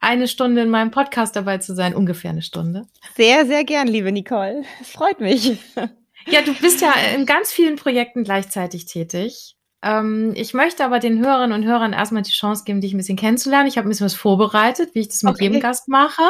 eine 0.00 0.28
Stunde 0.28 0.62
in 0.62 0.70
meinem 0.70 0.90
Podcast 0.90 1.36
dabei 1.36 1.58
zu 1.58 1.74
sein. 1.74 1.94
Ungefähr 1.94 2.30
eine 2.30 2.42
Stunde. 2.42 2.86
Sehr, 3.16 3.46
sehr 3.46 3.64
gern, 3.64 3.88
liebe 3.88 4.12
Nicole. 4.12 4.62
Es 4.80 4.90
freut 4.90 5.20
mich. 5.20 5.58
Ja, 6.30 6.42
du 6.42 6.52
bist 6.52 6.82
ja 6.82 6.92
in 7.14 7.24
ganz 7.24 7.50
vielen 7.50 7.76
Projekten 7.76 8.22
gleichzeitig 8.22 8.84
tätig. 8.84 9.56
Ähm, 9.82 10.32
ich 10.34 10.54
möchte 10.54 10.84
aber 10.84 10.98
den 10.98 11.24
Hörerinnen 11.24 11.52
und 11.52 11.66
Hörern 11.66 11.92
erstmal 11.92 12.22
die 12.22 12.32
Chance 12.32 12.64
geben, 12.64 12.80
dich 12.80 12.92
ein 12.92 12.96
bisschen 12.96 13.16
kennenzulernen. 13.16 13.68
Ich 13.68 13.78
habe 13.78 13.86
ein 13.86 13.90
bisschen 13.90 14.06
was 14.06 14.14
vorbereitet, 14.14 14.94
wie 14.94 15.00
ich 15.00 15.08
das 15.08 15.22
mit 15.22 15.34
okay. 15.34 15.44
jedem 15.44 15.60
Gast 15.60 15.88
mache. 15.88 16.24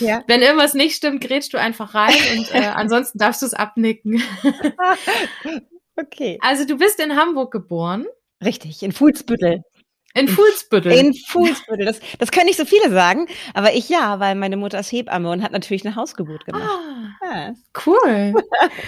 Ja. 0.00 0.24
Wenn 0.26 0.40
irgendwas 0.40 0.74
nicht 0.74 0.96
stimmt, 0.96 1.20
grätst 1.20 1.52
du 1.52 1.58
einfach 1.58 1.94
rein 1.94 2.16
und 2.36 2.54
äh, 2.54 2.66
ansonsten 2.74 3.18
darfst 3.18 3.42
du 3.42 3.46
es 3.46 3.54
abnicken. 3.54 4.22
okay. 5.96 6.38
Also 6.40 6.66
du 6.66 6.78
bist 6.78 6.98
in 6.98 7.14
Hamburg 7.14 7.52
geboren. 7.52 8.06
Richtig, 8.42 8.82
in 8.82 8.92
Fuhlsbüttel. 8.92 9.62
In 10.16 10.28
Fuhlsbüttel. 10.28 10.92
In 10.92 11.12
Fuhlsbüttel. 11.12 11.86
Das, 11.86 12.00
das 12.18 12.30
können 12.30 12.46
nicht 12.46 12.58
so 12.58 12.64
viele 12.64 12.90
sagen, 12.90 13.26
aber 13.52 13.74
ich 13.74 13.88
ja, 13.88 14.20
weil 14.20 14.36
meine 14.36 14.56
Mutter 14.56 14.78
ist 14.78 14.92
Hebamme 14.92 15.28
und 15.28 15.42
hat 15.42 15.50
natürlich 15.50 15.84
eine 15.84 15.96
Hausgeburt 15.96 16.44
gemacht. 16.44 16.70
Ah, 17.20 17.34
ja. 17.34 17.54
Cool. 17.84 18.34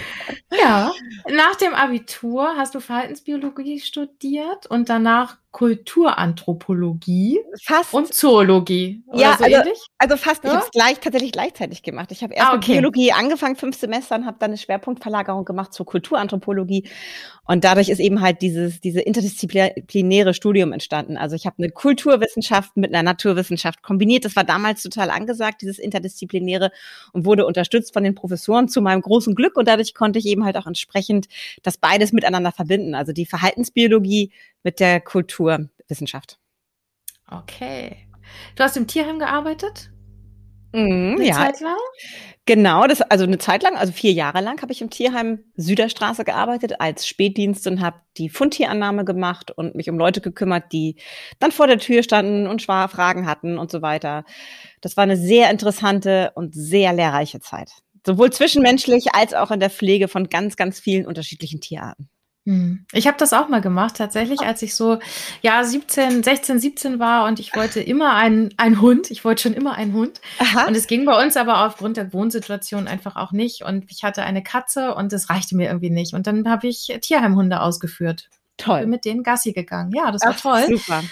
ja. 0.57 0.91
Nach 1.29 1.55
dem 1.55 1.73
Abitur 1.73 2.55
hast 2.55 2.75
du 2.75 2.79
Verhaltensbiologie 2.79 3.81
studiert 3.81 4.67
und 4.67 4.87
danach 4.87 5.37
Kulturanthropologie 5.51 7.39
fast. 7.63 7.93
und 7.93 8.13
Zoologie. 8.13 9.03
Ja, 9.13 9.37
so 9.37 9.45
also, 9.45 9.57
ähnlich? 9.57 9.79
also 9.97 10.17
fast. 10.17 10.43
Ja? 10.43 10.49
Ich 10.49 10.55
habe 10.55 10.65
es 10.65 10.71
gleich, 10.71 10.99
tatsächlich 10.99 11.31
gleichzeitig 11.31 11.81
gemacht. 11.83 12.11
Ich 12.11 12.21
habe 12.21 12.33
erst 12.33 12.49
ah, 12.49 12.55
okay. 12.55 12.73
mit 12.73 12.81
Biologie 12.81 13.11
angefangen, 13.11 13.55
fünf 13.55 13.75
Semester, 13.77 14.15
und 14.15 14.25
habe 14.25 14.37
dann 14.39 14.51
eine 14.51 14.57
Schwerpunktverlagerung 14.57 15.45
gemacht 15.45 15.73
zur 15.73 15.85
Kulturanthropologie. 15.85 16.87
Und 17.45 17.63
dadurch 17.63 17.87
ist 17.87 17.99
eben 17.99 18.21
halt 18.21 18.41
dieses 18.41 18.81
diese 18.81 18.99
interdisziplinäre 18.99 20.33
Studium 20.33 20.73
entstanden. 20.73 21.15
Also 21.17 21.35
ich 21.35 21.45
habe 21.45 21.55
eine 21.59 21.71
Kulturwissenschaft 21.71 22.75
mit 22.75 22.93
einer 22.93 23.03
Naturwissenschaft 23.03 23.81
kombiniert. 23.81 24.25
Das 24.25 24.35
war 24.35 24.43
damals 24.43 24.83
total 24.83 25.09
angesagt, 25.09 25.61
dieses 25.61 25.79
interdisziplinäre 25.79 26.71
und 27.13 27.25
wurde 27.25 27.45
unterstützt 27.45 27.93
von 27.93 28.03
den 28.03 28.15
Professoren 28.15 28.67
zu 28.67 28.81
meinem 28.81 29.01
großen 29.01 29.33
Glück. 29.33 29.55
Und 29.55 29.67
dadurch 29.67 29.93
konnte 29.93 30.19
ich 30.19 30.25
eben 30.25 30.43
halt 30.43 30.57
auch 30.57 30.67
entsprechend 30.67 31.27
das 31.63 31.77
beides 31.77 32.11
miteinander 32.11 32.51
verbinden. 32.51 32.95
Also 32.95 33.13
die 33.13 33.25
Verhaltensbiologie 33.25 34.31
mit 34.63 34.81
der 34.81 34.99
Kulturwissenschaft. 35.47 36.39
Okay. 37.29 38.07
Du 38.55 38.63
hast 38.63 38.77
im 38.77 38.87
Tierheim 38.87 39.19
gearbeitet? 39.19 39.91
Mhm, 40.73 41.15
eine 41.17 41.27
ja. 41.27 41.33
Zeit 41.33 41.61
lang? 41.61 41.77
Genau, 42.45 42.87
das 42.87 43.01
also 43.01 43.25
eine 43.25 43.37
Zeit 43.39 43.63
lang, 43.63 43.75
also 43.75 43.91
vier 43.91 44.13
Jahre 44.13 44.41
lang 44.41 44.61
habe 44.61 44.71
ich 44.71 44.81
im 44.81 44.89
Tierheim 44.89 45.43
Süderstraße 45.55 46.23
gearbeitet 46.23 46.79
als 46.79 47.05
Spätdienst 47.05 47.67
und 47.67 47.81
habe 47.81 47.97
die 48.17 48.29
Fundtierannahme 48.29 49.03
gemacht 49.03 49.51
und 49.51 49.75
mich 49.75 49.89
um 49.89 49.97
Leute 49.97 50.21
gekümmert, 50.21 50.71
die 50.71 50.95
dann 51.39 51.51
vor 51.51 51.67
der 51.67 51.79
Tür 51.79 52.03
standen 52.03 52.47
und 52.47 52.61
Fragen 52.61 53.27
hatten 53.27 53.57
und 53.57 53.71
so 53.71 53.81
weiter. 53.81 54.23
Das 54.81 54.95
war 54.95 55.03
eine 55.03 55.17
sehr 55.17 55.51
interessante 55.51 56.31
und 56.35 56.53
sehr 56.55 56.93
lehrreiche 56.93 57.41
Zeit, 57.41 57.71
sowohl 58.05 58.31
zwischenmenschlich 58.31 59.13
als 59.13 59.33
auch 59.33 59.51
in 59.51 59.59
der 59.59 59.69
Pflege 59.69 60.07
von 60.07 60.29
ganz, 60.29 60.55
ganz 60.55 60.79
vielen 60.79 61.05
unterschiedlichen 61.05 61.59
Tierarten. 61.59 62.09
Hm. 62.47 62.85
Ich 62.93 63.07
habe 63.07 63.17
das 63.17 63.33
auch 63.33 63.49
mal 63.49 63.59
gemacht, 63.59 63.97
tatsächlich, 63.97 64.39
als 64.39 64.61
ich 64.61 64.73
so, 64.73 64.99
ja, 65.41 65.65
17, 65.65 66.23
16, 66.23 66.61
17 66.61 66.97
war 66.97 67.25
und 67.25 67.41
ich 67.41 67.53
wollte 67.53 67.81
immer 67.81 68.13
einen, 68.13 68.53
einen 68.55 68.79
Hund. 68.79 69.11
Ich 69.11 69.25
wollte 69.25 69.41
schon 69.41 69.53
immer 69.53 69.73
einen 69.73 69.91
Hund. 69.91 70.21
Aha. 70.39 70.65
Und 70.65 70.73
es 70.73 70.87
ging 70.87 71.03
bei 71.03 71.21
uns 71.21 71.35
aber 71.35 71.65
aufgrund 71.65 71.97
der 71.97 72.13
Wohnsituation 72.13 72.87
einfach 72.87 73.17
auch 73.17 73.33
nicht. 73.33 73.63
Und 73.63 73.91
ich 73.91 74.05
hatte 74.05 74.23
eine 74.23 74.41
Katze 74.41 74.95
und 74.95 75.11
das 75.11 75.29
reichte 75.29 75.57
mir 75.57 75.67
irgendwie 75.67 75.89
nicht. 75.89 76.13
Und 76.13 76.25
dann 76.25 76.49
habe 76.49 76.67
ich 76.67 76.87
Tierheimhunde 77.01 77.59
ausgeführt. 77.59 78.29
Toll. 78.55 78.79
Bin 78.79 78.91
mit 78.91 79.03
denen 79.03 79.23
Gassi 79.23 79.51
gegangen. 79.51 79.91
Ja, 79.93 80.09
das 80.11 80.21
war 80.21 80.33
Ach, 80.33 80.39
toll. 80.39 80.77
Super. 80.77 81.03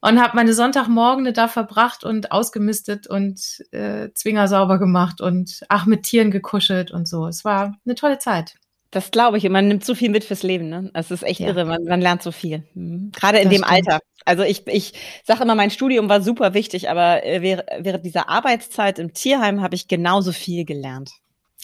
Und 0.00 0.20
habe 0.20 0.34
meine 0.34 0.52
Sonntagmorgene 0.52 1.32
da 1.32 1.46
verbracht 1.46 2.02
und 2.02 2.32
ausgemistet 2.32 3.06
und 3.06 3.64
äh, 3.70 4.08
Zwinger 4.14 4.48
sauber 4.48 4.80
gemacht 4.80 5.20
und 5.20 5.60
ach, 5.68 5.86
mit 5.86 6.02
Tieren 6.02 6.32
gekuschelt 6.32 6.90
und 6.90 7.06
so. 7.06 7.28
Es 7.28 7.44
war 7.44 7.76
eine 7.84 7.94
tolle 7.94 8.18
Zeit. 8.18 8.56
Das 8.92 9.10
glaube 9.10 9.38
ich. 9.38 9.46
Und 9.46 9.52
man 9.52 9.66
nimmt 9.66 9.84
so 9.84 9.94
viel 9.94 10.10
mit 10.10 10.22
fürs 10.22 10.42
Leben. 10.42 10.68
Ne? 10.68 10.90
Es 10.94 11.10
ist 11.10 11.24
echt 11.24 11.40
ja. 11.40 11.48
irre. 11.48 11.64
Man, 11.64 11.82
man, 11.84 12.00
lernt 12.00 12.22
so 12.22 12.30
viel. 12.30 12.62
Mhm. 12.74 13.10
Gerade 13.12 13.38
in 13.38 13.48
das 13.48 13.58
dem 13.58 13.64
stimmt. 13.64 13.88
Alter. 13.88 14.00
Also 14.24 14.44
ich, 14.44 14.66
ich 14.68 14.92
sage 15.24 15.42
immer, 15.42 15.54
mein 15.54 15.70
Studium 15.70 16.08
war 16.08 16.22
super 16.22 16.54
wichtig, 16.54 16.90
aber 16.90 17.24
äh, 17.24 17.42
während 17.80 18.04
dieser 18.04 18.28
Arbeitszeit 18.28 18.98
im 19.00 19.14
Tierheim 19.14 19.62
habe 19.62 19.74
ich 19.74 19.88
genauso 19.88 20.30
viel 20.30 20.64
gelernt. 20.64 21.10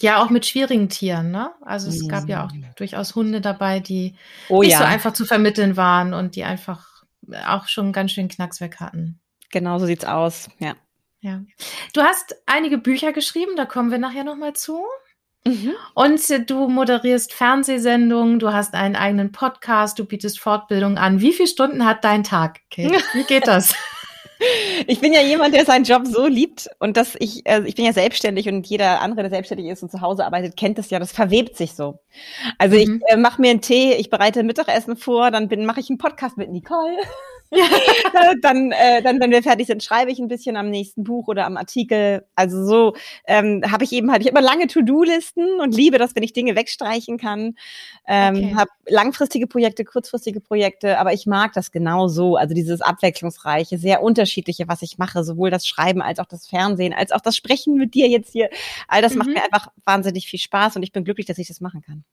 Ja, 0.01 0.23
auch 0.23 0.31
mit 0.31 0.47
schwierigen 0.47 0.89
Tieren, 0.89 1.31
ne? 1.31 1.51
Also 1.61 1.89
es 1.89 2.03
mhm. 2.03 2.09
gab 2.09 2.29
ja 2.29 2.47
auch 2.47 2.53
mhm. 2.53 2.67
durchaus 2.77 3.15
Hunde 3.15 3.41
dabei, 3.41 3.81
die 3.81 4.15
oh, 4.49 4.63
nicht 4.63 4.73
ja. 4.73 4.79
so 4.79 4.85
einfach 4.85 5.13
zu 5.13 5.25
vermitteln 5.25 5.77
waren 5.77 6.15
und 6.15 6.35
die 6.35 6.45
einfach 6.45 7.05
auch 7.47 7.69
schon 7.69 7.93
ganz 7.93 8.13
schön 8.13 8.29
Knacks 8.29 8.61
weg 8.61 8.77
hatten. 8.81 9.21
Genau 9.51 9.79
so 9.79 9.87
sieht's 9.87 10.05
aus, 10.05 10.49
ja. 10.59 10.75
Ja. 11.21 11.43
Du 11.95 12.03
hast 12.03 12.37
einige 12.47 12.79
Bücher 12.79 13.13
geschrieben, 13.13 13.57
da 13.57 13.67
kommen 13.67 13.91
wir 13.91 13.99
nachher 13.99 14.25
nochmal 14.25 14.55
zu. 14.55 14.85
Mhm. 15.47 15.73
Und 15.95 16.51
du 16.51 16.69
moderierst 16.69 17.33
Fernsehsendungen, 17.33 18.39
du 18.39 18.53
hast 18.53 18.75
einen 18.75 18.97
eigenen 18.97 19.33
Podcast, 19.33 19.99
du 19.99 20.05
bietest 20.05 20.41
Fortbildung 20.41 20.99
an. 20.99 21.21
Wie 21.21 21.33
viele 21.33 21.49
Stunden 21.49 21.85
hat 21.85 22.05
dein 22.05 22.25
Tag, 22.25 22.61
Kate? 22.71 22.99
Wie 23.15 23.25
geht 23.25 23.47
das? 23.47 23.75
Ich 24.87 25.01
bin 25.01 25.13
ja 25.13 25.21
jemand, 25.21 25.55
der 25.55 25.65
seinen 25.65 25.85
Job 25.85 26.07
so 26.07 26.27
liebt 26.27 26.69
und 26.79 26.97
dass 26.97 27.17
ich, 27.19 27.45
äh, 27.45 27.63
ich 27.67 27.75
bin 27.75 27.85
ja 27.85 27.93
selbstständig 27.93 28.49
und 28.49 28.67
jeder 28.69 29.01
andere, 29.01 29.23
der 29.23 29.31
selbstständig 29.31 29.67
ist 29.67 29.83
und 29.83 29.91
zu 29.91 30.01
Hause 30.01 30.25
arbeitet, 30.25 30.57
kennt 30.57 30.79
das 30.79 30.91
ja, 30.91 31.01
das 31.01 31.11
verwebt 31.11 31.57
sich 31.57 31.73
so. 31.73 31.99
Also 32.57 32.77
mhm. 32.77 33.03
ich 33.07 33.13
äh, 33.13 33.17
mache 33.17 33.41
mir 33.41 33.51
einen 33.51 33.61
Tee, 33.61 33.95
ich 33.95 34.11
bereite 34.11 34.45
Mittagessen 34.45 34.97
vor, 34.97 35.33
dann 35.33 35.49
mache 35.67 35.81
ich 35.81 35.91
einen 35.91 35.99
Podcast 35.99 36.37
mit 36.37 36.51
Nicole. 36.51 36.97
Dann, 38.43 38.73
äh, 38.73 39.03
dann, 39.03 39.21
wenn 39.21 39.31
wir 39.31 39.43
fertig 39.43 39.67
sind, 39.67 39.83
schreibe 39.83 40.11
ich 40.11 40.19
ein 40.19 40.29
bisschen 40.29 40.57
am 40.57 40.71
nächsten 40.71 41.05
Buch 41.05 41.29
oder 41.29 41.47
am 41.47 41.57
Artikel. 41.57 42.25
Also 42.35 42.65
so 42.65 42.95
ähm, 43.27 43.63
habe 43.71 43.85
ich 43.85 43.93
eben 43.93 44.11
halt, 44.11 44.23
ich 44.23 44.29
habe 44.29 44.39
immer 44.39 44.47
lange 44.47 44.67
To-Do-Listen 44.67 45.61
und 45.61 45.75
liebe 45.75 45.99
das, 45.99 46.15
wenn 46.15 46.23
ich 46.23 46.33
Dinge 46.33 46.57
wegstreichen 46.57 47.17
kann. 47.19 47.55
Ähm, 48.07 48.37
okay. 48.37 48.55
Habe 48.55 48.71
langfristige 48.87 49.47
Projekte, 49.47 49.85
kurzfristige 49.85 50.41
Projekte, 50.41 50.99
aber 50.99 51.13
ich 51.13 51.27
mag 51.27 51.53
das 51.53 51.71
genau 51.71 52.09
so. 52.09 52.37
Also 52.37 52.55
dieses 52.55 52.81
abwechslungsreiche, 52.81 53.79
sehr 53.79 54.03
unterschiedliche, 54.03 54.69
was 54.69 54.83
ich 54.83 54.99
mache, 54.99 55.25
sowohl 55.25 55.51
das 55.51 55.67
Schreiben 55.67 56.03
als 56.03 56.19
auch 56.19 56.27
das 56.27 56.47
Fernsehen, 56.47 56.93
als 56.93 57.13
auch 57.13 57.21
das 57.21 57.37
Sprechen 57.37 57.75
mit 57.75 57.95
dir 57.95 58.09
jetzt 58.09 58.33
hier. 58.33 58.51
All 58.89 59.03
das 59.03 59.13
mhm. 59.13 59.19
macht 59.19 59.29
mir 59.29 59.45
einfach 59.45 59.69
wahnsinnig 59.85 60.29
viel 60.29 60.41
Spaß 60.41 60.77
und 60.77 60.83
ich 60.83 60.93
bin 60.93 61.05
glücklich, 61.05 61.27
dass 61.27 61.39
ich 61.39 61.49
das 61.49 61.61
machen 61.61 61.83
kann. 61.83 62.05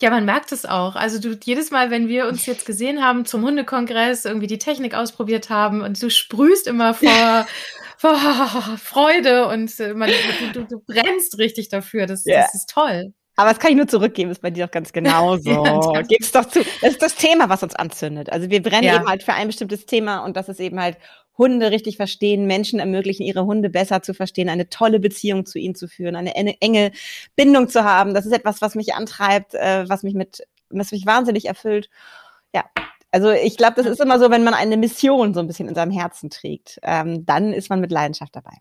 Ja, 0.00 0.10
man 0.10 0.24
merkt 0.24 0.52
es 0.52 0.64
auch. 0.64 0.94
Also 0.94 1.18
du 1.18 1.36
jedes 1.42 1.72
Mal, 1.72 1.90
wenn 1.90 2.06
wir 2.06 2.28
uns 2.28 2.46
jetzt 2.46 2.66
gesehen 2.66 3.02
haben 3.02 3.24
zum 3.24 3.42
Hundekongress, 3.42 4.24
irgendwie 4.24 4.46
die 4.46 4.58
Technik 4.58 4.94
ausprobiert 4.94 5.50
haben 5.50 5.82
und 5.82 6.00
du 6.00 6.08
sprühst 6.08 6.68
immer 6.68 6.94
vor, 6.94 7.46
vor 7.96 8.18
Freude 8.80 9.48
und 9.48 9.78
äh, 9.80 9.94
man, 9.94 10.10
du, 10.52 10.60
du, 10.60 10.66
du, 10.66 10.80
brennst 10.86 11.38
richtig 11.38 11.68
dafür. 11.68 12.06
Das, 12.06 12.24
yeah. 12.24 12.42
das 12.42 12.54
ist 12.54 12.70
toll. 12.70 13.12
Aber 13.34 13.50
das 13.50 13.60
kann 13.60 13.70
ich 13.70 13.76
nur 13.76 13.86
zurückgeben, 13.86 14.32
ist 14.32 14.42
bei 14.42 14.50
dir 14.50 14.66
doch 14.66 14.72
ganz 14.72 14.92
genauso. 14.92 15.50
ja, 15.94 16.02
Gib's 16.02 16.32
doch 16.32 16.44
zu. 16.44 16.60
Das 16.80 16.90
ist 16.90 17.02
das 17.02 17.14
Thema, 17.14 17.48
was 17.48 17.62
uns 17.62 17.74
anzündet. 17.74 18.30
Also 18.30 18.50
wir 18.50 18.62
brennen 18.62 18.84
ja. 18.84 18.96
eben 18.96 19.08
halt 19.08 19.22
für 19.22 19.32
ein 19.32 19.46
bestimmtes 19.46 19.86
Thema 19.86 20.24
und 20.24 20.36
das 20.36 20.48
ist 20.48 20.58
eben 20.58 20.80
halt 20.80 20.96
Hunde 21.38 21.70
richtig 21.70 21.96
verstehen, 21.96 22.46
Menschen 22.46 22.80
ermöglichen, 22.80 23.22
ihre 23.22 23.46
Hunde 23.46 23.70
besser 23.70 24.02
zu 24.02 24.12
verstehen, 24.12 24.48
eine 24.48 24.68
tolle 24.68 25.00
Beziehung 25.00 25.46
zu 25.46 25.58
ihnen 25.58 25.74
zu 25.74 25.88
führen, 25.88 26.16
eine 26.16 26.34
enge 26.34 26.92
Bindung 27.36 27.68
zu 27.68 27.84
haben. 27.84 28.12
Das 28.12 28.26
ist 28.26 28.32
etwas, 28.32 28.60
was 28.60 28.74
mich 28.74 28.94
antreibt, 28.94 29.54
äh, 29.54 29.88
was 29.88 30.02
mich 30.02 30.14
mit, 30.14 30.42
was 30.68 30.92
mich 30.92 31.06
wahnsinnig 31.06 31.46
erfüllt. 31.46 31.88
Ja, 32.54 32.64
also 33.10 33.30
ich 33.30 33.56
glaube, 33.56 33.74
das 33.76 33.86
ist 33.86 34.00
immer 34.00 34.18
so, 34.18 34.30
wenn 34.30 34.44
man 34.44 34.54
eine 34.54 34.76
Mission 34.76 35.32
so 35.32 35.40
ein 35.40 35.46
bisschen 35.46 35.68
in 35.68 35.74
seinem 35.74 35.92
Herzen 35.92 36.28
trägt, 36.28 36.78
ähm, 36.82 37.24
dann 37.24 37.52
ist 37.52 37.70
man 37.70 37.80
mit 37.80 37.90
Leidenschaft 37.90 38.36
dabei. 38.36 38.58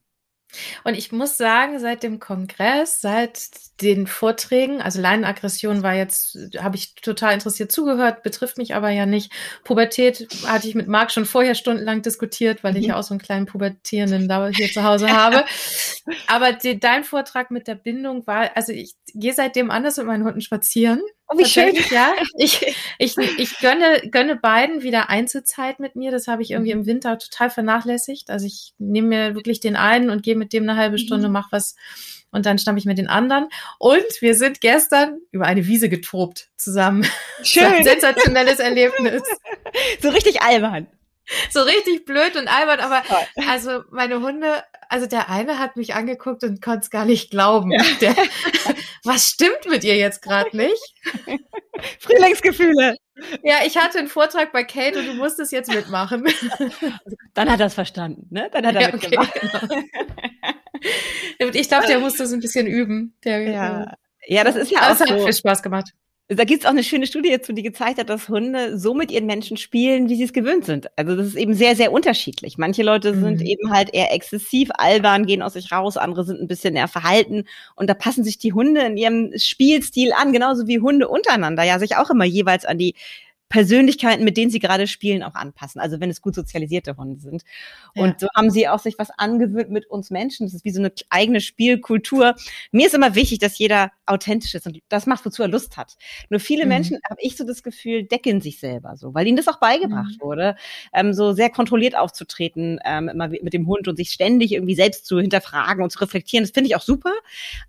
Und 0.84 0.98
ich 0.98 1.12
muss 1.12 1.38
sagen, 1.38 1.80
seit 1.80 2.04
dem 2.04 2.20
Kongress, 2.20 3.02
seit 3.02 3.50
den 3.82 4.08
Vorträgen, 4.08 4.82
also 4.82 5.02
Leinenaggression 5.02 5.84
war 5.84 5.94
jetzt, 5.94 6.38
habe 6.58 6.78
ich 6.78 6.96
total 6.96 7.34
interessiert 7.34 7.72
zugehört, 7.72 8.24
betrifft 8.24 8.58
mich 8.58 8.74
aber 8.74 8.90
ja 8.90 9.06
nicht. 9.06 9.32
Pubertät 9.64 10.28
hatte 10.46 10.68
ich 10.68 10.76
mit 10.76 10.88
Marc 10.88 11.12
schon 11.12 11.26
vorher 11.26 11.54
stundenlang 11.54 12.02
diskutiert, 12.02 12.64
weil 12.64 12.78
ich 12.78 12.84
mhm. 12.84 12.90
ja 12.90 12.96
auch 12.98 13.04
so 13.04 13.14
einen 13.14 13.22
kleinen 13.22 13.46
Pubertierenden 13.46 14.28
da 14.28 14.48
hier 14.48 14.72
zu 14.72 14.84
Hause 14.84 15.12
habe. 15.12 15.46
Aber 16.28 16.54
die, 16.54 16.80
dein 16.80 17.04
Vortrag 17.04 17.52
mit 17.52 17.68
der 17.68 17.76
Bindung 17.76 18.26
war, 18.26 18.56
also 18.56 18.72
ich 18.72 18.96
gehe 19.20 19.34
seitdem 19.34 19.72
anders 19.72 19.98
mit 19.98 20.08
meinen 20.08 20.24
Hunden 20.24 20.42
spazieren. 20.42 21.02
Oh, 21.28 21.38
wie 21.38 21.46
schön. 21.46 21.76
Ja, 21.92 22.14
ich, 22.38 22.76
ich, 22.98 23.18
ich 23.18 23.60
gönne, 23.60 24.02
gönne 24.12 24.36
beiden 24.36 24.84
wieder 24.84 25.10
Einzelzeit 25.10 25.80
mit 25.80 25.96
mir. 25.96 26.12
Das 26.12 26.28
habe 26.28 26.42
ich 26.42 26.52
irgendwie 26.52 26.72
im 26.72 26.86
Winter 26.86 27.18
total 27.18 27.50
vernachlässigt. 27.50 28.30
Also 28.30 28.46
ich 28.46 28.74
nehme 28.78 29.08
mir 29.08 29.36
wirklich 29.36 29.60
den 29.60 29.76
einen 29.76 30.10
und 30.10 30.24
gehe 30.24 30.36
mit 30.36 30.54
dem 30.54 30.64
eine 30.64 30.78
halbe 30.78 30.98
Stunde, 30.98 31.28
mhm. 31.28 31.34
mach 31.34 31.52
was 31.52 31.76
und 32.32 32.46
dann 32.46 32.58
stamme 32.58 32.78
ich 32.78 32.86
mit 32.86 32.98
den 32.98 33.08
anderen. 33.08 33.48
Und 33.80 34.06
wir 34.20 34.36
sind 34.36 34.62
gestern 34.62 35.18
über 35.32 35.46
eine 35.46 35.66
Wiese 35.66 35.90
getobt 35.90 36.50
zusammen. 36.58 37.06
Schön. 37.44 37.84
sensationelles 37.84 38.60
Erlebnis. 38.60 39.24
So 40.02 40.10
richtig 40.10 40.42
albern. 40.42 40.88
So 41.50 41.62
richtig 41.62 42.06
blöd 42.06 42.36
und 42.36 42.48
albern, 42.48 42.80
aber 42.80 43.04
also 43.48 43.84
meine 43.92 44.22
Hunde, 44.22 44.64
also 44.90 45.08
der 45.08 45.30
eine 45.30 45.60
hat 45.60 45.76
mich 45.76 45.94
angeguckt 45.94 46.44
und 46.44 46.62
konnte 46.62 46.80
es 46.80 46.90
gar 46.90 47.06
nicht 47.06 47.32
glauben. 47.32 47.72
Ja. 47.72 47.84
Der, 48.02 48.16
was 49.04 49.28
stimmt 49.30 49.68
mit 49.68 49.84
ihr 49.84 49.98
jetzt 49.98 50.22
gerade 50.22 50.56
nicht? 50.56 50.96
Frühlingsgefühle. 52.00 52.96
Ja, 53.44 53.56
ich 53.66 53.78
hatte 53.78 54.00
einen 54.00 54.08
Vortrag 54.08 54.52
bei 54.52 54.64
Kate 54.64 55.00
und 55.00 55.08
du 55.08 55.14
musstest 55.14 55.52
jetzt 55.52 55.74
mitmachen. 55.74 56.26
Dann 57.34 57.52
hat 57.52 57.60
er 57.60 57.68
es 57.68 57.74
verstanden, 57.74 58.28
ne? 58.30 58.50
Dann 58.52 58.66
hat 58.66 58.76
er 58.76 58.82
ja, 58.82 58.92
mitgemacht. 58.92 59.36
Okay, 59.36 59.90
genau. 61.40 61.52
Ich 61.54 61.68
glaube, 61.68 61.88
der 61.88 62.00
musste 62.00 62.28
so 62.28 62.36
ein 62.36 62.40
bisschen 62.40 62.68
üben. 62.68 63.16
Der, 63.24 63.42
ja. 63.42 63.84
Äh, 63.84 63.88
ja, 64.28 64.44
das 64.44 64.56
ist 64.56 64.72
ja 64.72 64.80
auch. 64.82 64.90
Das 64.90 65.02
hat 65.02 65.10
so. 65.10 65.24
viel 65.24 65.34
Spaß 65.34 65.64
gemacht. 65.64 65.92
Da 66.30 66.44
gibt 66.44 66.64
es 66.64 66.66
auch 66.66 66.72
eine 66.72 66.84
schöne 66.84 67.08
Studie 67.08 67.32
dazu, 67.32 67.54
die 67.54 67.64
gezeigt 67.64 68.00
hat, 68.00 68.10
dass 68.10 68.28
Hunde 68.28 68.78
so 68.78 68.94
mit 68.94 69.12
ihren 69.12 69.28
Menschen 69.28 69.56
spielen, 69.56 70.10
wie 70.10 70.18
sie 70.18 70.24
es 70.24 70.34
gewöhnt 70.34 70.66
sind. 70.66 70.88
Also 70.98 71.16
das 71.16 71.28
ist 71.28 71.36
eben 71.36 71.54
sehr, 71.54 71.78
sehr 71.78 71.94
unterschiedlich. 71.94 72.58
Manche 72.58 72.84
Leute 72.84 73.14
mhm. 73.14 73.22
sind 73.22 73.42
eben 73.44 73.72
halt 73.72 73.94
eher 73.94 74.14
exzessiv, 74.14 74.70
albern, 74.78 75.26
gehen 75.26 75.42
aus 75.42 75.54
sich 75.54 75.72
raus, 75.72 75.96
andere 75.96 76.26
sind 76.26 76.42
ein 76.42 76.50
bisschen 76.50 76.76
eher 76.76 76.90
verhalten. 76.90 77.46
Und 77.76 77.90
da 77.90 77.94
passen 77.94 78.26
sich 78.26 78.38
die 78.38 78.52
Hunde 78.52 78.82
in 78.82 78.98
ihrem 78.98 79.32
Spielstil 79.38 80.12
an, 80.12 80.34
genauso 80.34 80.68
wie 80.68 80.82
Hunde 80.82 81.08
untereinander 81.08 81.64
ja 81.64 81.80
sich 81.80 81.96
auch 81.96 82.10
immer 82.10 82.26
jeweils 82.26 82.66
an 82.66 82.78
die 82.78 82.96
Persönlichkeiten, 83.50 84.24
mit 84.24 84.36
denen 84.36 84.52
sie 84.52 84.60
gerade 84.60 84.88
spielen, 84.88 85.24
auch 85.24 85.36
anpassen. 85.36 85.80
Also 85.80 86.00
wenn 86.00 86.10
es 86.10 86.22
gut 86.22 86.36
sozialisierte 86.36 86.98
Hunde 86.98 87.20
sind. 87.20 87.44
Ja. 87.96 88.04
Und 88.04 88.20
so 88.20 88.28
haben 88.36 88.50
sie 88.52 88.68
auch 88.68 88.80
sich 88.80 89.00
was 89.00 89.10
angewöhnt 89.12 89.70
mit 89.70 89.90
uns 89.90 90.12
Menschen. 90.12 90.46
Das 90.46 90.54
ist 90.54 90.66
wie 90.66 90.72
so 90.72 90.80
eine 90.80 90.92
eigene 91.10 91.40
Spielkultur. 91.40 92.36
Mir 92.72 92.88
ist 92.88 92.94
immer 92.94 93.16
wichtig, 93.16 93.40
dass 93.40 93.58
jeder 93.58 93.92
authentisch 94.06 94.56
ist 94.56 94.66
und 94.66 94.80
das 94.90 95.06
macht, 95.06 95.26
wozu 95.26 95.42
er 95.42 95.48
Lust 95.48 95.78
hat. 95.78 95.96
Nur 96.30 96.40
viele 96.40 96.64
mhm. 96.64 96.70
Menschen, 96.70 97.00
habe 97.10 97.20
ich 97.22 97.38
so 97.38 97.46
das 97.46 97.64
Gefühl, 97.64 98.04
deckeln 98.04 98.42
sich 98.42 98.60
selber 98.60 98.98
so, 98.98 99.14
weil 99.14 99.28
ihnen 99.28 99.38
das 99.38 99.48
auch 99.48 99.60
beigebracht 99.60 100.18
mhm. 100.20 100.22
wurde, 100.22 100.56
ähm, 100.94 101.14
so 101.14 101.34
sehr 101.34 101.50
kontrolliert 101.50 101.96
aufzutreten, 101.96 102.80
ähm, 102.86 103.10
immer 103.10 103.28
mit 103.28 103.54
dem 103.54 103.68
Hund 103.68 103.88
und 103.88 103.96
sich 103.96 104.10
ständig 104.12 104.52
irgendwie 104.52 104.76
selbst 104.76 105.06
zu 105.06 105.20
hinterfragen 105.20 105.84
und 105.84 105.92
zu 105.92 106.00
reflektieren. 106.00 106.44
Das 106.44 106.52
finde 106.52 106.70
ich 106.70 106.76
auch 106.76 106.82
super. 106.82 107.14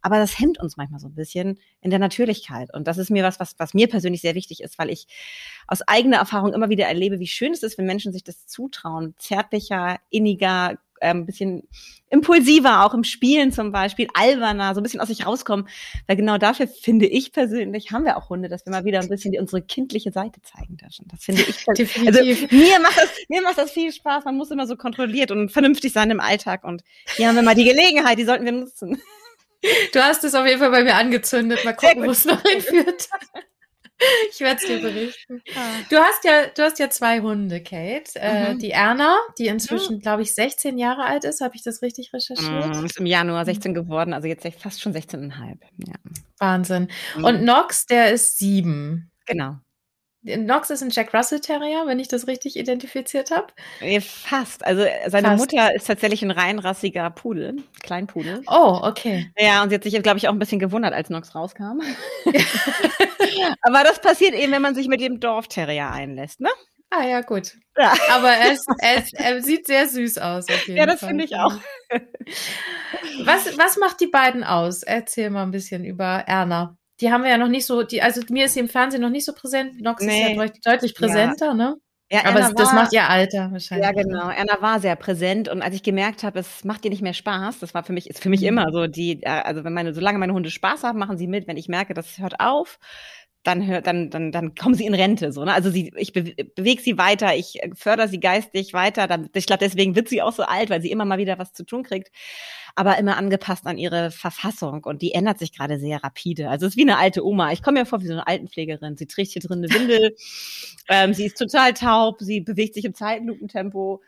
Aber 0.03 0.19
das 0.19 0.39
hemmt 0.39 0.59
uns 0.59 0.77
manchmal 0.77 1.01
so 1.01 1.09
ein 1.09 1.15
bisschen 1.15 1.59
in 1.81 1.91
der 1.91 1.99
Natürlichkeit. 1.99 2.73
Und 2.75 2.89
das 2.89 2.99
ist 2.99 3.11
mir 3.11 3.25
was, 3.25 3.41
was, 3.41 3.55
was 3.59 3.75
mir 3.75 3.89
persönlich 3.89 4.21
sehr 4.21 4.35
wichtig 4.35 4.63
ist, 4.63 4.79
weil 4.79 4.91
ich 4.91 5.07
aus 5.69 5.83
eigener 5.87 6.17
Erfahrung 6.17 6.55
immer 6.55 6.71
wieder 6.71 6.87
erlebe, 6.87 7.21
wie 7.21 7.27
schön 7.27 7.53
es 7.53 7.63
ist, 7.63 7.79
wenn 7.79 7.87
Menschen 7.87 8.13
sich 8.13 8.25
das 8.25 8.47
zutrauen, 8.47 9.15
zärtlicher, 9.19 9.99
inniger, 10.11 10.79
ein 11.01 11.19
ähm, 11.19 11.27
bisschen 11.27 11.69
impulsiver, 12.11 12.85
auch 12.85 12.95
im 12.95 13.05
Spielen 13.05 13.53
zum 13.53 13.71
Beispiel, 13.71 14.09
alberner, 14.15 14.75
so 14.75 14.81
ein 14.81 14.83
bisschen 14.83 15.01
aus 15.01 15.09
sich 15.09 15.27
rauskommen. 15.27 15.69
Weil 16.07 16.17
genau 16.17 16.39
dafür 16.39 16.67
finde 16.67 17.07
ich 17.07 17.33
persönlich, 17.33 17.93
haben 17.93 18.05
wir 18.05 18.17
auch 18.17 18.31
Hunde, 18.31 18.49
dass 18.49 18.65
wir 18.67 18.73
mal 18.73 18.85
wieder 18.85 19.01
ein 19.01 19.09
bisschen 19.09 19.31
die, 19.31 19.39
unsere 19.39 19.63
kindliche 19.63 20.11
Seite 20.11 20.41
zeigen 20.43 20.77
dürfen. 20.77 21.07
Das 21.11 21.23
finde 21.23 21.43
ich 21.43 21.69
Also 21.69 22.25
mir 22.51 22.81
macht 22.81 22.97
das, 22.97 23.11
mir 23.29 23.43
macht 23.43 23.59
das 23.59 23.71
viel 23.71 23.93
Spaß. 23.93 24.25
Man 24.25 24.37
muss 24.37 24.51
immer 24.51 24.67
so 24.67 24.77
kontrolliert 24.77 25.31
und 25.31 25.51
vernünftig 25.51 25.93
sein 25.93 26.11
im 26.11 26.21
Alltag. 26.21 26.65
Und 26.65 26.83
hier 27.17 27.29
haben 27.29 27.37
wir 27.37 27.43
mal 27.43 27.55
die 27.55 27.65
Gelegenheit, 27.65 28.19
die 28.19 28.25
sollten 28.25 28.45
wir 28.45 28.53
nutzen. 28.53 29.01
Du 29.93 30.01
hast 30.01 30.23
es 30.25 30.35
auf 30.35 30.47
jeden 30.47 30.61
Fall 30.61 30.71
bei 30.71 30.85
mir 30.85 30.95
angezündet. 30.95 31.65
Mal 31.65 31.75
gucken, 31.75 32.07
wo 32.07 32.11
es 32.11 32.25
noch 32.25 32.41
hinführt. 32.43 33.09
Ich 34.31 34.41
werde 34.41 34.61
es 34.61 34.67
dir 34.67 34.81
berichten. 34.81 35.43
Du 35.91 35.97
hast 35.97 36.25
ja, 36.25 36.47
du 36.55 36.63
hast 36.63 36.79
ja 36.79 36.91
zwei 36.91 37.21
Hunde, 37.21 37.61
Kate. 37.63 38.11
Äh, 38.15 38.55
mhm. 38.55 38.59
Die 38.59 38.71
Erna, 38.71 39.17
die 39.39 39.49
inzwischen, 39.49 39.97
ja. 39.97 40.01
glaube 40.01 40.23
ich, 40.23 40.35
16 40.35 40.79
Jahre 40.79 41.05
alt 41.05 41.25
ist. 41.25 41.41
Habe 41.41 41.57
ich 41.57 41.63
das 41.63 41.83
richtig 41.83 42.13
recherchiert? 42.13 42.77
Mhm, 42.77 42.85
ist 42.85 42.99
im 42.99 43.07
Januar 43.07 43.45
16 43.45 43.75
geworden, 43.75 44.13
also 44.13 44.29
jetzt 44.29 44.47
fast 44.61 44.81
schon 44.81 44.95
16,5. 44.95 45.59
Ja. 45.87 45.95
Wahnsinn. 46.39 46.89
Mhm. 47.17 47.25
Und 47.25 47.43
Nox, 47.43 47.87
der 47.87 48.13
ist 48.13 48.39
sieben. 48.39 49.11
Genau. 49.27 49.59
Nox 50.23 50.71
ist 50.71 50.83
ein 50.83 50.91
Jack 50.91 51.15
Russell 51.15 51.41
Terrier, 51.41 51.87
wenn 51.87 52.01
ich 52.01 52.09
das 52.09 52.27
richtig 52.27 52.57
identifiziert 52.57 53.31
habe. 53.31 53.53
Fast. 54.01 54.67
Also 54.67 54.85
seine 55.07 55.29
Fast. 55.29 55.41
Mutter 55.41 55.75
ist 55.75 55.87
tatsächlich 55.87 56.23
ein 56.23 56.33
reinrassiger 56.33 57.09
Pudel, 57.11 57.63
Kleinpudel. 57.83 58.43
Oh, 58.49 58.81
okay. 58.83 59.31
Ja, 59.39 59.63
und 59.63 59.69
sie 59.69 59.77
hat 59.77 59.85
sich, 59.85 60.03
glaube 60.03 60.19
ich, 60.19 60.29
auch 60.29 60.33
ein 60.33 60.39
bisschen 60.39 60.59
gewundert, 60.59 60.93
als 60.93 61.09
Nox 61.09 61.35
rauskam. 61.35 61.81
Aber 63.63 63.85
das 63.85 64.01
passiert 64.01 64.35
eben, 64.35 64.53
wenn 64.53 64.63
man 64.63 64.75
sich 64.75 64.89
mit 64.89 65.01
dem 65.01 65.21
Dorfterrier 65.21 65.91
einlässt, 65.91 66.41
ne? 66.41 66.51
Ah 66.91 67.05
ja, 67.05 67.21
gut. 67.21 67.53
Ja. 67.77 67.93
Aber 68.11 68.31
er, 68.31 68.57
er, 68.79 68.99
ist, 68.99 69.15
er 69.15 69.43
sieht 69.43 69.67
sehr 69.67 69.87
süß 69.87 70.19
aus. 70.19 70.47
ja, 70.67 70.87
das 70.87 71.01
finde 71.01 71.25
ich 71.25 71.37
auch. 71.37 71.55
Was, 73.25 73.59
was 73.59 73.77
macht 73.77 74.01
die 74.01 74.07
beiden 74.07 74.43
aus? 74.43 74.83
Erzähl 74.83 75.29
mal 75.29 75.43
ein 75.43 75.51
bisschen 75.51 75.85
über 75.85 76.25
Erna 76.27 76.79
die 77.01 77.13
haben 77.13 77.23
wir 77.23 77.31
ja 77.31 77.39
noch 77.39 77.49
nicht 77.49 77.67
so, 77.67 77.83
die, 77.83 78.03
also 78.03 78.21
mir 78.31 78.47
ist 78.47 78.55
sie 78.55 78.61
im 78.61 78.69
Fernsehen 78.69 79.01
noch 79.01 79.11
nicht 79.11 79.25
so 79.25 79.33
präsent. 79.33 79.81
Nox 79.81 80.05
nee. 80.05 80.33
ist 80.33 80.37
ja 80.37 80.73
deutlich 80.73 80.95
präsenter, 80.95 81.47
ja. 81.47 81.55
ne? 81.55 81.77
Ja, 82.11 82.25
aber 82.25 82.41
es, 82.41 82.55
das 82.55 82.73
macht 82.73 82.93
ihr 82.95 83.07
Alter 83.07 83.53
wahrscheinlich. 83.53 83.87
Ja, 83.87 83.93
genau. 83.93 84.31
Erna 84.31 84.63
war 84.63 84.81
sehr 84.81 84.97
präsent 84.97 85.49
und 85.49 85.61
als 85.61 85.75
ich 85.75 85.83
gemerkt 85.83 86.23
habe, 86.23 86.39
es 86.39 86.65
macht 86.65 86.85
ihr 86.87 86.91
nicht 86.91 87.03
mehr 87.03 87.13
Spaß, 87.13 87.59
das 87.59 87.75
war 87.75 87.85
für 87.85 87.93
mich, 87.93 88.09
ist 88.09 88.23
für 88.23 88.31
mich 88.31 88.41
mhm. 88.41 88.47
immer 88.47 88.73
so, 88.73 88.87
die, 88.87 89.23
äh, 89.23 89.29
also 89.29 89.63
wenn 89.63 89.75
meine, 89.75 89.93
solange 89.93 90.19
meine 90.19 90.33
Hunde 90.33 90.51
Spaß 90.51 90.85
haben, 90.85 90.99
machen 90.99 91.19
sie 91.19 91.27
mit. 91.27 91.47
Wenn 91.47 91.59
ich 91.59 91.69
merke, 91.69 91.93
das 91.93 92.19
hört 92.19 92.41
auf, 92.41 92.79
dann 93.45 93.83
dann, 93.83 94.11
dann, 94.11 94.33
dann 94.33 94.55
kommen 94.55 94.75
sie 94.75 94.87
in 94.87 94.95
Rente, 94.95 95.33
so, 95.33 95.45
ne? 95.45 95.53
Also 95.53 95.71
sie, 95.71 95.93
ich 95.97 96.13
be 96.13 96.35
bewege 96.55 96.83
sie 96.83 96.99
weiter, 96.99 97.35
ich 97.37 97.61
fördere 97.75 98.09
sie 98.09 98.21
geistig 98.21 98.73
weiter. 98.73 99.07
Dann, 99.07 99.29
ich 99.35 99.47
glaube, 99.47 99.65
deswegen 99.65 99.97
wird 99.97 100.09
sie 100.09 100.23
auch 100.23 100.33
so 100.33 100.43
alt, 100.43 100.71
weil 100.71 100.83
sie 100.83 100.91
immer 100.91 101.05
mal 101.05 101.19
wieder 101.19 101.39
was 101.39 101.53
zu 101.53 101.65
tun 101.65 101.83
kriegt 101.83 102.11
aber 102.79 102.97
immer 102.97 103.17
angepasst 103.17 103.67
an 103.67 103.77
ihre 103.77 104.13
Verfassung 104.13 104.85
und 104.85 105.03
die 105.03 105.13
ändert 105.13 105.41
sich 105.41 105.53
gerade 105.53 105.81
sehr 105.81 106.05
rapide. 106.05 106.49
Also 106.49 106.65
es 106.65 106.75
ist 106.75 106.77
wie 106.77 106.83
eine 106.83 106.97
alte 106.97 107.27
Oma. 107.27 107.51
Ich 107.51 107.61
komme 107.61 107.81
mir 107.81 107.87
vor 107.87 108.01
wie 108.03 108.07
so 108.07 108.13
eine 108.13 108.29
Altenpflegerin. 108.29 108.97
Sie 108.97 109.09
trägt 109.09 109.33
hier 109.33 109.43
drin 109.43 109.65
eine 109.65 109.75
Windel, 109.75 110.15
ähm, 110.89 111.13
sie 111.13 111.27
ist 111.27 111.37
total 111.37 111.75
taub, 111.75 112.21
sie 112.21 112.41
bewegt 112.41 112.75
sich 112.75 112.85
im 112.85 112.95
Zeitlupentempo. 112.95 114.01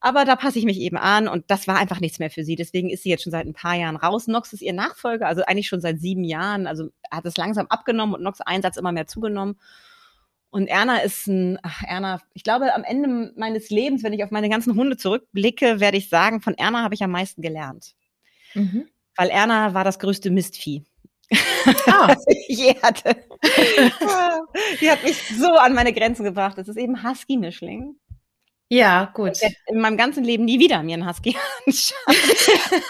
Aber 0.00 0.24
da 0.24 0.36
passe 0.36 0.58
ich 0.58 0.64
mich 0.64 0.78
eben 0.78 0.98
an 0.98 1.26
und 1.26 1.50
das 1.50 1.66
war 1.66 1.78
einfach 1.78 2.00
nichts 2.00 2.18
mehr 2.18 2.30
für 2.30 2.44
sie. 2.44 2.54
Deswegen 2.54 2.90
ist 2.90 3.02
sie 3.02 3.08
jetzt 3.08 3.22
schon 3.22 3.32
seit 3.32 3.46
ein 3.46 3.54
paar 3.54 3.74
Jahren 3.74 3.96
raus. 3.96 4.26
Nox 4.26 4.52
ist 4.52 4.62
ihr 4.62 4.74
Nachfolger, 4.74 5.26
also 5.26 5.42
eigentlich 5.44 5.68
schon 5.68 5.80
seit 5.80 6.00
sieben 6.00 6.22
Jahren. 6.22 6.66
Also 6.66 6.90
hat 7.10 7.24
es 7.24 7.36
langsam 7.36 7.66
abgenommen 7.68 8.14
und 8.14 8.22
Nox 8.22 8.40
Einsatz 8.40 8.76
immer 8.76 8.92
mehr 8.92 9.06
zugenommen. 9.06 9.58
Und 10.50 10.68
Erna 10.68 10.98
ist 10.98 11.26
ein, 11.26 11.58
ach, 11.62 11.82
Erna, 11.82 12.20
ich 12.34 12.44
glaube, 12.44 12.74
am 12.74 12.84
Ende 12.84 13.32
meines 13.36 13.70
Lebens, 13.70 14.02
wenn 14.02 14.12
ich 14.12 14.22
auf 14.22 14.30
meine 14.30 14.48
ganzen 14.48 14.74
Hunde 14.74 14.96
zurückblicke, 14.96 15.80
werde 15.80 15.96
ich 15.96 16.08
sagen, 16.08 16.40
von 16.40 16.54
Erna 16.54 16.82
habe 16.82 16.94
ich 16.94 17.02
am 17.02 17.10
meisten 17.10 17.42
gelernt. 17.42 17.94
Mhm. 18.54 18.88
Weil 19.16 19.30
Erna 19.30 19.74
war 19.74 19.84
das 19.84 19.98
größte 19.98 20.30
Mistvieh. 20.30 20.84
Ah. 21.86 22.08
was 22.08 22.24
ich 22.28 22.58
je 22.58 22.74
hatte. 22.80 23.16
Die 24.80 24.90
hat 24.90 25.02
mich 25.02 25.20
so 25.36 25.52
an 25.56 25.74
meine 25.74 25.92
Grenzen 25.92 26.24
gebracht. 26.24 26.56
Das 26.58 26.68
ist 26.68 26.76
eben 26.76 27.02
Husky-Mischling. 27.02 27.96
Ja, 28.68 29.10
gut. 29.14 29.32
Ich 29.42 29.56
in 29.66 29.80
meinem 29.80 29.96
ganzen 29.96 30.24
Leben 30.24 30.44
nie 30.44 30.58
wieder 30.58 30.82
mir 30.82 30.94
einen 30.94 31.08
Husky 31.08 31.36
anschauen. 31.66 32.16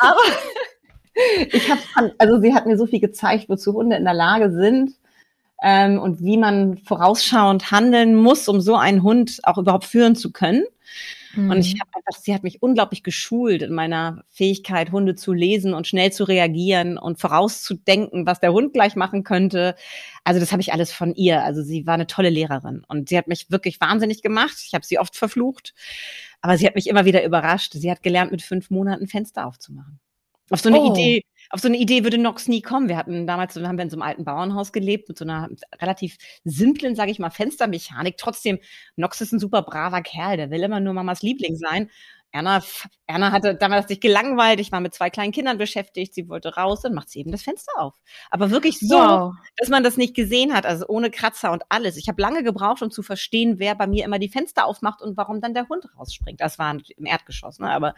Aber 0.00 0.20
ich 1.52 1.70
habe, 1.70 2.14
also 2.18 2.40
sie 2.40 2.54
hat 2.54 2.66
mir 2.66 2.78
so 2.78 2.86
viel 2.86 3.00
gezeigt, 3.00 3.48
wozu 3.48 3.74
Hunde 3.74 3.96
in 3.96 4.04
der 4.04 4.14
Lage 4.14 4.50
sind 4.50 4.92
ähm, 5.62 5.98
und 5.98 6.22
wie 6.22 6.38
man 6.38 6.78
vorausschauend 6.78 7.70
handeln 7.70 8.14
muss, 8.14 8.48
um 8.48 8.60
so 8.60 8.76
einen 8.76 9.02
Hund 9.02 9.40
auch 9.42 9.58
überhaupt 9.58 9.84
führen 9.84 10.16
zu 10.16 10.32
können. 10.32 10.64
Mhm. 11.36 11.50
Und 11.50 11.58
ich 11.58 11.74
mhm. 11.74 11.80
habe 11.80 11.90
einfach, 11.94 12.20
sie 12.20 12.34
hat 12.34 12.42
mich 12.42 12.62
unglaublich 12.62 13.02
geschult 13.02 13.62
in 13.62 13.72
meiner 13.72 14.24
Fähigkeit, 14.30 14.90
Hunde 14.90 15.14
zu 15.14 15.32
lesen 15.32 15.74
und 15.74 15.86
schnell 15.86 16.12
zu 16.12 16.24
reagieren 16.24 16.98
und 16.98 17.20
vorauszudenken, 17.20 18.26
was 18.26 18.40
der 18.40 18.52
Hund 18.52 18.72
gleich 18.72 18.96
machen 18.96 19.22
könnte. 19.22 19.76
Also 20.24 20.40
das 20.40 20.52
habe 20.52 20.62
ich 20.62 20.72
alles 20.72 20.92
von 20.92 21.14
ihr. 21.14 21.42
Also 21.42 21.62
sie 21.62 21.86
war 21.86 21.94
eine 21.94 22.06
tolle 22.06 22.30
Lehrerin 22.30 22.84
und 22.88 23.08
sie 23.08 23.18
hat 23.18 23.28
mich 23.28 23.50
wirklich 23.50 23.80
wahnsinnig 23.80 24.22
gemacht. 24.22 24.56
Ich 24.66 24.74
habe 24.74 24.84
sie 24.84 24.98
oft 24.98 25.16
verflucht, 25.16 25.74
aber 26.40 26.56
sie 26.58 26.66
hat 26.66 26.74
mich 26.74 26.88
immer 26.88 27.04
wieder 27.04 27.24
überrascht. 27.24 27.74
Sie 27.74 27.90
hat 27.90 28.02
gelernt, 28.02 28.32
mit 28.32 28.42
fünf 28.42 28.70
Monaten 28.70 29.06
Fenster 29.06 29.46
aufzumachen. 29.46 30.00
Auf 30.50 30.60
so 30.60 30.68
eine 30.68 30.80
oh. 30.80 30.92
Idee, 30.92 31.22
auf 31.50 31.60
so 31.60 31.68
eine 31.68 31.76
Idee 31.76 32.04
würde 32.04 32.18
Nox 32.18 32.48
nie 32.48 32.62
kommen. 32.62 32.88
Wir 32.88 32.96
hatten 32.96 33.26
damals, 33.26 33.56
haben 33.56 33.78
wir 33.78 33.84
in 33.84 33.90
so 33.90 33.96
einem 33.96 34.02
alten 34.02 34.24
Bauernhaus 34.24 34.72
gelebt 34.72 35.08
mit 35.08 35.18
so 35.18 35.24
einer 35.24 35.48
relativ 35.80 36.16
simplen, 36.44 36.96
sage 36.96 37.10
ich 37.10 37.18
mal, 37.18 37.30
Fenstermechanik. 37.30 38.16
Trotzdem, 38.16 38.58
Nox 38.96 39.20
ist 39.20 39.32
ein 39.32 39.40
super 39.40 39.62
braver 39.62 40.02
Kerl, 40.02 40.36
der 40.36 40.50
will 40.50 40.62
immer 40.62 40.80
nur 40.80 40.94
Mamas 40.94 41.22
Liebling 41.22 41.56
sein. 41.56 41.90
Erna, 42.32 42.62
Erna 43.06 43.32
hatte 43.32 43.54
damals 43.54 43.88
sich 43.88 44.00
gelangweilt, 44.00 44.60
ich 44.60 44.70
war 44.70 44.80
mit 44.80 44.92
zwei 44.92 45.08
kleinen 45.08 45.32
Kindern 45.32 45.56
beschäftigt, 45.56 46.12
sie 46.12 46.28
wollte 46.28 46.54
raus, 46.54 46.82
dann 46.82 46.92
macht 46.92 47.08
sie 47.08 47.20
eben 47.20 47.30
das 47.30 47.42
Fenster 47.42 47.72
auf. 47.76 47.94
Aber 48.30 48.50
wirklich 48.50 48.78
so, 48.78 48.94
wow. 48.94 49.34
dass 49.56 49.70
man 49.70 49.82
das 49.82 49.96
nicht 49.96 50.14
gesehen 50.14 50.52
hat, 50.52 50.66
also 50.66 50.86
ohne 50.86 51.10
Kratzer 51.10 51.50
und 51.52 51.62
alles. 51.70 51.96
Ich 51.96 52.08
habe 52.08 52.20
lange 52.20 52.42
gebraucht, 52.42 52.82
um 52.82 52.90
zu 52.90 53.02
verstehen, 53.02 53.58
wer 53.58 53.74
bei 53.74 53.86
mir 53.86 54.04
immer 54.04 54.18
die 54.18 54.28
Fenster 54.28 54.66
aufmacht 54.66 55.00
und 55.00 55.16
warum 55.16 55.40
dann 55.40 55.54
der 55.54 55.68
Hund 55.68 55.86
rausspringt. 55.96 56.40
Das 56.40 56.58
war 56.58 56.72
im 56.74 57.06
Erdgeschoss, 57.06 57.58
ne? 57.58 57.70
aber 57.70 57.94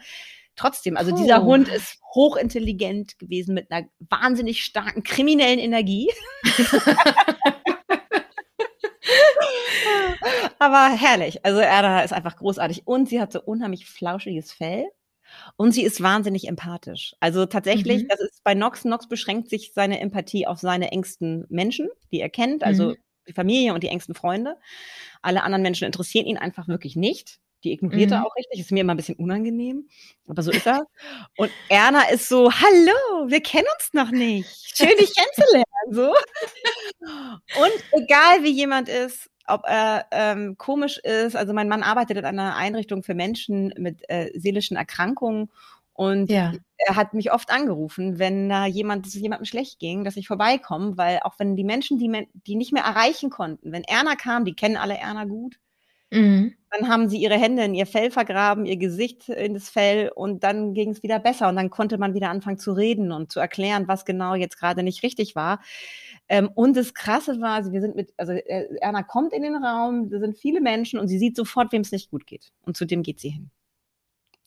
trotzdem, 0.59 0.97
also 0.97 1.15
dieser 1.15 1.43
Hund 1.43 1.67
ist 1.69 1.99
hochintelligent 2.13 3.17
gewesen 3.17 3.53
mit 3.53 3.71
einer 3.71 3.87
wahnsinnig 3.99 4.63
starken 4.63 5.03
kriminellen 5.03 5.59
Energie. 5.59 6.09
Aber 10.59 10.89
herrlich. 10.89 11.45
Also 11.45 11.61
Erda 11.61 12.01
ist 12.01 12.11
einfach 12.11 12.35
großartig. 12.35 12.85
Und 12.85 13.07
sie 13.07 13.21
hat 13.21 13.31
so 13.31 13.41
unheimlich 13.41 13.85
flauschiges 13.85 14.51
Fell. 14.51 14.85
Und 15.55 15.71
sie 15.71 15.83
ist 15.83 16.01
wahnsinnig 16.01 16.47
empathisch. 16.47 17.15
Also 17.19 17.45
tatsächlich, 17.45 18.03
mhm. 18.03 18.07
das 18.09 18.19
ist 18.19 18.43
bei 18.43 18.55
Nox. 18.55 18.83
Nox 18.83 19.07
beschränkt 19.07 19.49
sich 19.49 19.71
seine 19.73 19.99
Empathie 19.99 20.47
auf 20.47 20.59
seine 20.59 20.91
engsten 20.91 21.45
Menschen, 21.49 21.87
die 22.11 22.19
er 22.19 22.29
kennt, 22.29 22.63
also 22.63 22.89
mhm. 22.89 22.95
die 23.27 23.33
Familie 23.33 23.73
und 23.73 23.83
die 23.83 23.89
engsten 23.89 24.15
Freunde. 24.15 24.57
Alle 25.21 25.43
anderen 25.43 25.61
Menschen 25.61 25.85
interessieren 25.85 26.25
ihn 26.25 26.37
einfach 26.37 26.67
wirklich 26.67 26.95
nicht. 26.95 27.39
Die 27.63 27.73
ignoriert 27.73 28.09
mhm. 28.09 28.15
er 28.15 28.25
auch 28.25 28.35
richtig. 28.35 28.59
Ist 28.59 28.71
mir 28.71 28.81
immer 28.81 28.93
ein 28.93 28.97
bisschen 28.97 29.15
unangenehm. 29.15 29.87
Aber 30.27 30.41
so 30.41 30.51
ist 30.51 30.65
er. 30.65 30.85
Und 31.37 31.51
Erna 31.69 32.09
ist 32.09 32.29
so, 32.29 32.51
hallo, 32.51 33.29
wir 33.29 33.41
kennen 33.41 33.67
uns 33.77 33.93
noch 33.93 34.11
nicht. 34.11 34.77
Schön, 34.77 34.95
dich 34.97 35.13
kennenzulernen. 35.15 35.65
So. 35.91 36.09
Und 37.61 38.03
egal 38.03 38.43
wie 38.43 38.51
jemand 38.51 38.89
ist, 38.89 39.29
ob 39.47 39.63
er 39.65 40.05
ähm, 40.11 40.57
komisch 40.57 40.99
ist. 40.99 41.35
Also 41.35 41.53
mein 41.53 41.67
Mann 41.67 41.83
arbeitet 41.83 42.17
in 42.17 42.25
einer 42.25 42.55
Einrichtung 42.55 43.03
für 43.03 43.15
Menschen 43.15 43.73
mit 43.77 44.07
äh, 44.07 44.29
seelischen 44.35 44.77
Erkrankungen 44.77 45.49
und 45.99 46.29
ja. 46.29 46.53
er 46.77 46.95
hat 46.95 47.13
mich 47.13 47.33
oft 47.33 47.51
angerufen, 47.51 48.19
wenn 48.19 48.47
da 48.47 48.65
jemand, 48.65 49.05
es 49.05 49.15
jemandem 49.15 49.43
schlecht 49.43 49.79
ging, 49.79 50.05
dass 50.05 50.15
ich 50.15 50.29
vorbeikomme, 50.29 50.97
weil 50.97 51.19
auch 51.23 51.33
wenn 51.39 51.57
die 51.57 51.65
Menschen, 51.65 51.99
die, 51.99 52.25
die 52.47 52.55
nicht 52.55 52.71
mehr 52.71 52.85
erreichen 52.85 53.29
konnten, 53.29 53.73
wenn 53.73 53.83
Erna 53.83 54.15
kam, 54.15 54.45
die 54.45 54.55
kennen 54.55 54.77
alle 54.77 54.97
Erna 54.97 55.25
gut, 55.25 55.59
mhm. 56.11 56.53
dann 56.71 56.89
haben 56.89 57.09
sie 57.09 57.17
ihre 57.17 57.37
Hände 57.37 57.63
in 57.63 57.73
ihr 57.73 57.85
Fell 57.85 58.11
vergraben, 58.11 58.65
ihr 58.65 58.77
Gesicht 58.77 59.29
in 59.29 59.53
das 59.53 59.69
Fell 59.69 60.11
und 60.13 60.43
dann 60.43 60.73
ging 60.73 60.91
es 60.91 61.03
wieder 61.03 61.19
besser 61.19 61.49
und 61.49 61.55
dann 61.55 61.69
konnte 61.69 61.97
man 61.97 62.13
wieder 62.13 62.29
anfangen 62.29 62.57
zu 62.57 62.71
reden 62.73 63.11
und 63.11 63.31
zu 63.31 63.39
erklären, 63.39 63.87
was 63.87 64.05
genau 64.05 64.35
jetzt 64.35 64.59
gerade 64.59 64.83
nicht 64.83 65.03
richtig 65.03 65.35
war. 65.35 65.61
Ähm, 66.27 66.49
und 66.53 66.77
das 66.77 66.93
Krasse 66.93 67.41
war, 67.41 67.55
also 67.55 67.71
wir 67.71 67.81
sind 67.81 67.95
mit, 67.95 68.13
also 68.17 68.33
äh, 68.33 68.67
Erna 68.81 69.03
kommt 69.03 69.33
in 69.33 69.41
den 69.41 69.55
Raum, 69.55 70.09
da 70.09 70.19
sind 70.19 70.37
viele 70.37 70.61
Menschen 70.61 70.99
und 70.99 71.07
sie 71.07 71.17
sieht 71.17 71.35
sofort, 71.35 71.71
wem 71.71 71.81
es 71.81 71.91
nicht 71.91 72.11
gut 72.11 72.27
geht. 72.27 72.51
Und 72.61 72.77
zu 72.77 72.85
dem 72.85 73.03
geht 73.03 73.19
sie 73.19 73.29
hin. 73.29 73.51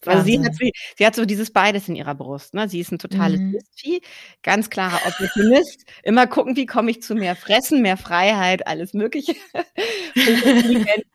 Also 0.06 0.24
sie 0.24 0.40
hat, 0.40 0.54
sie 0.98 1.06
hat 1.06 1.14
so 1.14 1.24
dieses 1.24 1.52
beides 1.52 1.88
in 1.88 1.94
ihrer 1.94 2.14
Brust. 2.14 2.54
Ne? 2.54 2.68
Sie 2.68 2.80
ist 2.80 2.90
ein 2.90 2.98
totales 2.98 3.38
mhm. 3.38 3.52
Mistvieh, 3.52 4.00
ganz 4.42 4.68
klarer 4.68 4.98
Opportunist. 5.06 5.84
Immer 6.02 6.26
gucken, 6.26 6.56
wie 6.56 6.66
komme 6.66 6.90
ich 6.90 7.02
zu 7.02 7.14
mehr 7.14 7.36
Fressen, 7.36 7.82
mehr 7.82 7.96
Freiheit, 7.96 8.66
alles 8.66 8.94
Mögliche. 8.94 9.34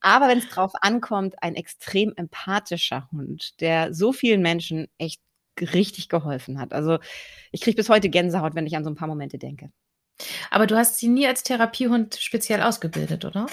Aber 0.00 0.28
wenn 0.28 0.38
es 0.38 0.48
drauf 0.48 0.72
ankommt, 0.80 1.42
ein 1.42 1.54
extrem 1.54 2.12
empathischer 2.16 3.08
Hund, 3.12 3.60
der 3.60 3.94
so 3.94 4.12
vielen 4.12 4.42
Menschen 4.42 4.88
echt 4.98 5.20
richtig 5.60 6.08
geholfen 6.08 6.58
hat. 6.58 6.72
Also 6.72 6.98
ich 7.52 7.60
kriege 7.60 7.76
bis 7.76 7.88
heute 7.88 8.08
Gänsehaut, 8.08 8.54
wenn 8.54 8.66
ich 8.66 8.76
an 8.76 8.84
so 8.84 8.90
ein 8.90 8.96
paar 8.96 9.08
Momente 9.08 9.38
denke. 9.38 9.70
Aber 10.50 10.66
du 10.66 10.76
hast 10.76 10.98
sie 10.98 11.08
nie 11.08 11.26
als 11.26 11.42
Therapiehund 11.42 12.16
speziell 12.16 12.62
ausgebildet, 12.62 13.24
oder? 13.24 13.46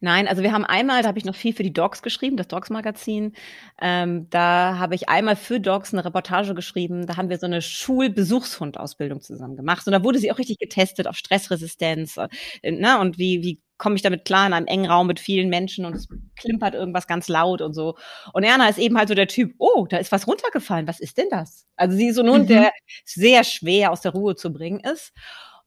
Nein, 0.00 0.28
also 0.28 0.42
wir 0.42 0.52
haben 0.52 0.64
einmal, 0.64 1.02
da 1.02 1.08
habe 1.08 1.18
ich 1.18 1.24
noch 1.24 1.34
viel 1.34 1.54
für 1.54 1.62
die 1.62 1.72
Dogs 1.72 2.02
geschrieben, 2.02 2.36
das 2.36 2.48
Dogs-Magazin. 2.48 3.34
Ähm, 3.80 4.28
da 4.30 4.78
habe 4.78 4.94
ich 4.94 5.08
einmal 5.08 5.36
für 5.36 5.60
Dogs 5.60 5.92
eine 5.92 6.04
Reportage 6.04 6.54
geschrieben. 6.54 7.06
Da 7.06 7.16
haben 7.16 7.30
wir 7.30 7.38
so 7.38 7.46
eine 7.46 7.62
Schulbesuchshund-Ausbildung 7.62 9.20
zusammen 9.20 9.56
gemacht. 9.56 9.86
Und 9.86 9.92
da 9.92 10.04
wurde 10.04 10.18
sie 10.18 10.30
auch 10.30 10.38
richtig 10.38 10.58
getestet 10.58 11.06
auf 11.06 11.16
Stressresistenz. 11.16 12.16
Äh, 12.62 12.72
ne? 12.72 12.98
Und 13.00 13.18
wie, 13.18 13.42
wie 13.42 13.60
komme 13.80 13.96
ich 13.96 14.02
damit 14.02 14.24
klar 14.24 14.46
in 14.46 14.52
einem 14.52 14.66
engen 14.66 14.86
Raum 14.86 15.08
mit 15.08 15.18
vielen 15.18 15.48
Menschen 15.48 15.84
und 15.84 15.96
es 15.96 16.06
klimpert 16.36 16.74
irgendwas 16.74 17.08
ganz 17.08 17.26
laut 17.28 17.62
und 17.62 17.74
so. 17.74 17.96
Und 18.32 18.44
Erna 18.44 18.68
ist 18.68 18.78
eben 18.78 18.96
halt 18.96 19.08
so 19.08 19.14
der 19.14 19.26
Typ, 19.26 19.54
oh, 19.58 19.86
da 19.88 19.96
ist 19.96 20.12
was 20.12 20.28
runtergefallen, 20.28 20.86
was 20.86 21.00
ist 21.00 21.18
denn 21.18 21.28
das? 21.30 21.66
Also 21.76 21.96
sie 21.96 22.08
ist 22.08 22.16
so 22.16 22.22
ein 22.22 22.30
Hund, 22.30 22.44
mhm. 22.44 22.54
der 22.54 22.72
sehr 23.04 23.42
schwer 23.42 23.90
aus 23.90 24.02
der 24.02 24.12
Ruhe 24.12 24.36
zu 24.36 24.52
bringen 24.52 24.80
ist. 24.80 25.12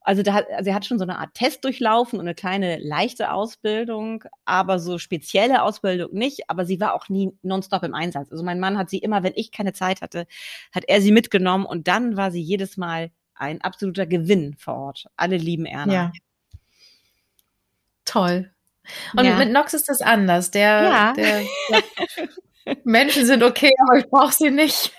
Also 0.06 0.22
da 0.22 0.34
hat, 0.34 0.48
er 0.50 0.76
hat 0.76 0.86
schon 0.86 1.00
so 1.00 1.06
eine 1.06 1.18
Art 1.18 1.34
Test 1.34 1.64
durchlaufen 1.64 2.20
und 2.20 2.26
eine 2.26 2.36
kleine 2.36 2.78
leichte 2.78 3.32
Ausbildung, 3.32 4.26
aber 4.46 4.78
so 4.78 4.98
spezielle 4.98 5.64
Ausbildung 5.64 6.14
nicht. 6.14 6.50
Aber 6.50 6.66
sie 6.66 6.80
war 6.80 6.94
auch 6.94 7.10
nie 7.10 7.32
nonstop 7.42 7.84
im 7.84 7.96
Einsatz. 7.96 8.30
Also 8.32 8.44
mein 8.44 8.60
Mann 8.60 8.78
hat 8.78 8.90
sie 8.90 8.98
immer, 8.98 9.24
wenn 9.24 9.34
ich 9.36 9.52
keine 9.52 9.74
Zeit 9.74 10.02
hatte, 10.02 10.28
hat 10.74 10.84
er 10.88 11.02
sie 11.02 11.14
mitgenommen 11.14 11.66
und 11.66 11.88
dann 11.88 12.18
war 12.18 12.32
sie 12.32 12.42
jedes 12.42 12.78
Mal 12.78 13.12
ein 13.34 13.62
absoluter 13.62 14.06
Gewinn 14.06 14.56
vor 14.58 14.76
Ort. 14.76 15.06
Alle 15.16 15.38
lieben 15.38 15.66
Erna. 15.66 15.94
Ja. 15.94 16.12
Toll. 18.06 18.52
Und 19.16 19.26
ja. 19.26 19.38
mit 19.38 19.52
Nox 19.52 19.74
ist 19.74 19.90
das 19.90 20.02
anders. 20.02 20.52
Der, 20.52 20.84
ja. 20.84 21.14
der, 21.14 21.44
Menschen 22.84 23.26
sind 23.26 23.44
okay, 23.44 23.72
aber 23.86 24.00
ich 24.00 24.10
brauche 24.10 24.34
sie 24.34 24.50
nicht. 24.50 24.94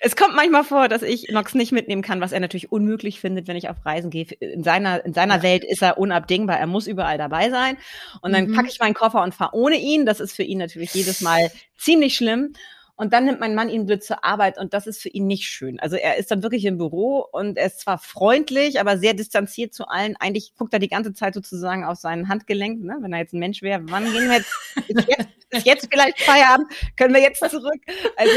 es 0.00 0.16
kommt 0.16 0.34
manchmal 0.34 0.64
vor, 0.64 0.88
dass 0.88 1.02
ich 1.02 1.28
Nox 1.30 1.54
nicht 1.54 1.72
mitnehmen 1.72 2.02
kann, 2.02 2.20
was 2.20 2.32
er 2.32 2.40
natürlich 2.40 2.70
unmöglich 2.70 3.20
findet, 3.20 3.48
wenn 3.48 3.56
ich 3.56 3.68
auf 3.68 3.84
Reisen 3.84 4.10
gehe. 4.10 4.26
In 4.40 4.62
seiner, 4.62 5.04
in 5.04 5.12
seiner 5.12 5.42
Welt 5.42 5.64
ist 5.64 5.82
er 5.82 5.98
unabdingbar. 5.98 6.58
Er 6.58 6.66
muss 6.66 6.86
überall 6.86 7.18
dabei 7.18 7.50
sein. 7.50 7.76
Und 8.20 8.32
dann 8.32 8.48
mhm. 8.48 8.54
packe 8.54 8.68
ich 8.68 8.78
meinen 8.78 8.94
Koffer 8.94 9.22
und 9.22 9.34
fahre 9.34 9.54
ohne 9.54 9.76
ihn. 9.76 10.06
Das 10.06 10.20
ist 10.20 10.34
für 10.34 10.44
ihn 10.44 10.58
natürlich 10.58 10.94
jedes 10.94 11.20
Mal 11.20 11.50
ziemlich 11.76 12.14
schlimm. 12.14 12.54
Und 12.96 13.12
dann 13.12 13.24
nimmt 13.24 13.40
mein 13.40 13.56
Mann 13.56 13.70
ihn 13.70 13.86
mit 13.86 14.04
zur 14.04 14.24
Arbeit 14.24 14.56
und 14.56 14.72
das 14.72 14.86
ist 14.86 15.02
für 15.02 15.08
ihn 15.08 15.26
nicht 15.26 15.44
schön. 15.48 15.80
Also 15.80 15.96
er 15.96 16.16
ist 16.16 16.30
dann 16.30 16.44
wirklich 16.44 16.64
im 16.64 16.78
Büro 16.78 17.26
und 17.32 17.58
er 17.58 17.66
ist 17.66 17.80
zwar 17.80 17.98
freundlich, 17.98 18.78
aber 18.78 18.98
sehr 18.98 19.14
distanziert 19.14 19.74
zu 19.74 19.88
allen. 19.88 20.14
Eigentlich 20.20 20.54
guckt 20.54 20.72
er 20.72 20.78
die 20.78 20.88
ganze 20.88 21.12
Zeit 21.12 21.34
sozusagen 21.34 21.84
auf 21.84 21.98
seinen 21.98 22.28
Handgelenk, 22.28 22.84
ne? 22.84 22.96
wenn 23.00 23.12
er 23.12 23.18
jetzt 23.18 23.34
ein 23.34 23.40
Mensch 23.40 23.62
wäre. 23.62 23.82
Wann 23.88 24.04
gehen 24.04 24.28
wir 24.28 24.36
jetzt? 24.36 24.52
Ist 24.86 25.08
jetzt, 25.08 25.28
ist 25.50 25.66
jetzt 25.66 25.88
vielleicht 25.90 26.20
Feierabend? 26.20 26.68
Können 26.96 27.14
wir 27.14 27.20
jetzt 27.20 27.40
zurück? 27.50 27.80
Also 28.16 28.32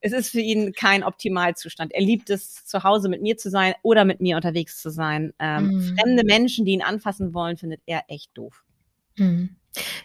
es 0.00 0.12
ist 0.12 0.30
für 0.30 0.40
ihn 0.40 0.72
kein 0.72 1.04
Optimalzustand. 1.04 1.92
Er 1.92 2.02
liebt 2.02 2.30
es, 2.30 2.64
zu 2.64 2.84
Hause 2.84 3.10
mit 3.10 3.20
mir 3.20 3.36
zu 3.36 3.50
sein 3.50 3.74
oder 3.82 4.06
mit 4.06 4.22
mir 4.22 4.36
unterwegs 4.36 4.80
zu 4.80 4.90
sein. 4.90 5.34
Ähm, 5.38 5.66
mhm. 5.66 5.98
Fremde 5.98 6.24
Menschen, 6.24 6.64
die 6.64 6.72
ihn 6.72 6.82
anfassen 6.82 7.34
wollen, 7.34 7.58
findet 7.58 7.82
er 7.84 8.04
echt 8.08 8.30
doof. 8.34 8.64
Mhm. 9.16 9.56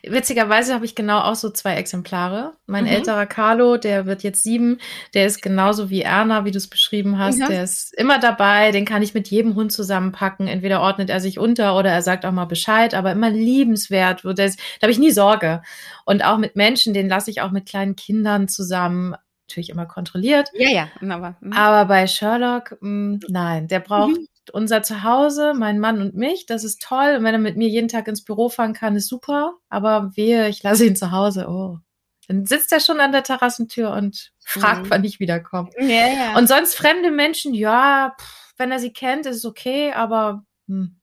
Witzigerweise 0.04 0.74
habe 0.74 0.86
ich 0.86 0.96
genau 0.96 1.20
auch 1.20 1.36
so 1.36 1.50
zwei 1.50 1.76
Exemplare. 1.76 2.54
Mein 2.68 2.86
mhm. 2.86 2.92
älterer 2.92 3.26
Carlo, 3.26 3.76
der 3.76 4.06
wird 4.06 4.24
jetzt 4.24 4.44
sieben, 4.44 4.80
der 5.14 5.26
ist 5.26 5.42
genauso 5.42 5.90
wie 5.90 6.04
Erna, 6.04 6.46
wie 6.46 6.52
du 6.52 6.58
es 6.58 6.68
beschrieben 6.68 7.18
hast. 7.18 7.40
Ja. 7.40 7.48
Der 7.48 7.64
ist 7.64 7.94
immer 7.94 8.18
dabei, 8.18 8.72
den 8.72 8.86
kann 8.86 9.02
ich 9.02 9.14
mit 9.14 9.28
jedem 9.28 9.56
Hund 9.56 9.74
zusammenpacken. 9.74 10.48
Entweder 10.48 10.82
ordnet 10.82 11.10
er 11.10 11.20
sich 11.20 11.38
unter 11.38 11.78
oder 11.78 11.92
er 11.92 12.02
sagt 12.02 12.26
auch 12.26 12.32
mal 12.32 12.46
Bescheid, 12.46 12.94
aber 12.94 13.12
immer 13.12 13.30
liebenswert. 13.30 14.24
da 14.24 14.32
habe 14.32 14.92
ich 14.92 15.00
nie 15.00 15.12
Sorge. 15.12 15.62
Und 16.06 16.24
auch 16.24 16.38
mit 16.38 16.56
Menschen, 16.56 16.94
den 16.94 17.10
lasse 17.10 17.30
ich 17.30 17.42
auch 17.42 17.52
mit 17.52 17.66
kleinen 17.66 17.98
Kindern 17.98 18.48
zusammen 18.48 19.16
natürlich 19.50 19.70
immer 19.70 19.86
kontrolliert. 19.86 20.50
Ja, 20.54 20.70
ja. 20.70 20.88
Aber, 21.02 21.36
mh. 21.42 21.58
aber 21.58 21.86
bei 21.86 22.08
Sherlock, 22.08 22.78
mh, 22.80 23.20
nein, 23.28 23.68
der 23.68 23.82
braucht 23.82 24.18
mhm 24.18 24.28
unser 24.52 24.84
Zuhause, 24.84 25.54
mein 25.56 25.80
Mann 25.80 26.02
und 26.02 26.16
mich. 26.16 26.46
Das 26.46 26.64
ist 26.64 26.82
toll. 26.82 27.16
Und 27.18 27.24
wenn 27.24 27.34
er 27.34 27.40
mit 27.40 27.58
mir 27.58 27.68
jeden 27.68 27.88
Tag 27.88 28.08
ins 28.08 28.24
Büro 28.24 28.50
fahren 28.50 28.74
kann, 28.74 28.96
ist 28.96 29.08
super. 29.08 29.56
Aber 29.70 30.12
wehe, 30.16 30.50
ich 30.50 30.64
lasse 30.64 30.86
ihn 30.86 30.96
zu 30.96 31.12
Hause. 31.12 31.48
Oh. 31.50 31.80
Dann 32.28 32.46
sitzt 32.46 32.72
er 32.72 32.80
schon 32.80 33.00
an 33.00 33.12
der 33.12 33.24
Terrassentür 33.24 33.92
und 33.92 34.32
fragt, 34.40 34.86
mhm. 34.86 34.90
wann 34.90 35.04
ich 35.04 35.20
wiederkomme. 35.20 35.70
Ja, 35.80 36.08
ja. 36.08 36.38
Und 36.38 36.48
sonst 36.48 36.76
fremde 36.76 37.12
Menschen, 37.12 37.54
ja, 37.54 38.16
pff, 38.20 38.54
wenn 38.58 38.72
er 38.72 38.80
sie 38.80 38.92
kennt, 38.92 39.26
ist 39.26 39.38
es 39.38 39.46
okay, 39.46 39.94
aber 39.94 40.44
hm, 40.68 40.76
Mhm. 40.78 40.96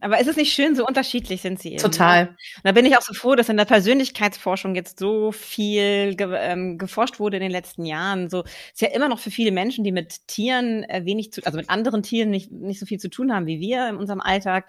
Aber 0.00 0.18
ist 0.18 0.26
es 0.26 0.36
nicht 0.36 0.54
schön, 0.54 0.74
so 0.74 0.86
unterschiedlich 0.86 1.42
sind 1.42 1.60
sie 1.60 1.72
eben. 1.72 1.82
Total. 1.82 2.24
Ne? 2.24 2.36
Da 2.64 2.72
bin 2.72 2.86
ich 2.86 2.96
auch 2.96 3.02
so 3.02 3.12
froh, 3.12 3.34
dass 3.34 3.50
in 3.50 3.58
der 3.58 3.66
Persönlichkeitsforschung 3.66 4.74
jetzt 4.74 4.98
so 4.98 5.32
viel 5.32 6.14
ge 6.14 6.34
ähm, 6.34 6.78
geforscht 6.78 7.20
wurde 7.20 7.36
in 7.36 7.42
den 7.42 7.50
letzten 7.50 7.84
Jahren. 7.84 8.30
So 8.30 8.42
ist 8.42 8.80
ja 8.80 8.88
immer 8.88 9.08
noch 9.08 9.18
für 9.18 9.30
viele 9.30 9.50
Menschen, 9.50 9.84
die 9.84 9.92
mit 9.92 10.26
Tieren 10.28 10.84
äh, 10.84 11.04
wenig 11.04 11.32
zu, 11.32 11.44
also 11.44 11.58
mit 11.58 11.68
anderen 11.68 12.02
Tieren 12.02 12.30
nicht, 12.30 12.50
nicht 12.50 12.80
so 12.80 12.86
viel 12.86 12.98
zu 12.98 13.10
tun 13.10 13.34
haben 13.34 13.46
wie 13.46 13.60
wir 13.60 13.88
in 13.88 13.96
unserem 13.96 14.20
Alltag, 14.20 14.68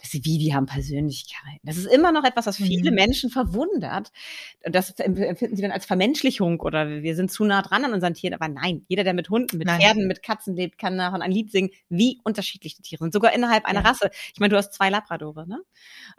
dass 0.00 0.10
sie 0.10 0.24
wie, 0.24 0.38
die 0.38 0.54
haben 0.54 0.66
Persönlichkeit. 0.66 1.58
Das 1.62 1.76
ist 1.76 1.86
immer 1.86 2.12
noch 2.12 2.24
etwas, 2.24 2.46
was 2.46 2.56
viele 2.56 2.90
mhm. 2.90 2.96
Menschen 2.96 3.30
verwundert. 3.30 4.12
Und 4.64 4.74
das 4.74 4.90
empfinden 5.00 5.56
sie 5.56 5.62
dann 5.62 5.72
als 5.72 5.86
Vermenschlichung 5.86 6.60
oder 6.60 7.02
wir 7.02 7.16
sind 7.16 7.32
zu 7.32 7.44
nah 7.44 7.62
dran 7.62 7.84
an 7.84 7.92
unseren 7.92 8.14
Tieren. 8.14 8.34
Aber 8.34 8.48
nein, 8.48 8.84
jeder, 8.88 9.02
der 9.02 9.14
mit 9.14 9.30
Hunden, 9.30 9.58
mit 9.58 9.66
nein. 9.66 9.80
Pferden, 9.80 10.06
mit 10.06 10.22
Katzen 10.22 10.54
lebt, 10.54 10.78
kann 10.78 10.96
davon 10.96 11.22
ein 11.22 11.32
Lied 11.32 11.50
singen, 11.50 11.70
wie 11.88 12.20
unterschiedlich 12.22 12.76
die 12.76 12.82
Tiere 12.82 13.04
sind. 13.04 13.12
Sogar 13.12 13.32
innerhalb 13.32 13.64
einer 13.64 13.82
ja. 13.82 13.88
Rasse. 13.88 14.10
Ich 14.32 14.40
meine, 14.40 14.50
du 14.50 14.56
hast 14.56 14.72
zwei 14.72 14.90
Labradore, 14.90 15.46
ne? 15.48 15.62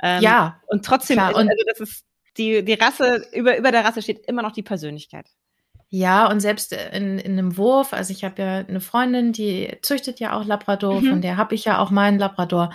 Ähm, 0.01 0.21
ja. 0.21 0.61
Und 0.67 0.85
trotzdem, 0.85 1.17
klar. 1.17 1.35
Und 1.35 1.49
also 1.49 1.63
das 1.67 1.79
ist 1.79 2.05
die, 2.37 2.63
die 2.63 2.73
Rasse, 2.73 3.25
über, 3.33 3.57
über 3.57 3.71
der 3.71 3.85
Rasse 3.85 4.01
steht 4.01 4.25
immer 4.25 4.41
noch 4.41 4.53
die 4.53 4.63
Persönlichkeit. 4.63 5.27
Ja, 5.91 6.29
und 6.29 6.39
selbst 6.39 6.71
in, 6.71 7.17
in 7.17 7.31
einem 7.31 7.57
Wurf, 7.57 7.93
also 7.93 8.13
ich 8.13 8.23
habe 8.23 8.41
ja 8.41 8.57
eine 8.57 8.79
Freundin, 8.79 9.33
die 9.33 9.75
züchtet 9.81 10.19
ja 10.19 10.33
auch 10.33 10.45
Labrador, 10.45 11.01
mhm. 11.01 11.09
von 11.09 11.21
der 11.21 11.35
habe 11.35 11.55
ich 11.55 11.65
ja 11.65 11.79
auch 11.79 11.89
meinen 11.89 12.19
Labrador. 12.19 12.71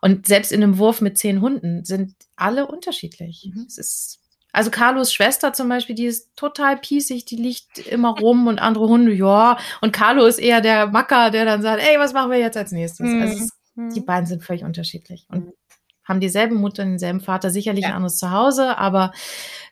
Und 0.00 0.26
selbst 0.26 0.50
in 0.50 0.62
einem 0.62 0.78
Wurf 0.78 1.00
mit 1.00 1.16
zehn 1.18 1.40
Hunden 1.40 1.84
sind 1.84 2.16
alle 2.34 2.66
unterschiedlich. 2.66 3.48
Mhm. 3.54 3.64
Es 3.68 3.78
ist, 3.78 4.18
also 4.52 4.72
Carlos 4.72 5.12
Schwester 5.12 5.52
zum 5.52 5.68
Beispiel, 5.68 5.94
die 5.94 6.06
ist 6.06 6.34
total 6.34 6.76
piesig, 6.76 7.24
die 7.26 7.36
liegt 7.36 7.78
immer 7.78 8.18
rum 8.18 8.48
und 8.48 8.58
andere 8.58 8.88
Hunde, 8.88 9.12
ja. 9.12 9.56
Und 9.80 9.92
Carlo 9.92 10.26
ist 10.26 10.40
eher 10.40 10.60
der 10.60 10.88
Macker, 10.88 11.30
der 11.30 11.44
dann 11.44 11.62
sagt, 11.62 11.80
ey, 11.80 11.96
was 12.00 12.12
machen 12.12 12.32
wir 12.32 12.38
jetzt 12.38 12.56
als 12.56 12.72
nächstes? 12.72 13.06
Mhm. 13.06 13.22
Also 13.22 13.44
es, 13.44 13.50
die 13.78 14.00
mhm. 14.00 14.04
beiden 14.04 14.26
sind 14.26 14.42
völlig 14.42 14.64
unterschiedlich 14.64 15.26
und 15.30 15.52
haben 16.08 16.20
dieselbe 16.20 16.54
Mutter, 16.54 16.84
denselben 16.84 17.20
Vater, 17.20 17.50
sicherlich 17.50 17.82
ja. 17.82 17.90
ein 17.90 17.96
anderes 17.96 18.16
Zuhause, 18.16 18.78
aber 18.78 19.12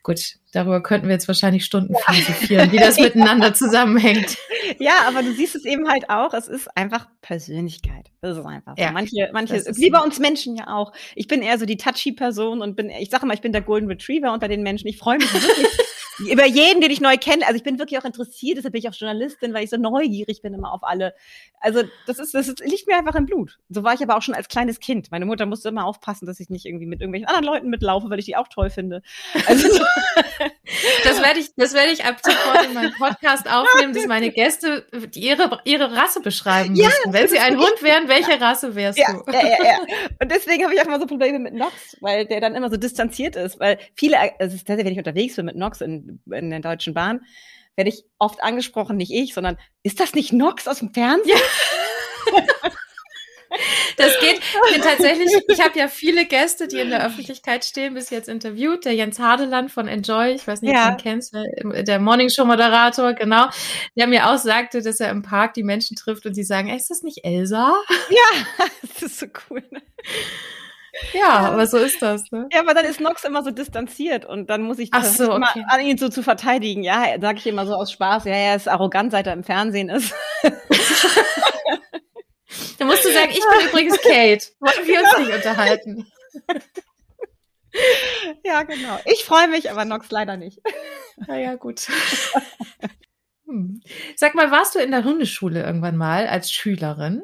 gut, 0.03 0.37
darüber 0.53 0.83
könnten 0.83 1.09
wir 1.09 1.15
jetzt 1.15 1.29
wahrscheinlich 1.29 1.65
Stunden 1.65 1.95
ja. 1.95 2.01
philosophieren, 2.01 2.73
wie 2.73 2.77
das 2.77 2.97
miteinander 3.01 3.55
zusammenhängt. 3.55 4.37
Ja, 4.79 5.09
aber 5.09 5.23
du 5.23 5.33
siehst 5.33 5.57
es 5.57 5.65
eben 5.65 5.89
halt 5.89 6.11
auch, 6.11 6.35
es 6.35 6.47
ist 6.47 6.69
einfach 6.77 7.09
Persönlichkeit. 7.23 8.11
Das 8.21 8.37
ist 8.37 8.45
einfach 8.45 8.75
so. 8.77 8.83
Ja, 8.83 8.93
manche, 8.93 9.31
manche, 9.33 9.55
wie 9.55 9.91
bei 9.91 10.01
uns 10.01 10.19
Menschen 10.19 10.57
ja 10.57 10.69
auch. 10.69 10.93
Ich 11.15 11.27
bin 11.27 11.41
eher 11.41 11.59
so 11.59 11.65
die 11.65 11.79
touchy 11.79 12.13
Person 12.13 12.61
und 12.61 12.77
bin, 12.77 12.91
ich 12.91 13.09
sage 13.09 13.25
mal, 13.27 13.35
ich 13.35 13.41
bin 13.41 13.53
der 13.53 13.63
Golden 13.63 13.89
Retriever 13.89 14.33
unter 14.33 14.49
den 14.49 14.63
Menschen. 14.63 14.89
Ich 14.89 14.99
freue 14.99 15.17
mich 15.17 15.33
wirklich 15.33 15.67
über 16.19 16.47
jeden, 16.47 16.81
den 16.81 16.91
ich 16.91 17.01
neu 17.01 17.17
kenne. 17.17 17.47
Also 17.47 17.57
ich 17.57 17.63
bin 17.63 17.79
wirklich 17.79 18.01
auch 18.01 18.05
interessiert, 18.05 18.57
deshalb 18.57 18.73
bin 18.73 18.81
ich 18.81 18.89
auch 18.89 18.95
Journalistin, 18.95 19.53
weil 19.53 19.65
ich 19.65 19.71
so 19.71 19.77
neugierig 19.77 20.43
bin 20.43 20.55
immer 20.55 20.73
auf 20.73 20.83
alle. 20.83 21.15
Also 21.61 21.83
das 22.07 22.19
ist, 22.19 22.35
das 22.35 22.55
liegt 22.65 22.87
mir 22.87 22.97
einfach 22.97 23.15
im 23.15 23.27
Blut. 23.27 23.59
So 23.69 23.83
war 23.83 23.95
ich 23.95 24.03
aber 24.03 24.17
auch 24.17 24.23
schon 24.23 24.35
als 24.35 24.49
kleines 24.49 24.81
Kind. 24.81 25.11
Meine 25.11 25.27
Mutter 25.27 25.47
musste 25.47 25.69
immer 25.69 25.85
aufpassen, 25.85 26.27
dass 26.27 26.41
ich 26.41 26.49
nicht 26.49 26.67
irgendwie 26.67 26.87
mit 26.87 27.01
irgendwelchen 27.01 27.29
anderen 27.29 27.45
Leuten 27.45 27.69
mitlaufe, 27.69 28.09
weil 28.09 28.19
ich 28.19 28.25
die 28.25 28.37
auch 28.37 28.49
toll 28.49 28.71
finde. 28.71 29.03
Also 29.47 29.69
das 31.05 31.23
werde 31.23 31.41
ich, 31.41 31.51
das 31.57 31.75
werde 31.75 31.93
ich 31.93 32.05
ab 32.05 32.17
sofort 32.23 32.67
in 32.67 32.75
meinem 32.75 32.93
Podcast 32.93 33.51
aufnehmen, 33.51 33.93
dass 33.93 34.07
meine 34.07 34.31
Gäste 34.31 34.87
ihre, 35.15 35.61
ihre 35.65 35.97
Rasse 35.97 36.21
beschreiben 36.21 36.75
ja, 36.77 36.87
müssen. 36.87 37.13
Wenn 37.13 37.29
sie 37.29 37.39
ein 37.39 37.57
Hund 37.59 37.83
wären, 37.83 38.09
welche 38.09 38.41
Rasse 38.41 38.75
wärst 38.75 38.99
ja, 38.99 39.13
du? 39.13 39.31
Ja, 39.33 39.43
ja, 39.43 39.65
ja. 39.65 39.79
Und 40.21 40.31
deswegen 40.31 40.65
habe 40.65 40.75
ich 40.75 40.81
auch 40.81 40.87
immer 40.87 41.01
so 41.01 41.07
Probleme 41.07 41.39
mit 41.39 41.55
Nox, 41.55 41.97
weil 42.01 42.27
der 42.27 42.41
dann 42.41 42.55
immer 42.55 42.71
so 42.71 42.77
distanziert 42.77 43.37
ist, 43.37 43.61
weil 43.61 43.79
viele, 43.95 44.19
also 44.39 44.57
wenn 44.67 44.87
ich 44.87 44.99
unterwegs 44.99 45.37
bin 45.37 45.47
mit 45.47 45.57
Nox 45.57 45.81
in 45.81 46.06
in, 46.31 46.51
der 46.51 46.61
Deutschen 46.61 46.95
Bahn, 46.95 47.25
werde 47.77 47.91
ich 47.91 48.05
oft 48.19 48.43
angesprochen, 48.43 48.97
nicht 48.97 49.13
ich, 49.13 49.35
sondern 49.35 49.59
ist 49.83 50.01
das 50.01 50.15
nicht 50.15 50.33
Nox 50.33 50.67
aus 50.67 50.79
dem 50.79 50.93
Fernsehen? 50.93 51.39
Ja. 52.27 52.71
Das 53.97 54.13
geht 54.21 54.41
tatsächlich, 54.83 55.33
ich 55.49 55.61
habe 55.61 55.79
ja 55.79 55.89
viele 55.89 56.27
Gäste, 56.27 56.69
die 56.69 56.79
in 56.79 56.91
der 56.91 57.05
Öffentlichkeit 57.07 57.65
stehen, 57.65 57.95
bis 57.95 58.11
jetzt 58.11 58.29
interviewt. 58.29 58.85
Der 58.85 58.95
Jens 58.95 59.19
Hadeland 59.19 59.71
von 59.71 59.89
Enjoy, 59.89 60.33
ich 60.33 60.47
weiß 60.47 60.63
nicht, 60.63 60.75
ja. 60.75 60.91
ob 60.91 60.99
du 60.99 61.03
ihn 61.03 61.03
kennst, 61.03 61.35
der 61.35 61.99
Morningshow-Moderator, 61.99 63.15
genau, 63.15 63.49
der 63.97 64.07
mir 64.07 64.31
auch 64.31 64.39
sagte, 64.39 64.83
dass 64.83 65.01
er 65.01 65.11
im 65.11 65.23
Park 65.23 65.55
die 65.55 65.63
Menschen 65.63 65.97
trifft 65.97 66.27
und 66.27 66.37
die 66.37 66.45
sagen, 66.45 66.69
ist 66.69 66.91
das 66.91 67.03
nicht 67.03 67.25
Elsa? 67.25 67.75
Ja, 68.11 68.67
das 68.83 69.03
ist 69.03 69.21
so 69.21 69.27
cool. 69.51 69.63
Ja, 71.13 71.51
aber 71.51 71.67
so 71.67 71.79
ist 71.79 72.01
das. 72.03 72.31
Ne? 72.31 72.49
Ja, 72.53 72.61
aber 72.61 72.75
dann 72.75 72.85
ist 72.85 73.01
Nox 73.01 73.25
immer 73.25 73.43
so 73.43 73.51
distanziert 73.51 74.25
und 74.25 74.49
dann 74.49 74.63
muss 74.63 74.79
ich 74.79 74.91
Ach 74.93 75.05
so, 75.05 75.33
okay. 75.33 75.37
immer 75.37 75.73
an 75.73 75.81
ihn 75.81 75.99
so 75.99 76.09
zu 76.09 76.23
verteidigen. 76.23 76.83
Ja, 76.83 77.21
sage 77.21 77.39
ich 77.39 77.47
immer 77.47 77.67
so 77.67 77.75
aus 77.75 77.93
Spaß. 77.93 78.25
Ja, 78.25 78.33
er 78.33 78.57
ist 78.57 78.69
arrogant, 78.69 79.13
seit 79.13 79.27
er 79.27 79.35
im 79.35 79.45
Fernsehen 79.45 79.89
ist. 79.89 80.15
da 80.43 80.51
musst 82.85 83.05
du 83.05 83.13
sagen, 83.13 83.31
ich 83.31 83.41
bin 83.41 83.69
übrigens 83.69 84.01
Kate. 84.01 84.47
Wollen 84.61 84.87
wir 84.87 85.01
uns 85.01 85.19
nicht 85.19 85.35
unterhalten? 85.35 86.07
Ja, 88.43 88.63
genau. 88.63 88.99
Ich 89.05 89.25
freue 89.25 89.49
mich, 89.49 89.71
aber 89.71 89.85
Nox 89.85 90.11
leider 90.11 90.39
nicht. 90.39 90.63
Na 91.27 91.39
ja, 91.39 91.57
gut. 91.57 91.87
Hm. 93.47 93.81
Sag 94.17 94.35
mal, 94.35 94.51
warst 94.51 94.75
du 94.75 94.79
in 94.79 94.91
der 94.91 95.05
Hundeschule 95.05 95.63
irgendwann 95.63 95.97
mal 95.97 96.27
als 96.27 96.51
Schülerin? 96.51 97.23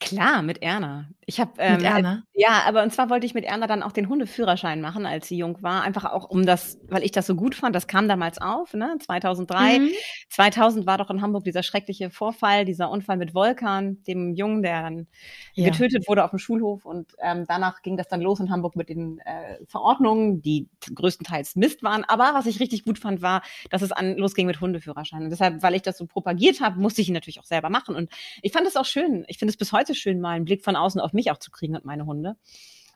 Klar, 0.00 0.42
mit 0.42 0.62
Erna. 0.62 1.08
Ich 1.26 1.40
habe 1.40 1.52
ähm, 1.58 1.76
mit 1.76 1.82
Erna. 1.82 2.22
Ja, 2.34 2.62
aber 2.66 2.82
und 2.82 2.92
zwar 2.92 3.10
wollte 3.10 3.26
ich 3.26 3.34
mit 3.34 3.44
Erna 3.44 3.66
dann 3.66 3.82
auch 3.82 3.92
den 3.92 4.08
Hundeführerschein 4.08 4.80
machen, 4.80 5.06
als 5.06 5.28
sie 5.28 5.36
jung 5.36 5.62
war, 5.62 5.82
einfach 5.82 6.04
auch 6.04 6.28
um 6.28 6.44
das, 6.44 6.78
weil 6.88 7.02
ich 7.02 7.12
das 7.12 7.26
so 7.26 7.34
gut 7.34 7.54
fand. 7.54 7.74
Das 7.74 7.86
kam 7.86 8.08
damals 8.08 8.40
auf, 8.40 8.74
ne? 8.74 8.96
2003, 9.00 9.78
mhm. 9.78 9.88
2000 10.30 10.86
war 10.86 10.98
doch 10.98 11.10
in 11.10 11.22
Hamburg 11.22 11.44
dieser 11.44 11.62
schreckliche 11.62 12.10
Vorfall, 12.10 12.64
dieser 12.64 12.90
Unfall 12.90 13.16
mit 13.16 13.34
Volkan, 13.34 14.02
dem 14.04 14.34
Jungen, 14.34 14.62
der 14.62 14.82
dann 14.82 15.06
ja. 15.54 15.70
getötet 15.70 16.08
wurde 16.08 16.24
auf 16.24 16.30
dem 16.30 16.38
Schulhof 16.38 16.84
und 16.84 17.14
ähm, 17.20 17.44
danach 17.48 17.82
ging 17.82 17.96
das 17.96 18.08
dann 18.08 18.20
los 18.20 18.40
in 18.40 18.50
Hamburg 18.50 18.76
mit 18.76 18.88
den 18.88 19.18
äh, 19.20 19.64
Verordnungen, 19.66 20.42
die 20.42 20.68
größtenteils 20.94 21.56
Mist 21.56 21.82
waren. 21.82 22.04
Aber 22.04 22.32
was 22.34 22.46
ich 22.46 22.60
richtig 22.60 22.84
gut 22.84 22.98
fand, 22.98 23.22
war, 23.22 23.42
dass 23.70 23.82
es 23.82 23.92
an 23.92 24.16
losging 24.16 24.46
mit 24.46 24.60
Hundeführerschein. 24.60 25.24
Und 25.24 25.30
deshalb, 25.30 25.62
weil 25.62 25.74
ich 25.74 25.82
das 25.82 25.98
so 25.98 26.06
propagiert 26.06 26.60
habe, 26.60 26.80
musste 26.80 27.00
ich 27.00 27.08
ihn 27.08 27.14
natürlich 27.14 27.40
auch 27.40 27.44
selber 27.44 27.70
machen. 27.70 27.94
Und 27.94 28.10
ich 28.42 28.52
fand 28.52 28.66
es 28.66 28.76
auch 28.76 28.84
schön. 28.84 29.24
Ich 29.28 29.38
finde 29.38 29.50
es 29.50 29.56
bis 29.56 29.72
heute 29.72 29.94
schön, 29.94 30.20
mal 30.20 30.30
einen 30.30 30.44
Blick 30.44 30.64
von 30.64 30.76
außen 30.76 31.00
auf 31.00 31.12
mich 31.14 31.30
auch 31.30 31.38
zu 31.38 31.50
kriegen 31.50 31.76
und 31.76 31.84
meine 31.84 32.06
Hunde. 32.06 32.36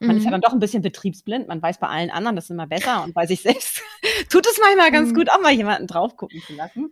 Man 0.00 0.10
mhm. 0.10 0.16
ist 0.18 0.24
ja 0.24 0.30
mhm. 0.30 0.32
dann 0.32 0.40
doch 0.42 0.52
ein 0.52 0.60
bisschen 0.60 0.82
betriebsblind. 0.82 1.48
Man 1.48 1.60
weiß 1.60 1.78
bei 1.78 1.88
allen 1.88 2.10
anderen, 2.10 2.36
das 2.36 2.44
ist 2.44 2.50
immer 2.50 2.66
besser. 2.66 3.02
Und 3.02 3.14
bei 3.14 3.26
sich 3.26 3.42
selbst 3.42 3.82
tut 4.30 4.46
es 4.46 4.58
manchmal 4.60 4.92
ganz 4.92 5.10
mhm. 5.10 5.14
gut, 5.14 5.30
auch 5.30 5.40
mal 5.40 5.52
jemanden 5.52 5.86
drauf 5.86 6.16
gucken 6.16 6.40
zu 6.46 6.54
lassen. 6.54 6.90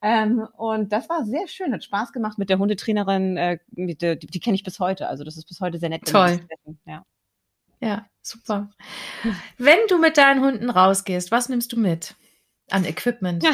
Ähm, 0.00 0.46
und 0.56 0.92
das 0.92 1.08
war 1.08 1.24
sehr 1.24 1.46
schön, 1.48 1.72
hat 1.72 1.84
Spaß 1.84 2.12
gemacht 2.12 2.38
mit 2.38 2.50
der 2.50 2.58
Hundetrainerin. 2.58 3.36
Äh, 3.36 3.58
mit 3.70 4.02
der, 4.02 4.16
die, 4.16 4.26
die 4.26 4.40
kenne 4.40 4.54
ich 4.54 4.64
bis 4.64 4.80
heute. 4.80 5.08
Also 5.08 5.24
das 5.24 5.36
ist 5.36 5.46
bis 5.46 5.60
heute 5.60 5.78
sehr 5.78 5.90
nett. 5.90 6.06
Toll. 6.06 6.40
Ja. 6.86 7.04
ja, 7.80 8.06
super. 8.22 8.70
Wenn 9.58 9.78
du 9.88 9.98
mit 9.98 10.16
deinen 10.16 10.42
Hunden 10.42 10.70
rausgehst, 10.70 11.30
was 11.30 11.48
nimmst 11.48 11.72
du 11.72 11.78
mit 11.78 12.14
an 12.70 12.84
Equipment? 12.84 13.42
Ja, 13.42 13.52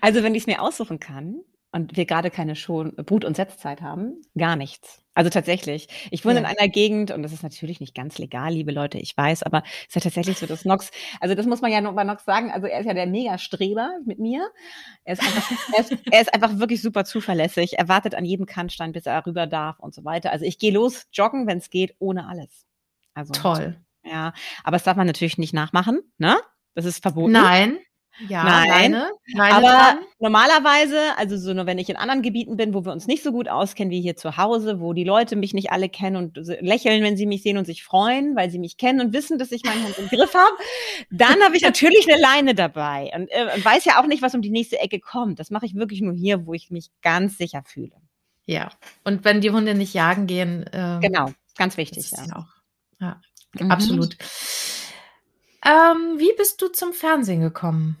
also 0.00 0.22
wenn 0.22 0.34
ich 0.34 0.42
es 0.42 0.46
mir 0.46 0.60
aussuchen 0.60 1.00
kann, 1.00 1.40
und 1.70 1.96
wir 1.96 2.06
gerade 2.06 2.30
keine 2.30 2.56
Schon 2.56 2.94
Brut- 2.96 3.24
und 3.24 3.36
Setzzeit 3.36 3.82
haben, 3.82 4.22
gar 4.36 4.56
nichts. 4.56 5.02
Also 5.14 5.30
tatsächlich. 5.30 5.88
Ich 6.10 6.24
wohne 6.24 6.36
ja. 6.36 6.40
in 6.40 6.46
einer 6.46 6.68
Gegend 6.68 7.10
und 7.10 7.22
das 7.22 7.32
ist 7.32 7.42
natürlich 7.42 7.80
nicht 7.80 7.94
ganz 7.94 8.18
legal, 8.18 8.52
liebe 8.52 8.70
Leute, 8.72 8.98
ich 8.98 9.16
weiß, 9.16 9.42
aber 9.42 9.64
es 9.80 9.88
ist 9.88 9.94
ja 9.96 10.00
tatsächlich 10.00 10.38
so, 10.38 10.46
dass 10.46 10.64
Nox, 10.64 10.90
also 11.20 11.34
das 11.34 11.44
muss 11.44 11.60
man 11.60 11.72
ja 11.72 11.80
noch 11.80 11.94
bei 11.94 12.04
Nox 12.04 12.24
sagen, 12.24 12.52
also 12.52 12.66
er 12.66 12.80
ist 12.80 12.86
ja 12.86 12.94
der 12.94 13.06
Mega-Streber 13.06 13.98
mit 14.06 14.18
mir. 14.18 14.48
Er 15.04 15.14
ist, 15.14 15.22
einfach, 15.22 15.50
er, 15.76 15.80
ist, 15.80 15.96
er 16.10 16.20
ist 16.20 16.32
einfach 16.32 16.58
wirklich 16.58 16.80
super 16.80 17.04
zuverlässig. 17.04 17.78
Er 17.78 17.88
wartet 17.88 18.14
an 18.14 18.24
jedem 18.24 18.46
Kannstein, 18.46 18.92
bis 18.92 19.06
er 19.06 19.26
rüber 19.26 19.46
darf 19.46 19.80
und 19.80 19.94
so 19.94 20.04
weiter. 20.04 20.30
Also 20.30 20.44
ich 20.44 20.58
gehe 20.58 20.72
los 20.72 21.06
joggen, 21.12 21.46
wenn 21.46 21.58
es 21.58 21.70
geht, 21.70 21.96
ohne 21.98 22.28
alles. 22.28 22.66
Also 23.14 23.32
toll. 23.32 23.76
Ja, 24.04 24.32
aber 24.62 24.76
das 24.76 24.84
darf 24.84 24.96
man 24.96 25.06
natürlich 25.06 25.36
nicht 25.36 25.52
nachmachen, 25.52 26.00
ne? 26.18 26.36
Das 26.74 26.84
ist 26.84 27.02
verboten. 27.02 27.32
Nein. 27.32 27.78
Ja, 28.26 28.42
Nein, 28.42 28.68
Leine, 28.68 29.10
Leine 29.32 29.54
aber 29.54 29.68
dran. 29.68 29.98
normalerweise, 30.18 30.98
also 31.16 31.36
so 31.36 31.54
nur 31.54 31.66
wenn 31.66 31.78
ich 31.78 31.88
in 31.88 31.96
anderen 31.96 32.22
Gebieten 32.22 32.56
bin, 32.56 32.74
wo 32.74 32.84
wir 32.84 32.92
uns 32.92 33.06
nicht 33.06 33.22
so 33.22 33.30
gut 33.30 33.48
auskennen 33.48 33.92
wie 33.92 34.00
hier 34.00 34.16
zu 34.16 34.36
Hause, 34.36 34.80
wo 34.80 34.92
die 34.92 35.04
Leute 35.04 35.36
mich 35.36 35.54
nicht 35.54 35.70
alle 35.70 35.88
kennen 35.88 36.16
und 36.16 36.36
lächeln, 36.60 37.02
wenn 37.04 37.16
sie 37.16 37.26
mich 37.26 37.42
sehen 37.42 37.58
und 37.58 37.64
sich 37.64 37.84
freuen, 37.84 38.34
weil 38.34 38.50
sie 38.50 38.58
mich 38.58 38.76
kennen 38.76 39.00
und 39.00 39.12
wissen, 39.12 39.38
dass 39.38 39.52
ich 39.52 39.62
meinen 39.62 39.84
Hund 39.84 39.98
im 39.98 40.08
Griff 40.08 40.34
habe, 40.34 40.56
dann 41.10 41.40
habe 41.44 41.56
ich 41.56 41.62
natürlich 41.62 42.10
eine 42.10 42.20
Leine 42.20 42.54
dabei 42.56 43.12
und 43.14 43.30
äh, 43.30 43.64
weiß 43.64 43.84
ja 43.84 44.00
auch 44.00 44.06
nicht, 44.06 44.22
was 44.22 44.34
um 44.34 44.42
die 44.42 44.50
nächste 44.50 44.80
Ecke 44.80 44.98
kommt. 44.98 45.38
Das 45.38 45.50
mache 45.50 45.66
ich 45.66 45.76
wirklich 45.76 46.00
nur 46.00 46.14
hier, 46.14 46.44
wo 46.44 46.54
ich 46.54 46.70
mich 46.70 46.90
ganz 47.02 47.38
sicher 47.38 47.62
fühle. 47.64 47.92
Ja, 48.46 48.70
und 49.04 49.24
wenn 49.24 49.40
die 49.42 49.50
Hunde 49.50 49.74
nicht 49.74 49.94
jagen 49.94 50.26
gehen. 50.26 50.64
Ähm, 50.72 51.00
genau, 51.00 51.30
ganz 51.56 51.76
wichtig. 51.76 52.10
Ja. 52.10 52.36
Auch, 52.36 52.46
ja, 52.98 53.20
mhm. 53.60 53.70
absolut. 53.70 54.16
Ähm, 55.64 56.18
wie 56.18 56.32
bist 56.36 56.62
du 56.62 56.68
zum 56.68 56.92
Fernsehen 56.92 57.40
gekommen? 57.40 57.96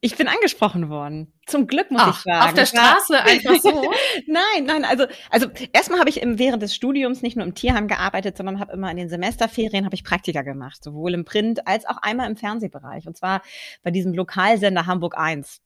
Ich 0.00 0.16
bin 0.16 0.28
angesprochen 0.28 0.88
worden. 0.88 1.32
Zum 1.46 1.66
Glück 1.66 1.90
muss 1.90 2.02
Ach, 2.04 2.16
ich 2.16 2.22
sagen. 2.22 2.46
Auf 2.46 2.54
der 2.54 2.66
Straße 2.66 3.20
einfach 3.20 3.56
so? 3.60 3.92
nein, 4.26 4.64
nein, 4.64 4.84
also 4.84 5.06
also 5.30 5.48
erstmal 5.72 5.98
habe 5.98 6.08
ich 6.08 6.22
im, 6.22 6.38
während 6.38 6.62
des 6.62 6.74
Studiums 6.74 7.22
nicht 7.22 7.36
nur 7.36 7.44
im 7.44 7.54
Tierheim 7.54 7.88
gearbeitet, 7.88 8.36
sondern 8.36 8.60
habe 8.60 8.72
immer 8.72 8.90
in 8.90 8.96
den 8.96 9.08
Semesterferien 9.08 9.84
habe 9.84 9.94
ich 9.96 10.04
Praktika 10.04 10.42
gemacht, 10.42 10.84
sowohl 10.84 11.14
im 11.14 11.24
Print 11.24 11.66
als 11.66 11.84
auch 11.84 11.98
einmal 11.98 12.30
im 12.30 12.36
Fernsehbereich 12.36 13.06
und 13.08 13.16
zwar 13.16 13.42
bei 13.82 13.90
diesem 13.90 14.14
Lokalsender 14.14 14.86
Hamburg 14.86 15.18
1. 15.18 15.60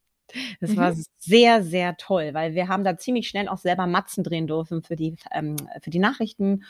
Das 0.60 0.70
mhm. 0.70 0.76
war 0.76 0.94
sehr, 1.18 1.62
sehr 1.62 1.96
toll, 1.96 2.30
weil 2.32 2.54
wir 2.54 2.68
haben 2.68 2.84
da 2.84 2.96
ziemlich 2.96 3.28
schnell 3.28 3.48
auch 3.48 3.58
selber 3.58 3.86
Matzen 3.86 4.24
drehen 4.24 4.46
dürfen 4.46 4.82
für 4.82 4.96
die, 4.96 5.16
ähm, 5.32 5.56
für 5.82 5.90
die 5.90 5.98
Nachrichten. 5.98 6.64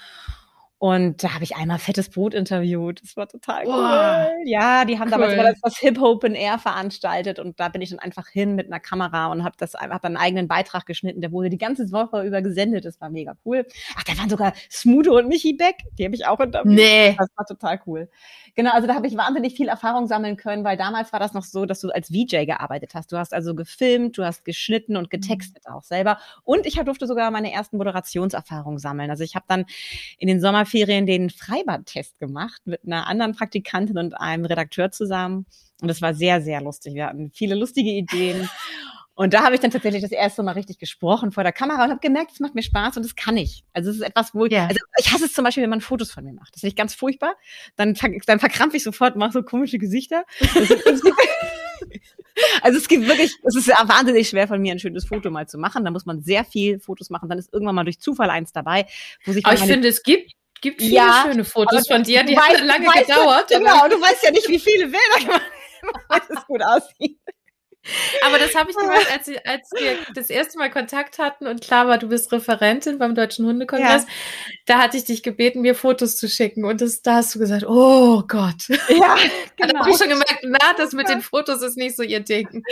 Und 0.80 1.22
da 1.22 1.34
habe 1.34 1.44
ich 1.44 1.56
einmal 1.56 1.78
fettes 1.78 2.08
Brot 2.08 2.32
interviewt. 2.32 3.02
Das 3.02 3.14
war 3.14 3.28
total 3.28 3.66
cool. 3.66 3.74
Wow. 3.74 4.30
Ja, 4.46 4.86
die 4.86 4.98
haben 4.98 5.12
cool. 5.12 5.36
damals 5.36 5.60
das 5.60 5.76
Hip 5.76 6.00
Open 6.00 6.34
Air 6.34 6.58
veranstaltet 6.58 7.38
und 7.38 7.60
da 7.60 7.68
bin 7.68 7.82
ich 7.82 7.90
dann 7.90 7.98
einfach 7.98 8.26
hin 8.28 8.54
mit 8.54 8.66
einer 8.66 8.80
Kamera 8.80 9.26
und 9.26 9.44
habe 9.44 9.54
das 9.58 9.74
einfach 9.74 10.02
einen 10.04 10.16
eigenen 10.16 10.48
Beitrag 10.48 10.86
geschnitten. 10.86 11.20
Der 11.20 11.32
wurde 11.32 11.50
die 11.50 11.58
ganze 11.58 11.92
Woche 11.92 12.22
über 12.22 12.40
gesendet. 12.40 12.86
Das 12.86 12.98
war 12.98 13.10
mega 13.10 13.36
cool. 13.44 13.66
Ach, 13.94 14.04
da 14.04 14.16
waren 14.16 14.30
sogar 14.30 14.54
Smudo 14.70 15.18
und 15.18 15.28
Michi 15.28 15.52
Beck. 15.52 15.84
Die 15.98 16.04
habe 16.06 16.14
ich 16.14 16.26
auch 16.26 16.40
interviewt. 16.40 16.74
Nee. 16.74 17.14
Das 17.18 17.28
war 17.36 17.44
total 17.44 17.78
cool. 17.86 18.08
Genau, 18.54 18.72
also 18.72 18.86
da 18.86 18.94
habe 18.94 19.06
ich 19.06 19.14
wahnsinnig 19.18 19.56
viel 19.56 19.68
Erfahrung 19.68 20.06
sammeln 20.06 20.38
können, 20.38 20.64
weil 20.64 20.78
damals 20.78 21.12
war 21.12 21.20
das 21.20 21.34
noch 21.34 21.44
so, 21.44 21.66
dass 21.66 21.80
du 21.80 21.90
als 21.90 22.08
VJ 22.08 22.46
gearbeitet 22.46 22.94
hast. 22.94 23.12
Du 23.12 23.18
hast 23.18 23.34
also 23.34 23.54
gefilmt, 23.54 24.16
du 24.16 24.24
hast 24.24 24.46
geschnitten 24.46 24.96
und 24.96 25.10
getextet 25.10 25.68
auch 25.68 25.82
selber. 25.82 26.18
Und 26.42 26.64
ich 26.64 26.76
durfte 26.76 27.06
sogar 27.06 27.30
meine 27.30 27.52
ersten 27.52 27.76
Moderationserfahrungen 27.76 28.78
sammeln. 28.78 29.10
Also 29.10 29.24
ich 29.24 29.34
habe 29.34 29.44
dann 29.46 29.66
in 30.16 30.26
den 30.26 30.40
Sommerferien 30.70 31.06
den 31.06 31.30
Freibadtest 31.30 32.18
gemacht 32.18 32.62
mit 32.64 32.80
einer 32.84 33.06
anderen 33.06 33.34
Praktikantin 33.34 33.98
und 33.98 34.14
einem 34.14 34.44
Redakteur 34.44 34.90
zusammen. 34.90 35.46
Und 35.80 35.88
das 35.88 36.02
war 36.02 36.14
sehr, 36.14 36.40
sehr 36.42 36.60
lustig. 36.60 36.94
Wir 36.94 37.06
hatten 37.06 37.30
viele 37.32 37.54
lustige 37.54 37.90
Ideen. 37.90 38.48
Und 39.16 39.34
da 39.34 39.42
habe 39.42 39.54
ich 39.54 39.60
dann 39.60 39.70
tatsächlich 39.70 40.00
das 40.00 40.12
erste 40.12 40.42
Mal 40.42 40.52
richtig 40.52 40.78
gesprochen 40.78 41.30
vor 41.30 41.42
der 41.42 41.52
Kamera 41.52 41.84
und 41.84 41.90
habe 41.90 42.00
gemerkt, 42.00 42.32
es 42.32 42.40
macht 42.40 42.54
mir 42.54 42.62
Spaß 42.62 42.96
und 42.96 43.02
das 43.02 43.16
kann 43.16 43.36
ich. 43.36 43.64
Also 43.74 43.90
es 43.90 43.96
ist 43.96 44.02
etwas, 44.02 44.34
wo 44.34 44.46
ich, 44.46 44.52
ja. 44.52 44.66
also 44.66 44.78
ich 44.98 45.12
hasse 45.12 45.26
es 45.26 45.34
zum 45.34 45.44
Beispiel, 45.44 45.62
wenn 45.62 45.68
man 45.68 45.82
Fotos 45.82 46.10
von 46.10 46.24
mir 46.24 46.32
macht. 46.32 46.54
Das 46.54 46.60
finde 46.60 46.70
ich 46.70 46.76
ganz 46.76 46.94
furchtbar. 46.94 47.34
Dann, 47.76 47.92
dann 48.24 48.40
verkrampfe 48.40 48.78
ich 48.78 48.82
sofort, 48.82 49.16
mache 49.16 49.32
so 49.32 49.42
komische 49.42 49.76
Gesichter. 49.76 50.24
also 52.62 52.78
es 52.78 52.88
gibt 52.88 53.06
wirklich, 53.08 53.36
es 53.42 53.56
ist 53.56 53.68
wahnsinnig 53.68 54.26
schwer 54.26 54.48
von 54.48 54.62
mir 54.62 54.72
ein 54.72 54.78
schönes 54.78 55.06
Foto 55.06 55.30
mal 55.30 55.46
zu 55.46 55.58
machen. 55.58 55.84
Da 55.84 55.90
muss 55.90 56.06
man 56.06 56.22
sehr 56.22 56.46
viel 56.46 56.78
Fotos 56.78 57.10
machen. 57.10 57.28
Dann 57.28 57.38
ist 57.38 57.52
irgendwann 57.52 57.74
mal 57.74 57.84
durch 57.84 58.00
Zufall 58.00 58.30
eins 58.30 58.52
dabei, 58.52 58.86
wo 59.26 59.32
sich. 59.32 59.44
Aber 59.44 59.54
ich 59.54 59.60
finde, 59.60 59.88
es 59.88 60.02
gibt 60.02 60.32
gibt 60.60 60.80
viele 60.80 60.96
ja, 60.96 61.24
schöne 61.26 61.44
Fotos 61.44 61.86
von 61.88 62.02
dir, 62.02 62.22
die 62.24 62.38
haben 62.38 62.66
lange 62.66 62.86
gedauert. 62.86 63.50
Ja, 63.50 63.58
genau, 63.58 63.88
du 63.88 64.00
weißt 64.00 64.22
ja 64.24 64.30
nicht, 64.30 64.48
wie 64.48 64.58
viele 64.58 64.86
Bilder 64.86 65.26
gemacht 65.26 65.50
damit 66.08 66.30
es 66.30 66.46
gut 66.46 66.62
aussieht. 66.62 67.18
Aber 68.26 68.38
das 68.38 68.54
habe 68.54 68.70
ich 68.70 68.76
gemacht, 68.76 69.06
als, 69.10 69.28
als 69.46 69.70
wir 69.72 69.96
das 70.14 70.28
erste 70.28 70.58
Mal 70.58 70.70
Kontakt 70.70 71.18
hatten 71.18 71.46
und 71.46 71.62
klar 71.62 71.88
war, 71.88 71.96
du 71.96 72.08
bist 72.08 72.30
Referentin 72.30 72.98
beim 72.98 73.14
Deutschen 73.14 73.46
Hundekongress. 73.46 74.02
Ja. 74.02 74.08
Da 74.66 74.78
hatte 74.78 74.98
ich 74.98 75.04
dich 75.04 75.22
gebeten, 75.22 75.62
mir 75.62 75.74
Fotos 75.74 76.16
zu 76.16 76.28
schicken. 76.28 76.64
Und 76.64 76.82
das, 76.82 77.00
da 77.00 77.16
hast 77.16 77.34
du 77.34 77.38
gesagt, 77.38 77.64
oh 77.66 78.22
Gott. 78.28 78.68
Ja, 78.88 79.16
genau. 79.56 79.72
Da 79.72 79.78
habe 79.80 79.90
ich 79.90 79.96
schon 79.96 80.08
gemerkt, 80.08 80.40
na, 80.42 80.74
das 80.76 80.92
mit 80.92 81.08
den 81.08 81.22
Fotos 81.22 81.62
ist 81.62 81.76
nicht 81.76 81.96
so 81.96 82.02
ihr 82.02 82.20
Ding. 82.20 82.62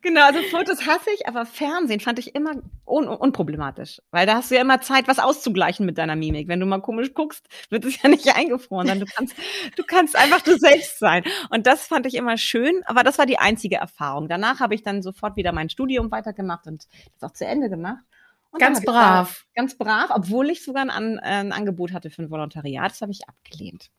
Genau, 0.00 0.26
also 0.26 0.40
Fotos 0.50 0.84
hasse 0.86 1.10
ich, 1.14 1.28
aber 1.28 1.46
Fernsehen 1.46 2.00
fand 2.00 2.18
ich 2.18 2.34
immer 2.34 2.54
un 2.84 3.06
unproblematisch. 3.06 4.00
Weil 4.10 4.26
da 4.26 4.34
hast 4.36 4.50
du 4.50 4.56
ja 4.56 4.62
immer 4.62 4.80
Zeit, 4.80 5.06
was 5.06 5.18
auszugleichen 5.18 5.86
mit 5.86 5.96
deiner 5.96 6.16
Mimik. 6.16 6.48
Wenn 6.48 6.60
du 6.60 6.66
mal 6.66 6.80
komisch 6.80 7.14
guckst, 7.14 7.46
wird 7.70 7.84
es 7.84 8.00
ja 8.02 8.08
nicht 8.08 8.34
eingefroren. 8.34 8.88
Dann 8.88 9.00
du 9.00 9.06
kannst, 9.06 9.36
du 9.76 9.84
kannst 9.84 10.16
einfach 10.16 10.40
du 10.40 10.58
selbst 10.58 10.98
sein. 10.98 11.22
Und 11.50 11.66
das 11.66 11.86
fand 11.86 12.06
ich 12.06 12.14
immer 12.14 12.36
schön, 12.36 12.82
aber 12.86 13.04
das 13.04 13.18
war 13.18 13.26
die 13.26 13.38
einzige 13.38 13.76
Erfahrung. 13.76 14.28
Danach 14.28 14.55
habe 14.60 14.74
ich 14.74 14.82
dann 14.82 15.02
sofort 15.02 15.36
wieder 15.36 15.52
mein 15.52 15.68
Studium 15.68 16.10
weitergemacht 16.10 16.66
und 16.66 16.86
das 17.18 17.30
auch 17.30 17.34
zu 17.34 17.46
Ende 17.46 17.68
gemacht. 17.68 18.04
Und 18.50 18.60
ganz 18.60 18.82
brav. 18.82 19.44
Ganz 19.54 19.76
brav, 19.76 20.10
obwohl 20.14 20.48
ich 20.48 20.64
sogar 20.64 20.88
ein, 20.88 21.18
ein, 21.18 21.52
Angebot 21.52 21.92
hatte 21.92 22.10
für 22.10 22.22
ein 22.22 22.30
Volontariat. 22.30 22.90
Das 22.90 23.02
habe 23.02 23.12
ich 23.12 23.28
abgelehnt. 23.28 23.90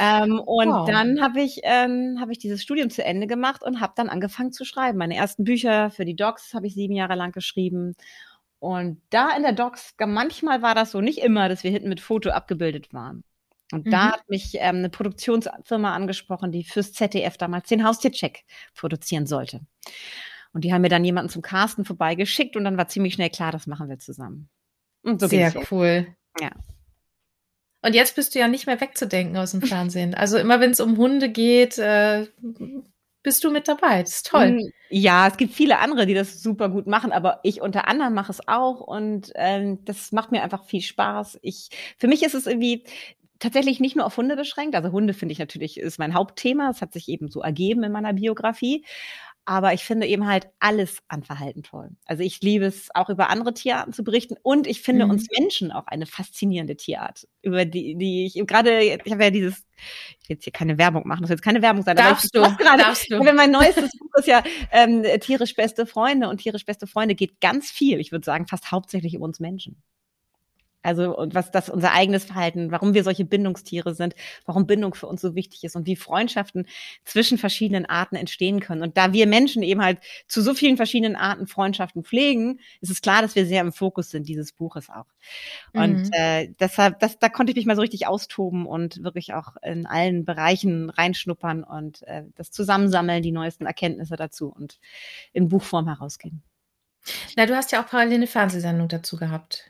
Ähm, 0.00 0.40
und 0.40 0.68
wow. 0.68 0.88
dann 0.88 1.20
habe 1.20 1.40
ich, 1.40 1.60
ähm, 1.62 2.18
hab 2.20 2.30
ich 2.30 2.38
dieses 2.38 2.62
Studium 2.62 2.90
zu 2.90 3.04
Ende 3.04 3.26
gemacht 3.26 3.62
und 3.62 3.80
habe 3.80 3.92
dann 3.94 4.08
angefangen 4.08 4.52
zu 4.52 4.64
schreiben. 4.64 4.98
Meine 4.98 5.16
ersten 5.16 5.44
Bücher 5.44 5.90
für 5.90 6.04
die 6.04 6.16
Docs 6.16 6.54
habe 6.54 6.66
ich 6.66 6.74
sieben 6.74 6.94
Jahre 6.94 7.14
lang 7.14 7.30
geschrieben. 7.30 7.94
Und 8.58 9.00
da 9.10 9.30
in 9.36 9.42
der 9.42 9.52
Docs, 9.52 9.94
manchmal 10.04 10.62
war 10.62 10.74
das 10.74 10.90
so, 10.90 11.00
nicht 11.00 11.18
immer, 11.18 11.48
dass 11.48 11.62
wir 11.62 11.70
hinten 11.70 11.88
mit 11.88 12.00
Foto 12.00 12.30
abgebildet 12.30 12.92
waren. 12.92 13.22
Und 13.72 13.86
mhm. 13.86 13.90
da 13.90 14.12
hat 14.12 14.28
mich 14.28 14.54
ähm, 14.54 14.76
eine 14.76 14.90
Produktionsfirma 14.90 15.94
angesprochen, 15.94 16.52
die 16.52 16.64
fürs 16.64 16.92
ZDF 16.92 17.36
damals 17.36 17.68
den 17.68 17.84
Haustiercheck 17.84 18.44
produzieren 18.74 19.26
sollte. 19.26 19.60
Und 20.52 20.64
die 20.64 20.72
haben 20.72 20.82
mir 20.82 20.88
dann 20.88 21.04
jemanden 21.04 21.30
zum 21.30 21.42
Casten 21.42 21.84
vorbeigeschickt 21.84 22.56
und 22.56 22.64
dann 22.64 22.78
war 22.78 22.88
ziemlich 22.88 23.14
schnell 23.14 23.30
klar, 23.30 23.52
das 23.52 23.66
machen 23.66 23.88
wir 23.88 23.98
zusammen. 23.98 24.48
Und 25.02 25.20
so 25.20 25.26
Sehr 25.26 25.52
cool. 25.70 26.06
Ja. 26.40 26.50
Und 27.82 27.94
jetzt 27.94 28.16
bist 28.16 28.34
du 28.34 28.38
ja 28.38 28.48
nicht 28.48 28.66
mehr 28.66 28.80
wegzudenken 28.80 29.36
aus 29.36 29.52
dem 29.52 29.62
Fernsehen. 29.62 30.14
Also 30.14 30.38
immer 30.38 30.60
wenn 30.60 30.70
es 30.70 30.80
um 30.80 30.96
Hunde 30.96 31.30
geht, 31.30 31.78
äh, 31.78 32.26
bist 33.22 33.44
du 33.44 33.50
mit 33.50 33.68
dabei. 33.68 34.02
Das 34.02 34.16
ist 34.16 34.26
toll. 34.26 34.52
Mm, 34.52 34.72
ja, 34.90 35.28
es 35.28 35.36
gibt 35.36 35.54
viele 35.54 35.78
andere, 35.78 36.06
die 36.06 36.14
das 36.14 36.42
super 36.42 36.68
gut 36.68 36.86
machen, 36.86 37.12
aber 37.12 37.40
ich 37.42 37.60
unter 37.60 37.86
anderem 37.86 38.14
mache 38.14 38.32
es 38.32 38.46
auch 38.48 38.80
und 38.80 39.32
ähm, 39.34 39.84
das 39.84 40.12
macht 40.12 40.32
mir 40.32 40.42
einfach 40.42 40.64
viel 40.64 40.80
Spaß. 40.80 41.38
Ich, 41.42 41.68
für 41.98 42.08
mich 42.08 42.22
ist 42.22 42.34
es 42.34 42.46
irgendwie, 42.46 42.84
tatsächlich 43.38 43.80
nicht 43.80 43.96
nur 43.96 44.06
auf 44.06 44.16
Hunde 44.16 44.36
beschränkt. 44.36 44.74
Also 44.74 44.90
Hunde 44.92 45.14
finde 45.14 45.32
ich 45.32 45.38
natürlich 45.38 45.78
ist 45.78 45.98
mein 45.98 46.14
Hauptthema. 46.14 46.70
Es 46.70 46.80
hat 46.80 46.92
sich 46.92 47.08
eben 47.08 47.28
so 47.28 47.40
ergeben 47.40 47.82
in 47.84 47.92
meiner 47.92 48.12
Biografie. 48.12 48.84
Aber 49.48 49.72
ich 49.72 49.82
finde 49.82 50.06
eben 50.06 50.26
halt 50.26 50.48
alles 50.58 50.98
an 51.08 51.22
Verhalten 51.22 51.62
toll. 51.62 51.88
Also 52.04 52.22
ich 52.22 52.42
liebe 52.42 52.66
es 52.66 52.90
auch 52.94 53.08
über 53.08 53.30
andere 53.30 53.54
Tierarten 53.54 53.94
zu 53.94 54.04
berichten 54.04 54.36
und 54.42 54.66
ich 54.66 54.82
finde 54.82 55.06
mhm. 55.06 55.12
uns 55.12 55.26
Menschen 55.38 55.72
auch 55.72 55.86
eine 55.86 56.04
faszinierende 56.04 56.76
Tierart, 56.76 57.26
über 57.40 57.64
die, 57.64 57.96
die 57.96 58.26
ich 58.26 58.46
gerade, 58.46 58.82
ich 58.82 59.10
habe 59.10 59.24
ja 59.24 59.30
dieses, 59.30 59.64
ich 60.20 60.28
will 60.28 60.36
jetzt 60.36 60.44
hier 60.44 60.52
keine 60.52 60.76
Werbung 60.76 61.08
machen, 61.08 61.22
das 61.22 61.30
wird 61.30 61.38
jetzt 61.38 61.44
keine 61.46 61.62
Werbung 61.62 61.82
sein, 61.82 61.96
darfst 61.96 62.36
aber 62.36 62.48
ich 62.48 62.56
du, 62.58 62.62
gerade, 62.62 62.82
darfst 62.82 63.10
du. 63.10 63.22
mein 63.22 63.50
neuestes 63.50 63.90
Buch 63.92 64.10
ist 64.16 64.28
ja 64.28 64.44
ähm, 64.70 65.02
tierisch 65.20 65.54
beste 65.54 65.86
Freunde 65.86 66.28
und 66.28 66.42
tierisch 66.42 66.66
beste 66.66 66.86
Freunde 66.86 67.14
geht 67.14 67.40
ganz 67.40 67.70
viel, 67.70 68.00
ich 68.00 68.12
würde 68.12 68.26
sagen 68.26 68.46
fast 68.46 68.70
hauptsächlich 68.70 69.16
um 69.16 69.22
uns 69.22 69.40
Menschen. 69.40 69.82
Also 70.88 71.14
und 71.14 71.34
was 71.34 71.50
das 71.50 71.68
unser 71.68 71.92
eigenes 71.92 72.24
Verhalten, 72.24 72.70
warum 72.70 72.94
wir 72.94 73.04
solche 73.04 73.26
Bindungstiere 73.26 73.94
sind, 73.94 74.14
warum 74.46 74.66
Bindung 74.66 74.94
für 74.94 75.06
uns 75.06 75.20
so 75.20 75.34
wichtig 75.34 75.64
ist 75.64 75.76
und 75.76 75.86
wie 75.86 75.96
Freundschaften 75.96 76.66
zwischen 77.04 77.36
verschiedenen 77.36 77.84
Arten 77.84 78.16
entstehen 78.16 78.60
können. 78.60 78.82
Und 78.82 78.96
da 78.96 79.12
wir 79.12 79.26
Menschen 79.26 79.62
eben 79.62 79.82
halt 79.82 79.98
zu 80.28 80.40
so 80.40 80.54
vielen 80.54 80.78
verschiedenen 80.78 81.14
Arten 81.14 81.46
Freundschaften 81.46 82.04
pflegen, 82.04 82.58
ist 82.80 82.90
es 82.90 83.02
klar, 83.02 83.20
dass 83.20 83.34
wir 83.34 83.44
sehr 83.44 83.60
im 83.60 83.72
Fokus 83.72 84.08
sind 84.08 84.28
dieses 84.28 84.52
Buches 84.52 84.88
auch. 84.88 85.04
Und 85.74 86.04
mhm. 86.04 86.10
äh, 86.12 86.48
deshalb, 86.58 87.00
das, 87.00 87.18
da 87.18 87.28
konnte 87.28 87.50
ich 87.50 87.56
mich 87.56 87.66
mal 87.66 87.76
so 87.76 87.82
richtig 87.82 88.06
austoben 88.06 88.64
und 88.64 89.02
wirklich 89.04 89.34
auch 89.34 89.56
in 89.62 89.84
allen 89.84 90.24
Bereichen 90.24 90.88
reinschnuppern 90.88 91.64
und 91.64 92.02
äh, 92.04 92.22
das 92.34 92.50
zusammensammeln, 92.50 93.22
die 93.22 93.32
neuesten 93.32 93.66
Erkenntnisse 93.66 94.16
dazu 94.16 94.48
und 94.48 94.78
in 95.34 95.48
Buchform 95.48 95.86
herausgeben. 95.86 96.42
Na, 97.36 97.46
du 97.46 97.56
hast 97.56 97.72
ja 97.72 97.82
auch 97.82 97.88
parallel 97.88 98.14
eine 98.14 98.26
Fernsehsendung 98.26 98.88
dazu 98.88 99.16
gehabt. 99.16 99.68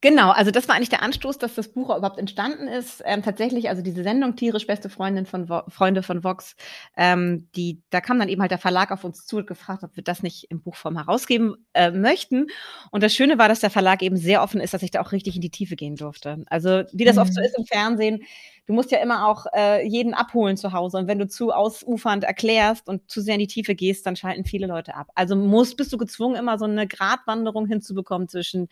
Genau, 0.00 0.30
also 0.30 0.52
das 0.52 0.68
war 0.68 0.76
eigentlich 0.76 0.90
der 0.90 1.02
Anstoß, 1.02 1.38
dass 1.38 1.56
das 1.56 1.72
Buch 1.72 1.88
überhaupt 1.96 2.20
entstanden 2.20 2.68
ist. 2.68 3.02
Ähm, 3.04 3.22
tatsächlich, 3.22 3.68
also 3.68 3.82
diese 3.82 4.04
Sendung 4.04 4.36
Tierisch 4.36 4.66
beste 4.66 4.88
Freundin 4.88 5.26
von 5.26 5.48
Vo 5.48 5.62
Freunde 5.68 6.04
von 6.04 6.22
Vox, 6.22 6.54
ähm, 6.96 7.48
die, 7.56 7.82
da 7.90 8.00
kam 8.00 8.20
dann 8.20 8.28
eben 8.28 8.40
halt 8.40 8.52
der 8.52 8.58
Verlag 8.58 8.92
auf 8.92 9.02
uns 9.02 9.26
zu 9.26 9.38
und 9.38 9.48
gefragt, 9.48 9.82
ob 9.82 9.96
wir 9.96 10.04
das 10.04 10.22
nicht 10.22 10.44
in 10.50 10.62
Buchform 10.62 10.96
herausgeben 10.96 11.56
äh, 11.74 11.90
möchten. 11.90 12.46
Und 12.92 13.02
das 13.02 13.12
Schöne 13.12 13.38
war, 13.38 13.48
dass 13.48 13.58
der 13.58 13.70
Verlag 13.70 14.02
eben 14.02 14.16
sehr 14.16 14.42
offen 14.42 14.60
ist, 14.60 14.72
dass 14.72 14.84
ich 14.84 14.92
da 14.92 15.00
auch 15.00 15.10
richtig 15.10 15.34
in 15.34 15.42
die 15.42 15.50
Tiefe 15.50 15.74
gehen 15.74 15.96
durfte. 15.96 16.44
Also 16.46 16.84
wie 16.92 17.04
das 17.04 17.16
mhm. 17.16 17.22
oft 17.22 17.34
so 17.34 17.40
mhm. 17.40 17.46
ist 17.46 17.58
im 17.58 17.66
Fernsehen, 17.66 18.22
du 18.68 18.74
musst 18.74 18.90
ja 18.92 18.98
immer 18.98 19.26
auch 19.26 19.46
äh, 19.54 19.84
jeden 19.86 20.12
abholen 20.12 20.58
zu 20.58 20.72
Hause. 20.72 20.98
Und 20.98 21.08
wenn 21.08 21.18
du 21.18 21.26
zu 21.26 21.52
ausufernd 21.52 22.22
erklärst 22.22 22.86
und 22.86 23.10
zu 23.10 23.22
sehr 23.22 23.34
in 23.34 23.40
die 23.40 23.46
Tiefe 23.46 23.74
gehst, 23.74 24.04
dann 24.06 24.14
schalten 24.14 24.44
viele 24.44 24.66
Leute 24.66 24.94
ab. 24.94 25.08
Also 25.14 25.34
musst, 25.36 25.78
bist 25.78 25.90
du 25.92 25.96
gezwungen, 25.96 26.36
immer 26.36 26.58
so 26.58 26.66
eine 26.66 26.86
Gratwanderung 26.86 27.66
hinzubekommen 27.66 28.28
zwischen 28.28 28.68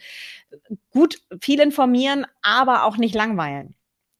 gut 0.93 1.23
viel 1.41 1.61
informieren, 1.61 2.27
aber 2.43 2.85
auch 2.85 2.99
nicht 2.99 3.15
langweilen. 3.15 3.75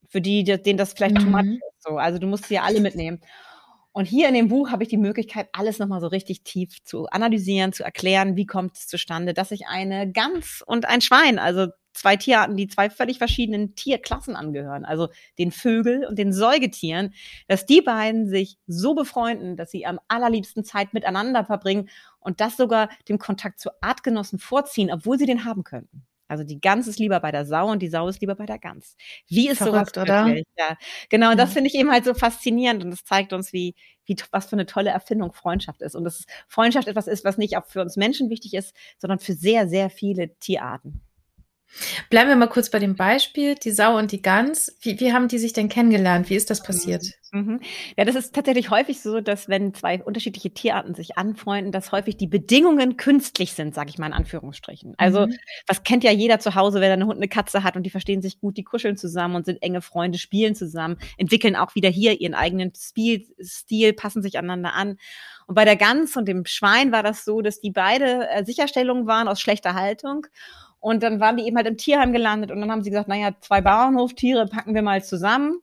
Für 0.09 0.23
die, 0.23 0.45
denen 0.45 0.79
das 0.79 0.95
vielleicht 0.95 1.21
mhm. 1.21 1.31
much 1.31 1.45
ist. 1.45 1.83
So. 1.83 1.99
Also 1.99 2.19
du 2.19 2.27
musst 2.27 2.47
sie 2.47 2.55
ja 2.55 2.63
alle 2.63 2.81
mitnehmen. 2.81 3.21
Und 3.93 4.07
hier 4.07 4.29
in 4.29 4.35
dem 4.35 4.49
Buch 4.49 4.71
habe 4.71 4.83
ich 4.83 4.89
die 4.89 4.97
Möglichkeit, 4.97 5.49
alles 5.53 5.79
nochmal 5.79 6.01
so 6.01 6.07
richtig 6.07 6.43
tief 6.43 6.83
zu 6.85 7.07
analysieren, 7.09 7.75
zu 7.75 7.83
erklären, 7.83 8.37
wie 8.37 8.47
kommt 8.47 8.77
es 8.77 8.87
zustande, 8.89 9.35
dass 9.35 9.51
ich 9.51 9.67
eine 9.67 10.11
Gans 10.11 10.63
und 10.67 10.87
ein 10.87 11.01
Schwein, 11.03 11.39
also 11.39 11.69
zwei 11.97 12.17
Tierarten, 12.17 12.57
die 12.57 12.69
zwei 12.69 12.91
völlig 12.91 13.19
verschiedenen 13.19 13.75
Tierklassen 13.75 14.37
angehören, 14.37 14.85
also 14.85 15.09
den 15.39 15.51
Vögel 15.51 16.05
und 16.05 16.19
den 16.19 16.33
Säugetieren, 16.33 17.15
dass 17.49 17.67
die 17.67 17.81
beiden 17.81 18.29
sich 18.29 18.59
so 18.67 18.95
befreunden, 18.95 19.57
dass 19.57 19.71
sie 19.71 19.87
am 19.87 20.01
allerliebsten 20.09 20.65
Zeit 20.65 20.95
miteinander 20.95 21.45
verbringen 21.45 21.89
und 22.21 22.41
das 22.41 22.57
sogar 22.57 22.89
dem 23.09 23.19
Kontakt 23.19 23.61
zu 23.61 23.71
Artgenossen 23.81 24.39
vorziehen, 24.39 24.91
obwohl 24.93 25.19
sie 25.19 25.27
den 25.27 25.45
haben 25.45 25.65
könnten. 25.65 26.07
Also 26.29 26.43
die 26.43 26.61
Gans 26.61 26.89
ist 26.89 26.99
lieber 26.99 27.21
bei 27.21 27.31
der 27.31 27.47
Sau 27.47 27.71
und 27.71 27.81
die 27.81 27.89
Sau 27.89 28.09
ist 28.09 28.21
lieber 28.21 28.35
bei 28.35 28.47
der 28.47 28.59
Gans. 28.59 28.97
Wie 29.29 29.49
ist 29.49 29.59
Verrückt, 29.59 29.95
sowas 29.95 30.09
oder? 30.09 30.25
Möglich? 30.25 30.45
Ja, 30.59 30.77
genau. 31.09 31.31
Und 31.31 31.39
das 31.39 31.53
finde 31.53 31.69
ich 31.69 31.77
eben 31.77 31.91
halt 31.91 32.05
so 32.05 32.15
faszinierend 32.15 32.83
und 32.85 32.91
das 32.91 33.05
zeigt 33.05 33.33
uns, 33.33 33.53
wie, 33.53 33.75
wie 34.07 34.17
was 34.33 34.47
für 34.47 34.57
eine 34.57 34.67
tolle 34.67 34.91
Erfindung 34.91 35.33
Freundschaft 35.33 35.83
ist 35.83 35.95
und 35.95 36.05
dass 36.05 36.25
Freundschaft 36.49 36.89
etwas 36.89 37.07
ist, 37.07 37.25
was 37.25 37.39
nicht 37.39 37.57
auch 37.57 37.67
für 37.67 37.81
uns 37.81 37.97
Menschen 37.97 38.29
wichtig 38.29 38.55
ist, 38.55 38.75
sondern 38.99 39.21
für 39.21 39.35
sehr, 39.35 39.69
sehr 39.69 39.89
viele 39.89 40.37
Tierarten. 40.39 41.06
Bleiben 42.11 42.29
wir 42.29 42.37
mal 42.37 42.49
kurz 42.49 42.71
bei 42.71 42.79
dem 42.79 42.97
Beispiel, 42.97 43.55
die 43.55 43.71
Sau 43.71 43.97
und 43.99 44.13
die 44.13 44.23
Gans. 44.23 44.77
Wie, 44.81 44.99
wie 45.01 45.13
haben 45.13 45.29
die 45.29 45.39
sich 45.39 45.53
denn 45.53 45.69
kennengelernt? 45.69 46.31
Wie 46.31 46.37
ist 46.37 46.51
das 46.51 46.63
passiert? 46.63 47.05
Mhm. 47.33 47.61
Ja, 47.97 48.05
das 48.05 48.15
ist 48.15 48.35
tatsächlich 48.35 48.71
häufig 48.71 49.01
so, 49.01 49.21
dass 49.21 49.49
wenn 49.49 49.75
zwei 49.75 50.03
unterschiedliche 50.03 50.53
Tierarten 50.53 50.95
sich 50.95 51.19
anfreunden, 51.19 51.73
dass 51.73 51.93
häufig 51.93 52.17
die 52.17 52.27
Bedingungen 52.27 52.97
künstlich 52.97 53.53
sind, 53.53 53.75
sage 53.75 53.91
ich 53.91 53.99
mal 53.99 54.07
in 54.07 54.13
Anführungsstrichen. 54.13 54.95
Also, 54.97 55.27
mhm. 55.27 55.37
was 55.67 55.83
kennt 55.83 56.05
ja 56.05 56.13
jeder 56.13 56.39
zu 56.39 56.55
Hause, 56.55 56.81
wenn 56.81 56.89
er 56.89 56.95
eine 56.95 57.07
Hund, 57.07 57.17
eine 57.17 57.29
Katze 57.29 57.63
hat 57.63 57.77
und 57.77 57.83
die 57.83 57.91
verstehen 57.91 58.23
sich 58.23 58.41
gut, 58.41 58.57
die 58.57 58.65
kuscheln 58.65 58.97
zusammen 58.97 59.37
und 59.37 59.45
sind 59.45 59.63
enge 59.63 59.83
Freunde, 59.83 60.19
spielen 60.19 60.55
zusammen, 60.55 60.97
entwickeln 61.19 61.57
auch 61.57 61.75
wieder 61.75 61.89
hier 61.89 62.21
ihren 62.21 62.35
eigenen 62.35 62.73
Spiel, 62.77 63.27
Stil, 63.43 63.93
passen 63.93 64.23
sich 64.23 64.39
aneinander 64.39 64.75
an. 64.75 64.97
Und 65.47 65.55
bei 65.55 65.65
der 65.65 65.77
Gans 65.77 66.17
und 66.17 66.27
dem 66.27 66.45
Schwein 66.45 66.93
war 66.93 67.03
das 67.03 67.25
so, 67.25 67.41
dass 67.41 67.61
die 67.61 67.71
beide 67.71 68.29
äh, 68.29 68.45
Sicherstellungen 68.45 69.07
waren 69.07 69.29
aus 69.29 69.41
schlechter 69.41 69.75
Haltung 69.75 70.27
und 70.81 71.03
dann 71.03 71.21
waren 71.21 71.37
die 71.37 71.45
eben 71.47 71.57
halt 71.57 71.67
im 71.67 71.77
Tierheim 71.77 72.13
gelandet 72.13 72.51
und 72.51 72.61
dann 72.61 72.71
haben 72.71 72.83
sie 72.83 72.91
gesagt, 72.91 73.09
naja, 73.09 73.31
zwei 73.41 73.61
Bauernhoftiere 73.61 74.47
packen 74.47 74.75
wir 74.75 74.83
mal 74.83 75.03
zusammen. 75.03 75.61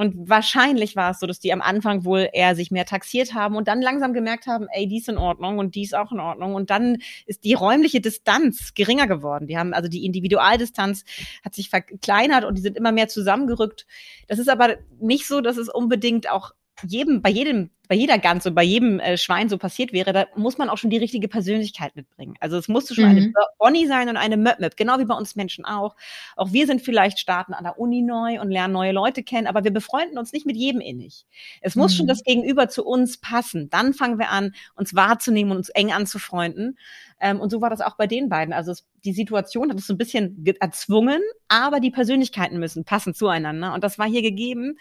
Und 0.00 0.30
wahrscheinlich 0.30 0.96
war 0.96 1.10
es 1.10 1.20
so, 1.20 1.26
dass 1.26 1.40
die 1.40 1.52
am 1.52 1.60
Anfang 1.60 2.06
wohl 2.06 2.26
eher 2.32 2.54
sich 2.54 2.70
mehr 2.70 2.86
taxiert 2.86 3.34
haben 3.34 3.54
und 3.54 3.68
dann 3.68 3.82
langsam 3.82 4.14
gemerkt 4.14 4.46
haben, 4.46 4.66
ey, 4.72 4.86
die 4.86 4.96
ist 4.96 5.10
in 5.10 5.18
Ordnung 5.18 5.58
und 5.58 5.74
die 5.74 5.82
ist 5.82 5.94
auch 5.94 6.10
in 6.10 6.20
Ordnung. 6.20 6.54
Und 6.54 6.70
dann 6.70 6.98
ist 7.26 7.44
die 7.44 7.52
räumliche 7.52 8.00
Distanz 8.00 8.72
geringer 8.72 9.06
geworden. 9.06 9.46
Die 9.46 9.58
haben 9.58 9.74
also 9.74 9.90
die 9.90 10.06
Individualdistanz 10.06 11.04
hat 11.44 11.54
sich 11.54 11.68
verkleinert 11.68 12.46
und 12.46 12.56
die 12.56 12.62
sind 12.62 12.78
immer 12.78 12.92
mehr 12.92 13.08
zusammengerückt. 13.08 13.86
Das 14.26 14.38
ist 14.38 14.48
aber 14.48 14.76
nicht 15.00 15.26
so, 15.26 15.42
dass 15.42 15.58
es 15.58 15.68
unbedingt 15.68 16.30
auch 16.30 16.52
jedem, 16.82 17.20
bei 17.20 17.28
jedem 17.28 17.68
bei 17.90 17.96
jeder 17.96 18.20
Gans 18.20 18.46
und 18.46 18.54
bei 18.54 18.62
jedem 18.62 19.00
äh, 19.00 19.18
Schwein 19.18 19.48
so 19.48 19.58
passiert 19.58 19.92
wäre, 19.92 20.12
da 20.12 20.26
muss 20.36 20.58
man 20.58 20.70
auch 20.70 20.78
schon 20.78 20.90
die 20.90 20.96
richtige 20.96 21.26
Persönlichkeit 21.26 21.96
mitbringen. 21.96 22.36
Also 22.38 22.56
es 22.56 22.68
musste 22.68 22.94
schon 22.94 23.06
mhm. 23.06 23.10
eine 23.10 23.32
Bonnie 23.58 23.88
sein 23.88 24.08
und 24.08 24.16
eine 24.16 24.36
Möp-Möp, 24.36 24.76
genau 24.76 25.00
wie 25.00 25.06
bei 25.06 25.16
uns 25.16 25.34
Menschen 25.34 25.64
auch. 25.64 25.96
Auch 26.36 26.52
wir 26.52 26.68
sind 26.68 26.82
vielleicht 26.82 27.18
starten 27.18 27.52
an 27.52 27.64
der 27.64 27.80
Uni 27.80 28.02
neu 28.02 28.40
und 28.40 28.52
lernen 28.52 28.74
neue 28.74 28.92
Leute 28.92 29.24
kennen, 29.24 29.48
aber 29.48 29.64
wir 29.64 29.72
befreunden 29.72 30.18
uns 30.18 30.32
nicht 30.32 30.46
mit 30.46 30.54
jedem 30.54 30.80
innig. 30.80 31.26
Es 31.62 31.74
muss 31.74 31.94
mhm. 31.94 31.96
schon 31.96 32.06
das 32.06 32.22
Gegenüber 32.22 32.68
zu 32.68 32.84
uns 32.84 33.18
passen. 33.18 33.70
Dann 33.70 33.92
fangen 33.92 34.20
wir 34.20 34.30
an, 34.30 34.52
uns 34.76 34.94
wahrzunehmen 34.94 35.50
und 35.50 35.56
uns 35.56 35.70
eng 35.70 35.90
anzufreunden. 35.90 36.78
Ähm, 37.20 37.40
und 37.40 37.50
so 37.50 37.60
war 37.60 37.70
das 37.70 37.80
auch 37.80 37.96
bei 37.96 38.06
den 38.06 38.28
beiden. 38.28 38.54
Also 38.54 38.72
es, 38.72 38.86
die 39.04 39.12
Situation 39.12 39.70
hat 39.70 39.78
es 39.78 39.86
so 39.86 39.94
ein 39.94 39.98
bisschen 39.98 40.44
erzwungen, 40.58 41.20
aber 41.48 41.80
die 41.80 41.90
Persönlichkeiten 41.90 42.58
müssen 42.58 42.84
passen 42.84 43.14
zueinander. 43.14 43.74
Und 43.74 43.84
das 43.84 43.98
war 43.98 44.06
hier 44.06 44.22
gegeben. 44.22 44.78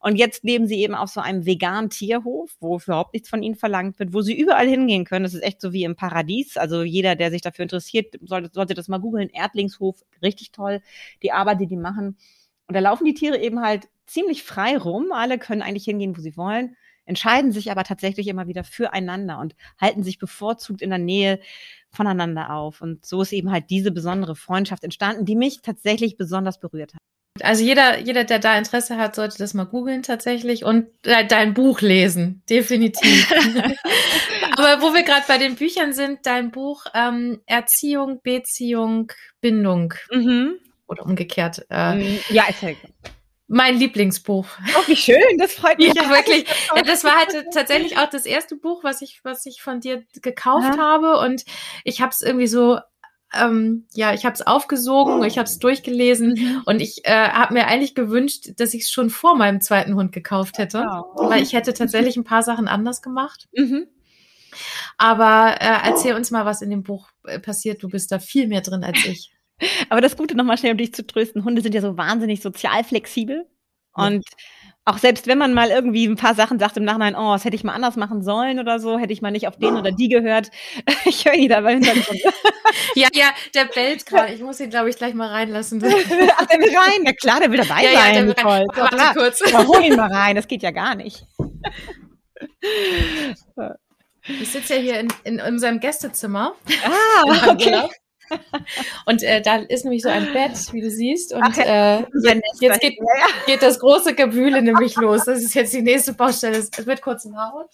Und 0.00 0.16
jetzt 0.16 0.42
leben 0.42 0.66
sie 0.66 0.80
eben 0.80 0.94
auf 0.94 1.10
so 1.10 1.20
einem 1.20 1.44
veganen 1.44 1.90
Tierhof, 1.90 2.51
wo 2.60 2.78
überhaupt 2.78 3.14
nichts 3.14 3.28
von 3.28 3.42
ihnen 3.42 3.54
verlangt 3.54 3.98
wird, 3.98 4.12
wo 4.12 4.22
sie 4.22 4.38
überall 4.38 4.68
hingehen 4.68 5.04
können. 5.04 5.24
Das 5.24 5.34
ist 5.34 5.42
echt 5.42 5.60
so 5.60 5.72
wie 5.72 5.84
im 5.84 5.96
Paradies. 5.96 6.56
Also 6.56 6.82
jeder, 6.82 7.16
der 7.16 7.30
sich 7.30 7.42
dafür 7.42 7.64
interessiert, 7.64 8.14
sollte, 8.22 8.50
sollte 8.52 8.74
das 8.74 8.88
mal 8.88 8.98
googeln. 8.98 9.28
Erdlingshof, 9.30 10.02
richtig 10.22 10.52
toll. 10.52 10.80
Die 11.22 11.32
Arbeit, 11.32 11.60
die 11.60 11.66
die 11.66 11.76
machen. 11.76 12.16
Und 12.68 12.74
da 12.74 12.80
laufen 12.80 13.04
die 13.04 13.14
Tiere 13.14 13.38
eben 13.38 13.60
halt 13.60 13.88
ziemlich 14.06 14.42
frei 14.42 14.76
rum. 14.76 15.12
Alle 15.12 15.38
können 15.38 15.62
eigentlich 15.62 15.84
hingehen, 15.84 16.16
wo 16.16 16.20
sie 16.20 16.36
wollen 16.36 16.76
entscheiden 17.04 17.52
sich 17.52 17.70
aber 17.70 17.84
tatsächlich 17.84 18.28
immer 18.28 18.46
wieder 18.46 18.64
füreinander 18.64 19.38
und 19.38 19.54
halten 19.80 20.02
sich 20.02 20.18
bevorzugt 20.18 20.82
in 20.82 20.90
der 20.90 20.98
Nähe 20.98 21.40
voneinander 21.90 22.50
auf. 22.50 22.80
Und 22.80 23.04
so 23.04 23.22
ist 23.22 23.32
eben 23.32 23.50
halt 23.50 23.70
diese 23.70 23.90
besondere 23.90 24.36
Freundschaft 24.36 24.84
entstanden, 24.84 25.24
die 25.24 25.36
mich 25.36 25.62
tatsächlich 25.62 26.16
besonders 26.16 26.60
berührt 26.60 26.94
hat. 26.94 27.00
Also 27.40 27.64
jeder, 27.64 27.98
jeder, 27.98 28.24
der 28.24 28.38
da 28.38 28.58
Interesse 28.58 28.98
hat, 28.98 29.14
sollte 29.16 29.38
das 29.38 29.54
mal 29.54 29.64
googeln 29.64 30.02
tatsächlich 30.02 30.64
und 30.64 30.86
dein 31.02 31.54
Buch 31.54 31.80
lesen, 31.80 32.42
definitiv. 32.48 33.32
Aber 34.52 34.82
wo 34.82 34.92
wir 34.92 35.02
gerade 35.02 35.24
bei 35.26 35.38
den 35.38 35.54
Büchern 35.54 35.94
sind, 35.94 36.26
dein 36.26 36.50
Buch 36.50 36.84
ähm, 36.94 37.40
Erziehung, 37.46 38.20
Beziehung, 38.22 39.10
Bindung 39.40 39.94
mhm. 40.10 40.58
oder 40.86 41.06
umgekehrt. 41.06 41.64
Äh, 41.70 41.94
mm, 41.94 42.18
ja, 42.28 42.44
erzähl 42.48 42.76
mein 43.52 43.76
Lieblingsbuch. 43.76 44.46
Oh, 44.74 44.82
wie 44.86 44.96
schön, 44.96 45.36
das 45.36 45.52
freut 45.52 45.76
mich. 45.76 45.92
Ja, 45.94 46.08
wirklich. 46.08 46.46
Ja, 46.74 46.82
das 46.82 47.04
war 47.04 47.16
halt 47.16 47.34
tatsächlich 47.52 47.98
auch 47.98 48.08
das 48.08 48.24
erste 48.24 48.56
Buch, 48.56 48.82
was 48.82 49.02
ich, 49.02 49.20
was 49.24 49.44
ich 49.44 49.60
von 49.60 49.80
dir 49.80 50.04
gekauft 50.22 50.74
ja. 50.76 50.82
habe. 50.82 51.18
Und 51.18 51.44
ich 51.84 52.00
habe 52.00 52.10
es 52.12 52.22
irgendwie 52.22 52.46
so, 52.46 52.78
ähm, 53.34 53.86
ja, 53.94 54.12
ich 54.12 54.24
habe 54.24 54.34
es 54.34 54.46
aufgesogen, 54.46 55.22
ich 55.24 55.38
habe 55.38 55.48
es 55.48 55.58
durchgelesen 55.58 56.34
mhm. 56.34 56.62
und 56.66 56.80
ich 56.80 57.04
äh, 57.04 57.28
habe 57.28 57.54
mir 57.54 57.66
eigentlich 57.66 57.94
gewünscht, 57.94 58.50
dass 58.58 58.74
ich 58.74 58.82
es 58.82 58.90
schon 58.90 59.10
vor 59.10 59.36
meinem 59.36 59.60
zweiten 59.60 59.94
Hund 59.94 60.12
gekauft 60.12 60.58
hätte, 60.58 60.86
oh. 60.86 61.28
weil 61.28 61.42
ich 61.42 61.52
hätte 61.52 61.72
tatsächlich 61.74 62.16
ein 62.16 62.24
paar 62.24 62.42
Sachen 62.42 62.68
anders 62.68 63.02
gemacht. 63.02 63.48
Mhm. 63.56 63.86
Aber 64.98 65.56
äh, 65.60 65.88
erzähl 65.88 66.14
uns 66.14 66.30
mal, 66.30 66.44
was 66.44 66.62
in 66.62 66.70
dem 66.70 66.82
Buch 66.82 67.08
äh, 67.24 67.38
passiert. 67.38 67.82
Du 67.82 67.88
bist 67.88 68.12
da 68.12 68.18
viel 68.18 68.48
mehr 68.48 68.60
drin 68.60 68.84
als 68.84 69.04
ich. 69.04 69.32
Aber 69.88 70.00
das 70.00 70.16
Gute 70.16 70.34
nochmal 70.34 70.58
schnell, 70.58 70.72
um 70.72 70.78
dich 70.78 70.94
zu 70.94 71.06
trösten, 71.06 71.44
Hunde 71.44 71.62
sind 71.62 71.74
ja 71.74 71.80
so 71.80 71.96
wahnsinnig 71.96 72.42
sozial 72.42 72.84
flexibel. 72.84 73.46
Und 73.94 74.24
auch 74.84 74.98
selbst 74.98 75.28
wenn 75.28 75.38
man 75.38 75.54
mal 75.54 75.70
irgendwie 75.70 76.06
ein 76.06 76.16
paar 76.16 76.34
Sachen 76.34 76.58
sagt 76.58 76.76
im 76.76 76.84
Nachhinein, 76.84 77.14
oh, 77.14 77.32
das 77.32 77.44
hätte 77.44 77.54
ich 77.54 77.62
mal 77.62 77.74
anders 77.74 77.96
machen 77.96 78.22
sollen 78.22 78.58
oder 78.58 78.80
so, 78.80 78.98
hätte 78.98 79.12
ich 79.12 79.22
mal 79.22 79.30
nicht 79.30 79.46
auf 79.46 79.56
den 79.56 79.76
oder 79.76 79.92
die 79.92 80.08
gehört. 80.08 80.50
Ich 81.04 81.24
höre 81.24 81.34
ihn 81.34 81.48
da 81.48 81.56
dabei 81.56 81.74
Hintergrund. 81.74 82.20
ja, 82.94 83.08
ja, 83.12 83.30
der 83.54 83.64
bellt 83.66 84.06
gerade. 84.06 84.32
Ich 84.32 84.40
muss 84.40 84.60
ihn, 84.60 84.70
glaube 84.70 84.88
ich, 84.88 84.96
gleich 84.96 85.14
mal 85.14 85.28
reinlassen. 85.28 85.82
Ach, 85.84 86.46
der 86.46 86.58
will 86.58 86.76
rein. 86.76 87.04
Ja 87.04 87.12
klar, 87.12 87.40
der 87.40 87.50
will 87.50 87.58
dabei 87.58 87.82
ja, 87.82 87.92
sein. 87.92 88.14
Ja, 88.14 88.20
der 88.20 88.26
will 88.26 88.44
rein. 88.44 88.66
Warte 88.74 89.18
kurz. 89.18 89.50
Ja, 89.50 89.66
hol 89.66 89.82
ihn 89.82 89.96
mal 89.96 90.12
rein. 90.12 90.36
Das 90.36 90.48
geht 90.48 90.62
ja 90.62 90.70
gar 90.70 90.94
nicht. 90.94 91.26
Ich 94.40 94.50
sitze 94.50 94.76
ja 94.76 94.80
hier 94.80 95.00
in, 95.00 95.08
in 95.24 95.40
unserem 95.40 95.80
Gästezimmer. 95.80 96.54
Ah, 96.84 97.50
okay. 97.50 97.88
Und 99.06 99.22
äh, 99.22 99.42
da 99.42 99.56
ist 99.56 99.84
nämlich 99.84 100.02
so 100.02 100.08
ein 100.08 100.32
Bett, 100.32 100.72
wie 100.72 100.80
du 100.80 100.90
siehst. 100.90 101.32
Und 101.32 101.58
äh, 101.58 102.00
jetzt 102.60 102.80
geht, 102.80 102.98
geht, 103.46 103.62
das 103.62 103.78
große 103.78 104.14
Gewühle 104.14 104.62
nämlich 104.62 104.96
los. 104.96 105.24
Das 105.24 105.42
ist 105.42 105.54
jetzt 105.54 105.72
die 105.72 105.82
nächste 105.82 106.14
Baustelle. 106.14 106.58
Es 106.58 106.86
wird 106.86 107.02
kurz 107.02 107.24
im 107.24 107.36
Haus. 107.36 107.66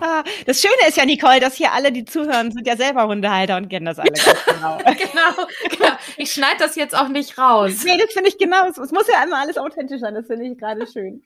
Ah, 0.00 0.24
das 0.46 0.60
Schöne 0.60 0.88
ist 0.88 0.96
ja, 0.96 1.04
Nicole, 1.04 1.38
dass 1.38 1.54
hier 1.56 1.72
alle, 1.72 1.92
die 1.92 2.04
zuhören, 2.04 2.50
sind 2.50 2.66
ja 2.66 2.76
selber 2.76 3.06
Hundehalter 3.06 3.58
und 3.58 3.68
kennen 3.68 3.84
das 3.84 3.98
alle 3.98 4.10
genau. 4.10 4.78
genau, 4.84 5.46
genau. 5.68 5.92
Ich 6.16 6.32
schneide 6.32 6.56
das 6.58 6.76
jetzt 6.76 6.96
auch 6.96 7.08
nicht 7.08 7.36
raus. 7.36 7.84
Nee, 7.84 7.98
das 7.98 8.12
finde 8.12 8.30
ich 8.30 8.38
genau. 8.38 8.66
Es 8.68 8.90
muss 8.90 9.06
ja 9.06 9.22
immer 9.22 9.38
alles 9.38 9.58
authentisch 9.58 10.00
sein. 10.00 10.14
Das 10.14 10.26
finde 10.26 10.46
ich 10.46 10.58
gerade 10.58 10.86
schön. 10.86 11.22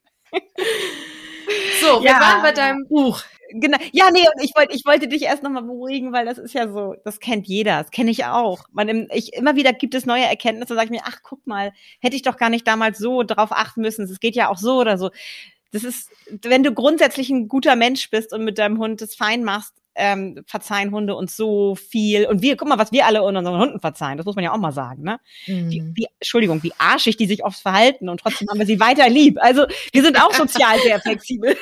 So, 1.80 2.02
wir 2.02 2.10
ja. 2.10 2.20
waren 2.20 2.42
bei 2.42 2.52
deinem 2.52 2.86
Buch. 2.88 3.22
Genau. 3.50 3.78
Ja, 3.92 4.10
nee, 4.10 4.26
und 4.34 4.44
ich 4.44 4.54
wollte, 4.54 4.74
ich 4.74 4.84
wollte 4.84 5.08
dich 5.08 5.22
erst 5.22 5.42
nochmal 5.42 5.62
beruhigen, 5.62 6.12
weil 6.12 6.26
das 6.26 6.38
ist 6.38 6.54
ja 6.54 6.68
so, 6.68 6.94
das 7.04 7.18
kennt 7.18 7.46
jeder, 7.46 7.82
das 7.82 7.90
kenne 7.90 8.10
ich 8.10 8.26
auch. 8.26 8.64
Man, 8.72 9.08
ich, 9.12 9.32
immer 9.32 9.56
wieder 9.56 9.72
gibt 9.72 9.94
es 9.94 10.06
neue 10.06 10.24
Erkenntnisse, 10.24 10.74
sage 10.74 10.86
ich 10.86 10.90
mir, 10.90 11.02
ach, 11.04 11.20
guck 11.22 11.46
mal, 11.46 11.72
hätte 12.00 12.16
ich 12.16 12.22
doch 12.22 12.36
gar 12.36 12.50
nicht 12.50 12.66
damals 12.66 12.98
so 12.98 13.22
drauf 13.22 13.50
achten 13.52 13.80
müssen. 13.80 14.04
Es 14.04 14.20
geht 14.20 14.36
ja 14.36 14.50
auch 14.50 14.58
so 14.58 14.78
oder 14.78 14.98
so. 14.98 15.10
Das 15.72 15.84
ist, 15.84 16.10
wenn 16.42 16.62
du 16.62 16.72
grundsätzlich 16.72 17.30
ein 17.30 17.48
guter 17.48 17.76
Mensch 17.76 18.10
bist 18.10 18.32
und 18.32 18.44
mit 18.44 18.58
deinem 18.58 18.78
Hund 18.78 19.00
das 19.00 19.14
fein 19.14 19.44
machst, 19.44 19.74
ähm, 19.94 20.44
verzeihen 20.46 20.92
Hunde 20.92 21.16
uns 21.16 21.36
so 21.36 21.74
viel. 21.74 22.26
Und 22.26 22.40
wir, 22.40 22.56
guck 22.56 22.68
mal, 22.68 22.78
was 22.78 22.92
wir 22.92 23.06
alle 23.06 23.22
unseren 23.22 23.58
Hunden 23.58 23.80
verzeihen. 23.80 24.16
Das 24.16 24.26
muss 24.26 24.36
man 24.36 24.44
ja 24.44 24.52
auch 24.52 24.58
mal 24.58 24.72
sagen, 24.72 25.02
ne? 25.02 25.18
Mhm. 25.46 25.70
Wie, 25.70 25.82
wie, 25.94 26.06
Entschuldigung, 26.20 26.62
wie 26.62 26.72
arschig 26.78 27.16
die 27.16 27.26
sich 27.26 27.44
oft 27.44 27.60
verhalten 27.60 28.08
und 28.08 28.20
trotzdem 28.20 28.48
haben 28.48 28.58
wir 28.58 28.66
sie 28.66 28.78
weiter 28.78 29.08
lieb. 29.08 29.38
Also 29.40 29.66
wir 29.92 30.02
sind 30.02 30.22
auch 30.22 30.32
sozial 30.34 30.78
sehr 30.80 31.00
flexibel 31.00 31.56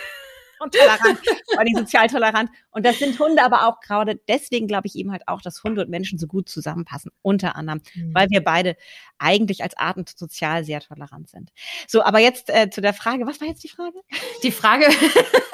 und 0.60 0.74
tolerant, 0.74 1.18
vor 1.50 1.60
allem 1.60 1.74
sozial 1.76 2.08
tolerant. 2.08 2.50
Und 2.70 2.84
das 2.84 2.98
sind 2.98 3.18
Hunde 3.18 3.42
aber 3.42 3.66
auch 3.66 3.80
gerade 3.80 4.20
deswegen 4.28 4.66
glaube 4.66 4.86
ich 4.86 4.96
eben 4.96 5.12
halt 5.12 5.26
auch, 5.26 5.40
dass 5.40 5.62
Hunde 5.62 5.82
und 5.82 5.90
Menschen 5.90 6.18
so 6.18 6.26
gut 6.26 6.48
zusammenpassen, 6.48 7.10
unter 7.22 7.56
anderem, 7.56 7.80
mhm. 7.94 8.14
weil 8.14 8.28
wir 8.30 8.42
beide 8.42 8.76
eigentlich 9.18 9.62
als 9.62 9.76
Arten 9.76 10.04
sozial 10.14 10.64
sehr 10.64 10.80
tolerant 10.80 11.30
sind. 11.30 11.50
So, 11.86 12.02
aber 12.02 12.18
jetzt 12.18 12.50
äh, 12.50 12.70
zu 12.70 12.80
der 12.80 12.94
Frage, 12.94 13.26
was 13.26 13.40
war 13.40 13.48
jetzt 13.48 13.64
die 13.64 13.68
Frage? 13.68 14.00
Die 14.42 14.52
Frage, 14.52 14.86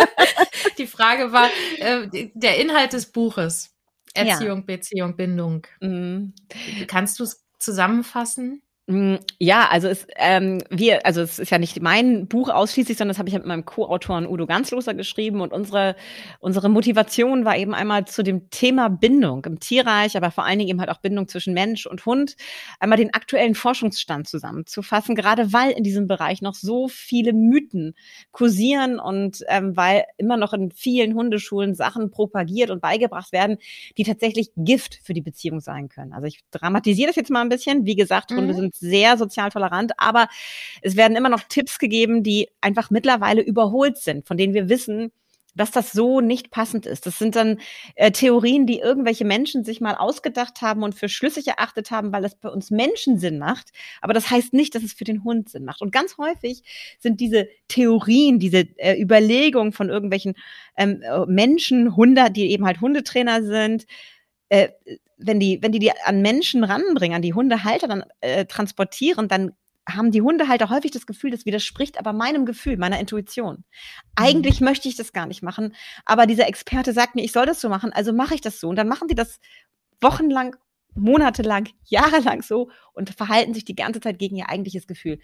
die 0.78 0.86
Frage 0.86 1.32
war 1.32 1.48
äh, 1.78 2.30
der 2.34 2.58
Inhalt 2.58 2.92
des 2.92 3.10
Buches. 3.12 3.70
Erziehung, 4.14 4.58
ja. 4.58 4.64
Beziehung, 4.64 5.16
Bindung. 5.16 5.66
Mhm. 5.80 6.34
Kannst 6.86 7.18
du 7.18 7.24
es 7.24 7.44
zusammenfassen? 7.58 8.62
Mm, 8.88 9.14
ja, 9.38 9.68
also 9.70 9.86
es, 9.86 10.08
ähm, 10.16 10.58
wir, 10.68 11.06
also 11.06 11.20
es 11.20 11.38
ist 11.38 11.50
ja 11.50 11.58
nicht 11.58 11.80
mein 11.80 12.26
Buch 12.26 12.48
ausschließlich, 12.48 12.98
sondern 12.98 13.10
das 13.10 13.18
habe 13.20 13.28
ich 13.28 13.34
mit 13.34 13.46
meinem 13.46 13.64
Co-Autoren 13.64 14.26
Udo 14.26 14.44
Ganzloser 14.44 14.92
geschrieben 14.92 15.40
und 15.40 15.52
unsere, 15.52 15.94
unsere 16.40 16.68
Motivation 16.68 17.44
war 17.44 17.56
eben 17.56 17.74
einmal 17.74 18.06
zu 18.06 18.24
dem 18.24 18.50
Thema 18.50 18.88
Bindung 18.88 19.44
im 19.44 19.60
Tierreich, 19.60 20.16
aber 20.16 20.32
vor 20.32 20.44
allen 20.44 20.58
Dingen 20.58 20.70
eben 20.70 20.80
halt 20.80 20.90
auch 20.90 20.98
Bindung 20.98 21.28
zwischen 21.28 21.54
Mensch 21.54 21.86
und 21.86 22.04
Hund, 22.06 22.34
einmal 22.80 22.98
den 22.98 23.14
aktuellen 23.14 23.54
Forschungsstand 23.54 24.26
zusammenzufassen, 24.26 25.14
gerade 25.14 25.52
weil 25.52 25.70
in 25.70 25.84
diesem 25.84 26.08
Bereich 26.08 26.42
noch 26.42 26.54
so 26.54 26.88
viele 26.88 27.32
Mythen 27.32 27.94
kursieren 28.32 28.98
und 28.98 29.44
ähm, 29.46 29.76
weil 29.76 30.06
immer 30.16 30.36
noch 30.36 30.52
in 30.54 30.72
vielen 30.72 31.14
Hundeschulen 31.14 31.76
Sachen 31.76 32.10
propagiert 32.10 32.70
und 32.70 32.80
beigebracht 32.82 33.30
werden, 33.30 33.58
die 33.96 34.02
tatsächlich 34.02 34.50
Gift 34.56 34.98
für 35.04 35.14
die 35.14 35.20
Beziehung 35.20 35.60
sein 35.60 35.88
können. 35.88 36.12
Also 36.12 36.26
ich 36.26 36.40
dramatisiere 36.50 37.06
das 37.06 37.16
jetzt 37.16 37.30
mal 37.30 37.42
ein 37.42 37.48
bisschen. 37.48 37.86
Wie 37.86 37.94
gesagt, 37.94 38.32
Hunde 38.32 38.52
mhm. 38.52 38.56
sind 38.56 38.71
sehr 38.74 39.16
sozial 39.16 39.50
tolerant, 39.50 39.92
aber 39.98 40.28
es 40.82 40.96
werden 40.96 41.16
immer 41.16 41.28
noch 41.28 41.44
Tipps 41.48 41.78
gegeben, 41.78 42.22
die 42.22 42.48
einfach 42.60 42.90
mittlerweile 42.90 43.42
überholt 43.42 43.98
sind, 43.98 44.26
von 44.26 44.36
denen 44.36 44.54
wir 44.54 44.68
wissen, 44.68 45.12
dass 45.54 45.70
das 45.70 45.92
so 45.92 46.20
nicht 46.20 46.50
passend 46.50 46.86
ist. 46.86 47.06
Das 47.06 47.18
sind 47.18 47.36
dann 47.36 47.60
äh, 47.94 48.10
Theorien, 48.10 48.66
die 48.66 48.78
irgendwelche 48.78 49.24
Menschen 49.24 49.64
sich 49.64 49.80
mal 49.80 49.94
ausgedacht 49.94 50.62
haben 50.62 50.82
und 50.82 50.94
für 50.94 51.08
schlüssig 51.08 51.48
erachtet 51.48 51.90
haben, 51.90 52.12
weil 52.12 52.24
es 52.24 52.34
bei 52.34 52.48
uns 52.48 52.70
Menschen 52.70 53.18
Sinn 53.18 53.38
macht. 53.38 53.70
Aber 54.00 54.14
das 54.14 54.30
heißt 54.30 54.54
nicht, 54.54 54.74
dass 54.74 54.82
es 54.82 54.92
für 54.92 55.04
den 55.04 55.24
Hund 55.24 55.50
Sinn 55.50 55.64
macht. 55.64 55.82
Und 55.82 55.92
ganz 55.92 56.16
häufig 56.18 56.62
sind 56.98 57.20
diese 57.20 57.48
Theorien, 57.68 58.38
diese 58.38 58.66
äh, 58.78 59.00
Überlegungen 59.00 59.72
von 59.72 59.90
irgendwelchen 59.90 60.34
ähm, 60.76 61.02
äh, 61.02 61.26
Menschen, 61.26 61.96
Hunde, 61.96 62.30
die 62.30 62.50
eben 62.50 62.64
halt 62.64 62.80
Hundetrainer 62.80 63.42
sind, 63.42 63.86
äh, 64.48 64.68
wenn 65.24 65.40
die, 65.40 65.58
wenn 65.62 65.72
die 65.72 65.78
die 65.78 65.92
an 66.04 66.22
Menschen 66.22 66.64
ranbringen, 66.64 67.16
an 67.16 67.22
die 67.22 67.34
Hundehalter 67.34 67.88
dann 67.88 68.04
äh, 68.20 68.44
transportieren, 68.46 69.28
dann 69.28 69.52
haben 69.88 70.12
die 70.12 70.22
Hundehalter 70.22 70.70
häufig 70.70 70.90
das 70.92 71.06
Gefühl, 71.06 71.30
das 71.30 71.44
widerspricht 71.44 71.98
aber 71.98 72.12
meinem 72.12 72.46
Gefühl, 72.46 72.76
meiner 72.76 73.00
Intuition. 73.00 73.64
Eigentlich 74.14 74.60
mhm. 74.60 74.66
möchte 74.66 74.88
ich 74.88 74.96
das 74.96 75.12
gar 75.12 75.26
nicht 75.26 75.42
machen, 75.42 75.74
aber 76.04 76.26
dieser 76.26 76.46
Experte 76.46 76.92
sagt 76.92 77.14
mir, 77.14 77.22
ich 77.22 77.32
soll 77.32 77.46
das 77.46 77.60
so 77.60 77.68
machen, 77.68 77.92
also 77.92 78.12
mache 78.12 78.34
ich 78.34 78.40
das 78.40 78.60
so. 78.60 78.68
Und 78.68 78.76
dann 78.76 78.88
machen 78.88 79.08
die 79.08 79.14
das 79.14 79.40
wochenlang, 80.00 80.56
monatelang, 80.94 81.68
jahrelang 81.84 82.42
so 82.42 82.70
und 82.92 83.10
verhalten 83.10 83.54
sich 83.54 83.64
die 83.64 83.74
ganze 83.74 84.00
Zeit 84.00 84.18
gegen 84.18 84.36
ihr 84.36 84.48
eigentliches 84.48 84.86
Gefühl. 84.86 85.18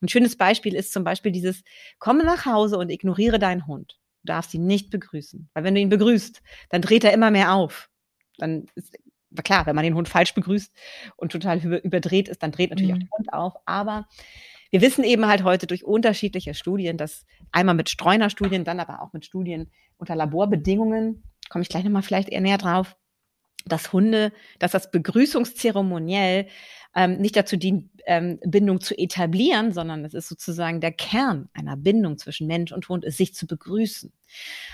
Ein 0.00 0.08
schönes 0.08 0.36
Beispiel 0.36 0.74
ist 0.74 0.92
zum 0.92 1.04
Beispiel 1.04 1.32
dieses, 1.32 1.62
komme 1.98 2.24
nach 2.24 2.46
Hause 2.46 2.78
und 2.78 2.90
ignoriere 2.90 3.38
deinen 3.38 3.66
Hund. 3.66 3.98
Du 4.22 4.32
darfst 4.32 4.54
ihn 4.54 4.66
nicht 4.66 4.90
begrüßen. 4.90 5.50
Weil 5.54 5.64
wenn 5.64 5.74
du 5.74 5.80
ihn 5.80 5.88
begrüßt, 5.88 6.42
dann 6.70 6.82
dreht 6.82 7.04
er 7.04 7.12
immer 7.12 7.30
mehr 7.30 7.52
auf. 7.52 7.90
Dann 8.38 8.66
ist, 8.74 8.96
klar, 9.42 9.66
wenn 9.66 9.74
man 9.74 9.84
den 9.84 9.94
Hund 9.94 10.08
falsch 10.08 10.34
begrüßt 10.34 10.72
und 11.16 11.32
total 11.32 11.58
überdreht 11.58 12.28
ist, 12.28 12.42
dann 12.42 12.52
dreht 12.52 12.70
natürlich 12.70 12.92
mhm. 12.92 12.96
auch 12.96 13.00
der 13.00 13.18
Hund 13.18 13.32
auf. 13.32 13.52
Aber 13.66 14.06
wir 14.70 14.80
wissen 14.80 15.04
eben 15.04 15.26
halt 15.26 15.44
heute 15.44 15.66
durch 15.66 15.84
unterschiedliche 15.84 16.54
Studien, 16.54 16.96
dass 16.96 17.26
einmal 17.52 17.74
mit 17.74 17.90
Streuner-Studien, 17.90 18.64
dann 18.64 18.80
aber 18.80 19.02
auch 19.02 19.12
mit 19.12 19.24
Studien 19.24 19.70
unter 19.98 20.16
Laborbedingungen, 20.16 21.22
komme 21.48 21.62
ich 21.62 21.68
gleich 21.68 21.84
nochmal 21.84 22.02
vielleicht 22.02 22.28
eher 22.28 22.40
näher 22.40 22.58
drauf, 22.58 22.96
dass 23.66 23.92
Hunde, 23.92 24.32
dass 24.58 24.72
das 24.72 24.90
Begrüßungszeremoniell 24.90 26.48
ähm, 26.94 27.18
nicht 27.18 27.36
dazu 27.36 27.56
dient, 27.56 27.90
ähm, 28.06 28.38
Bindung 28.44 28.80
zu 28.80 28.96
etablieren, 28.96 29.72
sondern 29.72 30.04
es 30.04 30.14
ist 30.14 30.28
sozusagen 30.28 30.80
der 30.80 30.92
Kern 30.92 31.48
einer 31.54 31.76
Bindung 31.76 32.18
zwischen 32.18 32.46
Mensch 32.46 32.72
und 32.72 32.88
Hund, 32.88 33.04
ist 33.04 33.16
sich 33.16 33.34
zu 33.34 33.46
begrüßen. 33.46 34.12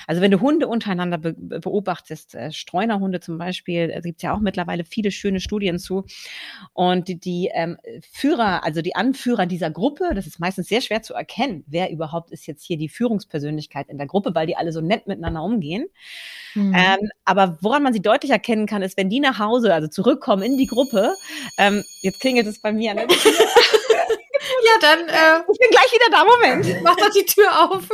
Also 0.06 0.22
wenn 0.22 0.30
du 0.30 0.40
Hunde 0.40 0.68
untereinander 0.68 1.18
be 1.18 1.35
beobachtest, 1.35 2.35
äh, 2.35 2.50
Streunerhunde 2.52 3.20
zum 3.20 3.38
Beispiel, 3.38 3.90
äh, 3.90 4.00
gibt 4.00 4.18
es 4.18 4.22
ja 4.22 4.35
auch 4.35 4.40
mittlerweile 4.40 4.85
viele 4.85 5.11
schöne 5.11 5.40
Studien 5.40 5.78
zu. 5.78 6.04
Und 6.72 7.09
die, 7.09 7.18
die 7.18 7.50
ähm, 7.52 7.76
Führer, 8.11 8.64
also 8.64 8.83
die 8.83 8.96
Anführer 8.96 9.46
dieser 9.46 9.70
Gruppe, 9.70 10.12
das 10.14 10.26
ist 10.26 10.40
meistens 10.40 10.68
sehr 10.68 10.80
schwer 10.80 11.02
zu 11.02 11.14
erkennen, 11.14 11.64
wer 11.66 11.90
überhaupt 11.90 12.30
ist 12.30 12.46
jetzt 12.46 12.64
hier 12.64 12.78
die 12.78 12.88
Führungspersönlichkeit 12.88 13.88
in 13.88 13.98
der 13.98 14.06
Gruppe, 14.06 14.35
weil 14.35 14.46
die 14.46 14.56
alle 14.56 14.72
so 14.72 14.80
nett 14.80 15.06
miteinander 15.06 15.42
umgehen. 15.42 15.87
Mhm. 16.54 16.74
Ähm, 16.74 17.11
aber 17.24 17.59
woran 17.61 17.83
man 17.83 17.92
sie 17.92 18.02
deutlich 18.02 18.33
erkennen 18.33 18.66
kann, 18.66 18.83
ist, 18.83 18.96
wenn 18.96 19.11
die 19.11 19.20
nach 19.20 19.38
Hause, 19.38 19.74
also 19.74 19.88
zurückkommen 19.88 20.42
in 20.42 20.56
die 20.56 20.66
Gruppe, 20.66 21.14
ähm, 21.59 21.83
jetzt 22.11 22.20
klingelt 22.20 22.46
es 22.46 22.61
bei 22.61 22.73
mir 22.73 22.90
an 22.90 22.96
der 22.99 23.09
Tür. 23.09 23.33
ja, 23.33 24.79
dann. 24.81 25.09
Äh, 25.09 25.44
ich 25.53 25.59
bin 25.59 25.70
gleich 25.70 25.92
wieder 25.92 26.11
da. 26.11 26.25
Moment. 26.25 26.83
Mach 26.83 26.96
doch 26.96 27.11
die 27.11 27.25
Tür 27.25 27.70
auf. 27.70 27.88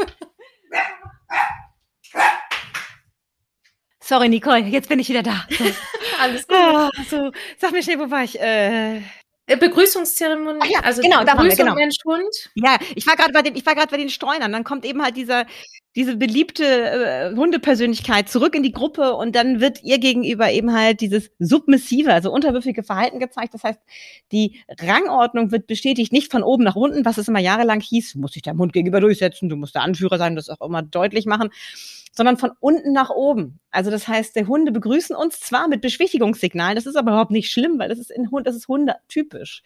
Sorry, 4.00 4.28
Nicole, 4.28 4.60
jetzt 4.60 4.88
bin 4.88 5.00
ich 5.00 5.08
wieder 5.08 5.22
da. 5.22 5.46
Alles 6.20 6.46
gut. 6.46 6.56
Oh, 6.56 6.90
so, 7.10 7.32
sag 7.58 7.72
mir 7.72 7.82
schnell, 7.82 7.98
wo 7.98 8.10
war 8.10 8.22
ich? 8.22 8.40
Äh 8.40 9.02
Begrüßungszeremonie, 9.46 10.58
Ach 10.60 10.66
ja, 10.66 10.80
also 10.80 11.02
genau, 11.02 11.22
da 11.22 11.36
waren 11.36 11.48
wir, 11.48 11.54
genau. 11.54 11.74
Mensch, 11.74 11.98
Hund. 12.04 12.50
Ja, 12.54 12.78
ich 12.96 13.06
war 13.06 13.14
gerade 13.14 13.32
bei 13.32 13.42
den, 13.42 13.54
ich 13.54 13.64
war 13.64 13.76
gerade 13.76 13.90
bei 13.90 13.96
den 13.96 14.08
Streunern. 14.08 14.50
Dann 14.50 14.64
kommt 14.64 14.84
eben 14.84 15.00
halt 15.00 15.16
dieser, 15.16 15.46
diese 15.94 16.16
beliebte 16.16 16.64
äh, 16.64 17.34
Hundepersönlichkeit 17.36 18.28
zurück 18.28 18.56
in 18.56 18.64
die 18.64 18.72
Gruppe 18.72 19.14
und 19.14 19.36
dann 19.36 19.60
wird 19.60 19.84
ihr 19.84 19.98
gegenüber 19.98 20.50
eben 20.50 20.72
halt 20.72 21.00
dieses 21.00 21.30
submissive, 21.38 22.12
also 22.12 22.32
unterwürfige 22.32 22.82
Verhalten 22.82 23.20
gezeigt. 23.20 23.54
Das 23.54 23.62
heißt, 23.62 23.80
die 24.32 24.60
Rangordnung 24.80 25.52
wird 25.52 25.68
bestätigt, 25.68 26.12
nicht 26.12 26.32
von 26.32 26.42
oben 26.42 26.64
nach 26.64 26.76
unten, 26.76 27.04
was 27.04 27.16
es 27.16 27.28
immer 27.28 27.40
jahrelang 27.40 27.80
hieß, 27.80 28.14
du 28.14 28.18
musst 28.18 28.34
dich 28.34 28.42
deinem 28.42 28.58
Hund 28.58 28.72
gegenüber 28.72 29.00
durchsetzen, 29.00 29.48
du 29.48 29.54
musst 29.54 29.76
der 29.76 29.82
Anführer 29.82 30.18
sein, 30.18 30.34
das 30.34 30.50
auch 30.50 30.66
immer 30.66 30.82
deutlich 30.82 31.24
machen, 31.24 31.50
sondern 32.16 32.38
von 32.38 32.52
unten 32.60 32.92
nach 32.92 33.10
oben. 33.10 33.60
Also 33.70 33.90
das 33.90 34.08
heißt, 34.08 34.34
der 34.34 34.46
Hunde 34.46 34.72
begrüßen 34.72 35.14
uns 35.14 35.38
zwar 35.38 35.68
mit 35.68 35.82
Beschwichtigungssignalen, 35.82 36.76
das 36.76 36.86
ist 36.86 36.96
aber 36.96 37.10
überhaupt 37.10 37.30
nicht 37.30 37.50
schlimm, 37.50 37.78
weil 37.78 37.90
das 37.90 37.98
ist 37.98 38.10
in 38.10 38.30
Hund, 38.30 38.46
das 38.46 38.56
ist 38.56 38.68
hundetypisch. 38.68 39.62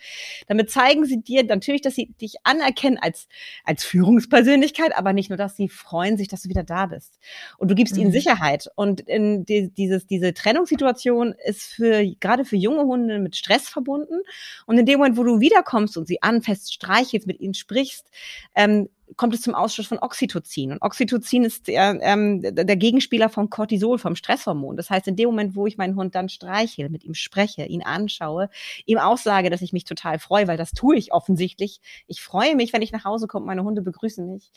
Damit 0.49 0.69
zeigen 0.69 1.05
sie 1.05 1.23
dir 1.23 1.45
natürlich, 1.45 1.81
dass 1.81 1.95
sie 1.95 2.07
dich 2.21 2.35
anerkennen 2.43 2.99
als, 3.01 3.29
als 3.65 3.85
Führungspersönlichkeit, 3.85 4.97
aber 4.97 5.13
nicht 5.13 5.31
nur, 5.31 5.37
dass 5.37 5.57
sie 5.57 5.69
freuen 5.69 6.19
sich, 6.19 6.27
dass 6.27 6.43
du 6.43 6.49
wieder 6.49 6.65
da 6.65 6.87
bist. 6.87 7.21
Und 7.57 7.71
du 7.71 7.77
gibst 7.77 7.95
mhm. 7.95 8.03
ihnen 8.03 8.13
Sicherheit. 8.13 8.69
Und 8.75 9.01
in 9.03 9.45
die, 9.45 9.71
dieses, 9.71 10.09
diese 10.09 10.35
Trennungssituation 10.35 11.37
ist 11.45 11.63
für, 11.63 12.05
gerade 12.19 12.45
für 12.45 12.57
junge 12.57 12.83
Hunde 12.83 13.21
mit 13.21 13.37
Stress 13.37 13.69
verbunden. 13.69 14.23
Und 14.67 14.77
in 14.77 14.87
dem 14.87 14.99
Moment, 14.99 15.17
wo 15.17 15.23
du 15.23 15.39
wiederkommst 15.39 15.97
und 15.97 16.09
sie 16.09 16.21
anfest 16.21 16.75
streichelst, 16.75 17.29
mit 17.29 17.39
ihnen 17.39 17.55
sprichst, 17.55 18.11
ähm, 18.57 18.89
kommt 19.21 19.35
es 19.35 19.43
zum 19.43 19.55
Ausstoß 19.55 19.87
von 19.87 19.99
Oxytocin. 19.99 20.73
Und 20.73 20.81
Oxytocin 20.81 21.45
ist 21.45 21.69
der, 21.69 21.99
ähm, 22.01 22.41
der 22.41 22.77
Gegenspieler 22.77 23.29
vom 23.29 23.51
Cortisol, 23.51 23.99
vom 23.99 24.17
Stresshormon. 24.17 24.79
Das 24.79 24.89
heißt, 24.89 25.09
in 25.09 25.17
dem 25.17 25.27
Moment, 25.27 25.55
wo 25.55 25.67
ich 25.67 25.77
meinen 25.77 25.95
Hund 25.95 26.15
dann 26.15 26.31
streiche, 26.31 26.89
mit 26.89 27.05
ihm 27.05 27.13
spreche, 27.13 27.67
ihn 27.67 27.83
anschaue, 27.83 28.49
ihm 28.87 28.97
auch 28.97 29.19
sage, 29.19 29.51
dass 29.51 29.61
ich 29.61 29.75
mich 29.75 29.85
total 29.85 30.19
freue, 30.19 30.49
weil 30.49 30.57
das 30.57 30.73
tue 30.73 30.97
ich 30.97 31.13
offensichtlich. 31.13 31.83
Ich 32.07 32.23
freue 32.23 32.57
mich, 32.57 32.73
wenn 32.73 32.81
ich 32.81 32.93
nach 32.93 33.05
Hause 33.05 33.27
komme, 33.27 33.45
meine 33.45 33.63
Hunde 33.63 33.83
begrüßen 33.83 34.27
mich. 34.27 34.53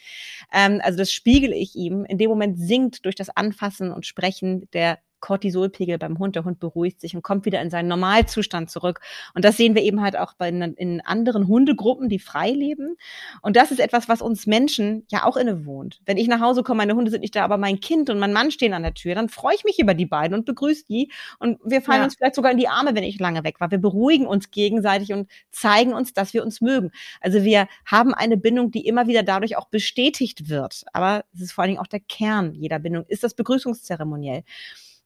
Ähm, 0.53 0.79
also 0.81 0.97
das 0.97 1.11
spiegele 1.11 1.55
ich 1.55 1.75
ihm. 1.75 2.05
In 2.05 2.17
dem 2.17 2.29
Moment 2.29 2.57
sinkt 2.57 3.03
durch 3.03 3.15
das 3.15 3.29
Anfassen 3.29 3.91
und 3.91 4.05
Sprechen 4.05 4.69
der 4.71 4.97
Cortisolpegel 5.23 5.97
beim 5.97 6.19
Hund. 6.19 6.35
Der 6.35 6.43
Hund 6.43 6.59
beruhigt 6.59 6.99
sich 6.99 7.15
und 7.15 7.21
kommt 7.21 7.45
wieder 7.45 7.61
in 7.61 7.69
seinen 7.69 7.87
Normalzustand 7.87 8.69
zurück. 8.69 8.99
Und 9.33 9.45
das 9.45 9.55
sehen 9.55 9.73
wir 9.73 9.81
eben 9.81 10.01
halt 10.01 10.17
auch 10.17 10.33
bei 10.33 10.49
in 10.49 11.01
anderen 11.01 11.47
Hundegruppen, 11.47 12.09
die 12.09 12.19
frei 12.19 12.51
leben. 12.51 12.97
Und 13.41 13.55
das 13.55 13.71
ist 13.71 13.79
etwas, 13.79 14.09
was 14.09 14.21
uns 14.21 14.47
Menschen 14.47 15.05
ja 15.09 15.23
auch 15.23 15.37
innewohnt. 15.37 16.01
Wenn 16.05 16.17
ich 16.17 16.27
nach 16.27 16.41
Hause 16.41 16.61
komme, 16.61 16.79
meine 16.79 16.95
Hunde 16.95 17.09
sind 17.09 17.21
nicht 17.21 17.37
da, 17.37 17.45
aber 17.45 17.57
mein 17.57 17.79
Kind 17.79 18.09
und 18.09 18.19
mein 18.19 18.33
Mann 18.33 18.51
stehen 18.51 18.73
an 18.73 18.83
der 18.83 18.93
Tür, 18.93 19.15
dann 19.15 19.29
freue 19.29 19.55
ich 19.55 19.63
mich 19.63 19.79
über 19.79 19.93
die 19.93 20.05
beiden 20.05 20.37
und 20.37 20.43
begrüße 20.45 20.83
die. 20.89 21.09
Und 21.39 21.57
wir 21.63 21.81
fallen 21.81 21.99
ja. 21.99 22.03
uns 22.03 22.15
vielleicht 22.15 22.35
sogar 22.35 22.51
in 22.51 22.57
die 22.57 22.67
Arme, 22.67 22.93
wenn 22.93 23.05
ich 23.05 23.17
lange 23.17 23.45
weg 23.45 23.61
war. 23.61 23.71
Wir 23.71 23.77
beruhigen 23.77 24.27
uns 24.27 24.51
gegenseitig 24.51 25.13
und 25.13 25.29
zeigen 25.51 25.93
uns, 25.93 26.13
dass 26.13 26.33
wir 26.33 26.43
uns 26.43 26.59
mögen. 26.59 26.91
Also 27.21 27.43
wir 27.43 27.69
haben 27.85 28.13
eine 28.13 28.35
Bindung, 28.35 28.71
die 28.71 28.85
immer 28.85 29.07
wieder 29.07 29.23
dadurch 29.23 29.55
auch 29.55 29.69
bestätigt 29.69 30.49
wird. 30.49 30.83
Aber 30.91 31.23
es 31.33 31.39
ist 31.39 31.53
vor 31.53 31.61
allen 31.61 31.69
Dingen 31.69 31.81
auch 31.81 31.87
der 31.87 32.01
Kern 32.01 32.53
jeder 32.55 32.79
Bindung, 32.79 33.05
ist 33.07 33.23
das 33.23 33.35
Begrüßungszeremoniell. 33.35 34.43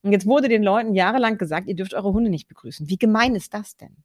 Und 0.07 0.13
jetzt 0.13 0.25
wurde 0.25 0.49
den 0.49 0.63
Leuten 0.63 0.95
jahrelang 0.95 1.37
gesagt, 1.37 1.67
ihr 1.67 1.75
dürft 1.75 1.93
eure 1.93 2.13
Hunde 2.13 2.29
nicht 2.29 2.47
begrüßen. 2.47 2.89
Wie 2.89 2.97
gemein 2.97 3.35
ist 3.35 3.53
das 3.53 3.75
denn? 3.75 3.97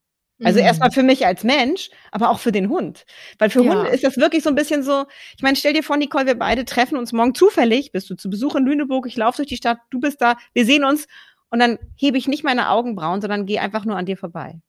Also 0.42 0.58
mhm. 0.58 0.66
erstmal 0.66 0.90
für 0.90 1.04
mich 1.04 1.24
als 1.24 1.44
Mensch, 1.44 1.90
aber 2.10 2.30
auch 2.30 2.40
für 2.40 2.50
den 2.50 2.68
Hund. 2.68 3.04
Weil 3.38 3.50
für 3.50 3.62
ja. 3.62 3.72
Hunde 3.72 3.90
ist 3.90 4.02
das 4.02 4.16
wirklich 4.16 4.42
so 4.42 4.48
ein 4.48 4.56
bisschen 4.56 4.82
so, 4.82 5.04
ich 5.36 5.42
meine, 5.42 5.56
stell 5.56 5.72
dir 5.72 5.84
vor, 5.84 5.96
Nicole, 5.96 6.26
wir 6.26 6.34
beide 6.34 6.64
treffen 6.64 6.98
uns 6.98 7.12
morgen 7.12 7.34
zufällig, 7.34 7.92
bist 7.92 8.10
du 8.10 8.16
zu 8.16 8.28
Besuch 8.28 8.56
in 8.56 8.64
Lüneburg, 8.64 9.06
ich 9.06 9.16
laufe 9.16 9.36
durch 9.36 9.48
die 9.48 9.56
Stadt, 9.56 9.78
du 9.90 10.00
bist 10.00 10.20
da, 10.20 10.36
wir 10.52 10.64
sehen 10.64 10.84
uns 10.84 11.06
und 11.50 11.60
dann 11.60 11.78
hebe 11.96 12.18
ich 12.18 12.26
nicht 12.26 12.42
meine 12.42 12.70
Augenbrauen, 12.70 13.20
sondern 13.20 13.46
gehe 13.46 13.60
einfach 13.60 13.84
nur 13.84 13.96
an 13.96 14.06
dir 14.06 14.16
vorbei 14.16 14.60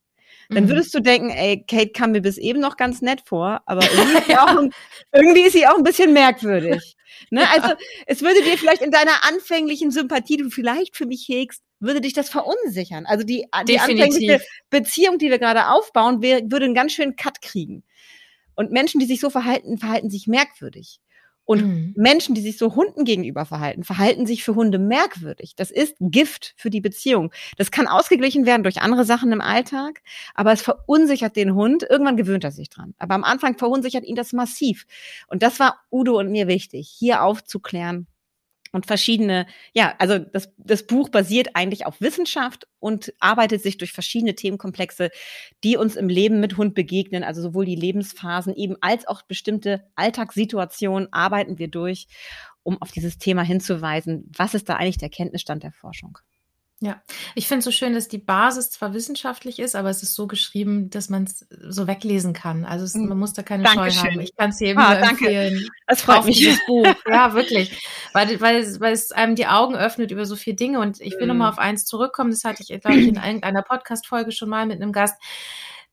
dann 0.49 0.65
mhm. 0.65 0.69
würdest 0.69 0.93
du 0.93 0.99
denken, 0.99 1.29
ey, 1.29 1.63
Kate 1.67 1.91
kam 1.91 2.11
mir 2.11 2.21
bis 2.21 2.37
eben 2.37 2.59
noch 2.59 2.77
ganz 2.77 3.01
nett 3.01 3.21
vor, 3.25 3.61
aber 3.65 3.81
irgendwie 3.97 4.31
ja. 4.31 4.45
ein, 4.45 4.71
irgendwie 5.11 5.41
ist 5.41 5.53
sie 5.53 5.67
auch 5.67 5.77
ein 5.77 5.83
bisschen 5.83 6.13
merkwürdig. 6.13 6.95
Ne? 7.29 7.41
Ja. 7.41 7.49
Also 7.51 7.75
es 8.05 8.21
würde 8.21 8.41
dir 8.43 8.57
vielleicht 8.57 8.81
in 8.81 8.91
deiner 8.91 9.23
anfänglichen 9.25 9.91
Sympathie, 9.91 10.37
die 10.37 10.43
du 10.43 10.49
vielleicht 10.49 10.95
für 10.95 11.05
mich 11.05 11.27
hegst, 11.27 11.63
würde 11.79 12.01
dich 12.01 12.13
das 12.13 12.29
verunsichern. 12.29 13.05
Also 13.05 13.23
die, 13.23 13.45
die 13.67 13.79
anfängliche 13.79 14.41
Beziehung, 14.69 15.17
die 15.17 15.29
wir 15.29 15.39
gerade 15.39 15.69
aufbauen, 15.69 16.21
wir, 16.21 16.41
würde 16.49 16.65
einen 16.65 16.75
ganz 16.75 16.93
schönen 16.93 17.15
Cut 17.15 17.41
kriegen. 17.41 17.83
Und 18.55 18.71
Menschen, 18.71 18.99
die 18.99 19.05
sich 19.05 19.19
so 19.19 19.29
verhalten, 19.29 19.77
verhalten 19.77 20.09
sich 20.09 20.27
merkwürdig. 20.27 20.99
Und 21.45 21.65
mhm. 21.65 21.93
Menschen, 21.97 22.35
die 22.35 22.41
sich 22.41 22.57
so 22.57 22.75
Hunden 22.75 23.03
gegenüber 23.03 23.45
verhalten, 23.45 23.83
verhalten 23.83 24.25
sich 24.25 24.43
für 24.43 24.55
Hunde 24.55 24.79
merkwürdig. 24.79 25.55
Das 25.55 25.71
ist 25.71 25.95
Gift 25.99 26.53
für 26.55 26.69
die 26.69 26.79
Beziehung. 26.79 27.33
Das 27.57 27.69
kann 27.69 27.87
ausgeglichen 27.87 28.45
werden 28.45 28.63
durch 28.63 28.81
andere 28.81 29.03
Sachen 29.03 29.31
im 29.31 29.41
Alltag, 29.41 30.01
aber 30.35 30.53
es 30.53 30.61
verunsichert 30.61 31.35
den 31.35 31.53
Hund. 31.53 31.85
Irgendwann 31.89 32.17
gewöhnt 32.17 32.43
er 32.43 32.51
sich 32.51 32.69
dran. 32.69 32.93
Aber 32.97 33.15
am 33.15 33.23
Anfang 33.23 33.57
verunsichert 33.57 34.05
ihn 34.05 34.15
das 34.15 34.31
massiv. 34.31 34.85
Und 35.27 35.43
das 35.43 35.59
war 35.59 35.81
Udo 35.91 36.17
und 36.17 36.31
mir 36.31 36.47
wichtig, 36.47 36.89
hier 36.97 37.23
aufzuklären, 37.23 38.07
und 38.73 38.87
verschiedene, 38.87 39.45
ja, 39.73 39.93
also 39.99 40.17
das, 40.17 40.51
das 40.57 40.85
Buch 40.85 41.09
basiert 41.09 41.49
eigentlich 41.53 41.85
auf 41.85 42.01
Wissenschaft 42.01 42.67
und 42.79 43.13
arbeitet 43.19 43.61
sich 43.61 43.77
durch 43.77 43.93
verschiedene 43.93 44.33
Themenkomplexe, 44.33 45.11
die 45.63 45.77
uns 45.77 45.95
im 45.95 46.09
Leben 46.09 46.39
mit 46.39 46.57
Hund 46.57 46.73
begegnen, 46.73 47.23
also 47.23 47.41
sowohl 47.41 47.65
die 47.65 47.75
Lebensphasen 47.75 48.55
eben 48.55 48.75
als 48.81 49.07
auch 49.07 49.21
bestimmte 49.21 49.85
Alltagssituationen 49.95 51.13
arbeiten 51.13 51.59
wir 51.59 51.67
durch, 51.67 52.07
um 52.63 52.81
auf 52.81 52.91
dieses 52.91 53.19
Thema 53.19 53.43
hinzuweisen. 53.43 54.29
Was 54.35 54.55
ist 54.55 54.67
da 54.67 54.75
eigentlich 54.75 54.97
der 54.97 55.09
Kenntnisstand 55.09 55.61
der 55.61 55.71
Forschung? 55.71 56.17
Ja, 56.83 57.01
ich 57.33 57.47
finde 57.47 57.59
es 57.59 57.65
so 57.65 57.71
schön, 57.71 57.93
dass 57.93 58.09
die 58.09 58.17
Basis 58.17 58.69
zwar 58.69 58.93
wissenschaftlich 58.93 59.59
ist, 59.59 59.73
aber 59.73 59.89
es 59.89 60.03
ist 60.03 60.15
so 60.15 60.27
geschrieben, 60.27 60.89
dass 60.89 61.07
man 61.07 61.23
es 61.23 61.47
so 61.69 61.87
weglesen 61.87 62.33
kann. 62.33 62.65
Also 62.65 62.83
es, 62.83 62.93
hm. 62.93 63.07
man 63.07 63.17
muss 63.17 63.31
da 63.31 63.41
keine 63.41 63.63
Dankeschön. 63.63 63.91
Scheu 63.91 64.09
haben. 64.09 64.19
Ich 64.19 64.35
kann 64.35 64.49
es 64.49 64.59
jedem 64.59 64.79
ah, 64.79 64.93
empfehlen. 64.95 65.65
Das 65.87 66.01
freut 66.01 66.25
mich. 66.25 66.39
Dieses 66.39 66.59
Buch. 66.65 66.85
Ja, 67.07 67.33
wirklich. 67.33 67.71
Weil, 68.11 68.41
weil, 68.41 68.79
weil 68.81 68.91
es 68.91 69.13
einem 69.13 69.35
die 69.35 69.47
Augen 69.47 69.75
öffnet 69.75 70.11
über 70.11 70.25
so 70.25 70.35
viele 70.35 70.57
Dinge. 70.57 70.79
Und 70.81 70.99
ich 70.99 71.13
will 71.13 71.25
mm. 71.25 71.29
nochmal 71.29 71.51
auf 71.51 71.57
eins 71.57 71.85
zurückkommen. 71.85 72.31
Das 72.31 72.43
hatte 72.43 72.63
ich, 72.67 72.81
glaube 72.81 72.97
ich, 72.97 73.07
in 73.07 73.15
irgendeiner 73.15 73.61
Podcast-Folge 73.61 74.33
schon 74.33 74.49
mal 74.49 74.65
mit 74.65 74.81
einem 74.81 74.91
Gast 74.91 75.15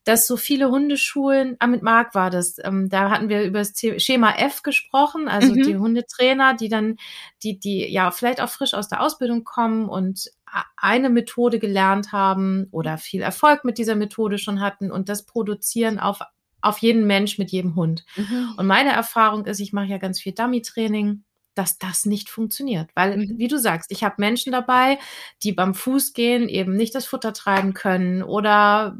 dass 0.05 0.26
so 0.26 0.37
viele 0.37 0.70
Hundeschulen, 0.70 1.57
ah, 1.59 1.66
mit 1.66 1.83
Marc 1.83 2.14
war 2.14 2.31
das, 2.31 2.57
ähm, 2.64 2.88
da 2.88 3.11
hatten 3.11 3.29
wir 3.29 3.42
über 3.42 3.59
das 3.59 3.74
Schema 3.98 4.33
F 4.33 4.62
gesprochen, 4.62 5.29
also 5.29 5.55
mhm. 5.55 5.62
die 5.62 5.76
Hundetrainer, 5.76 6.55
die 6.55 6.68
dann, 6.68 6.96
die, 7.42 7.59
die 7.59 7.87
ja 7.87 8.11
vielleicht 8.11 8.40
auch 8.40 8.48
frisch 8.48 8.72
aus 8.72 8.88
der 8.88 9.03
Ausbildung 9.03 9.44
kommen 9.44 9.88
und 9.88 10.31
eine 10.76 11.10
Methode 11.10 11.58
gelernt 11.58 12.12
haben 12.12 12.66
oder 12.70 12.98
viel 12.98 13.22
Erfolg 13.22 13.64
mit 13.64 13.78
dieser 13.78 13.96
Methode 13.96 14.38
schon 14.38 14.60
hatten 14.60 14.90
und 14.90 15.08
das 15.08 15.26
produzieren 15.26 15.98
auf, 15.98 16.20
auf 16.60 16.78
jeden 16.78 17.06
Mensch 17.06 17.38
mit 17.38 17.50
jedem 17.50 17.76
Hund. 17.76 18.04
Mhm. 18.16 18.54
Und 18.56 18.66
meine 18.66 18.92
Erfahrung 18.92 19.46
ist, 19.46 19.60
ich 19.60 19.72
mache 19.72 19.86
ja 19.86 19.98
ganz 19.98 20.20
viel 20.20 20.32
Dummy-Training 20.32 21.24
dass 21.54 21.78
das 21.78 22.06
nicht 22.06 22.28
funktioniert. 22.30 22.90
Weil, 22.94 23.16
mhm. 23.16 23.38
wie 23.38 23.48
du 23.48 23.58
sagst, 23.58 23.90
ich 23.90 24.04
habe 24.04 24.16
Menschen 24.18 24.52
dabei, 24.52 24.98
die 25.42 25.52
beim 25.52 25.74
Fuß 25.74 26.12
gehen 26.12 26.48
eben 26.48 26.76
nicht 26.76 26.94
das 26.94 27.06
Futter 27.06 27.32
treiben 27.32 27.74
können 27.74 28.22
oder 28.22 28.98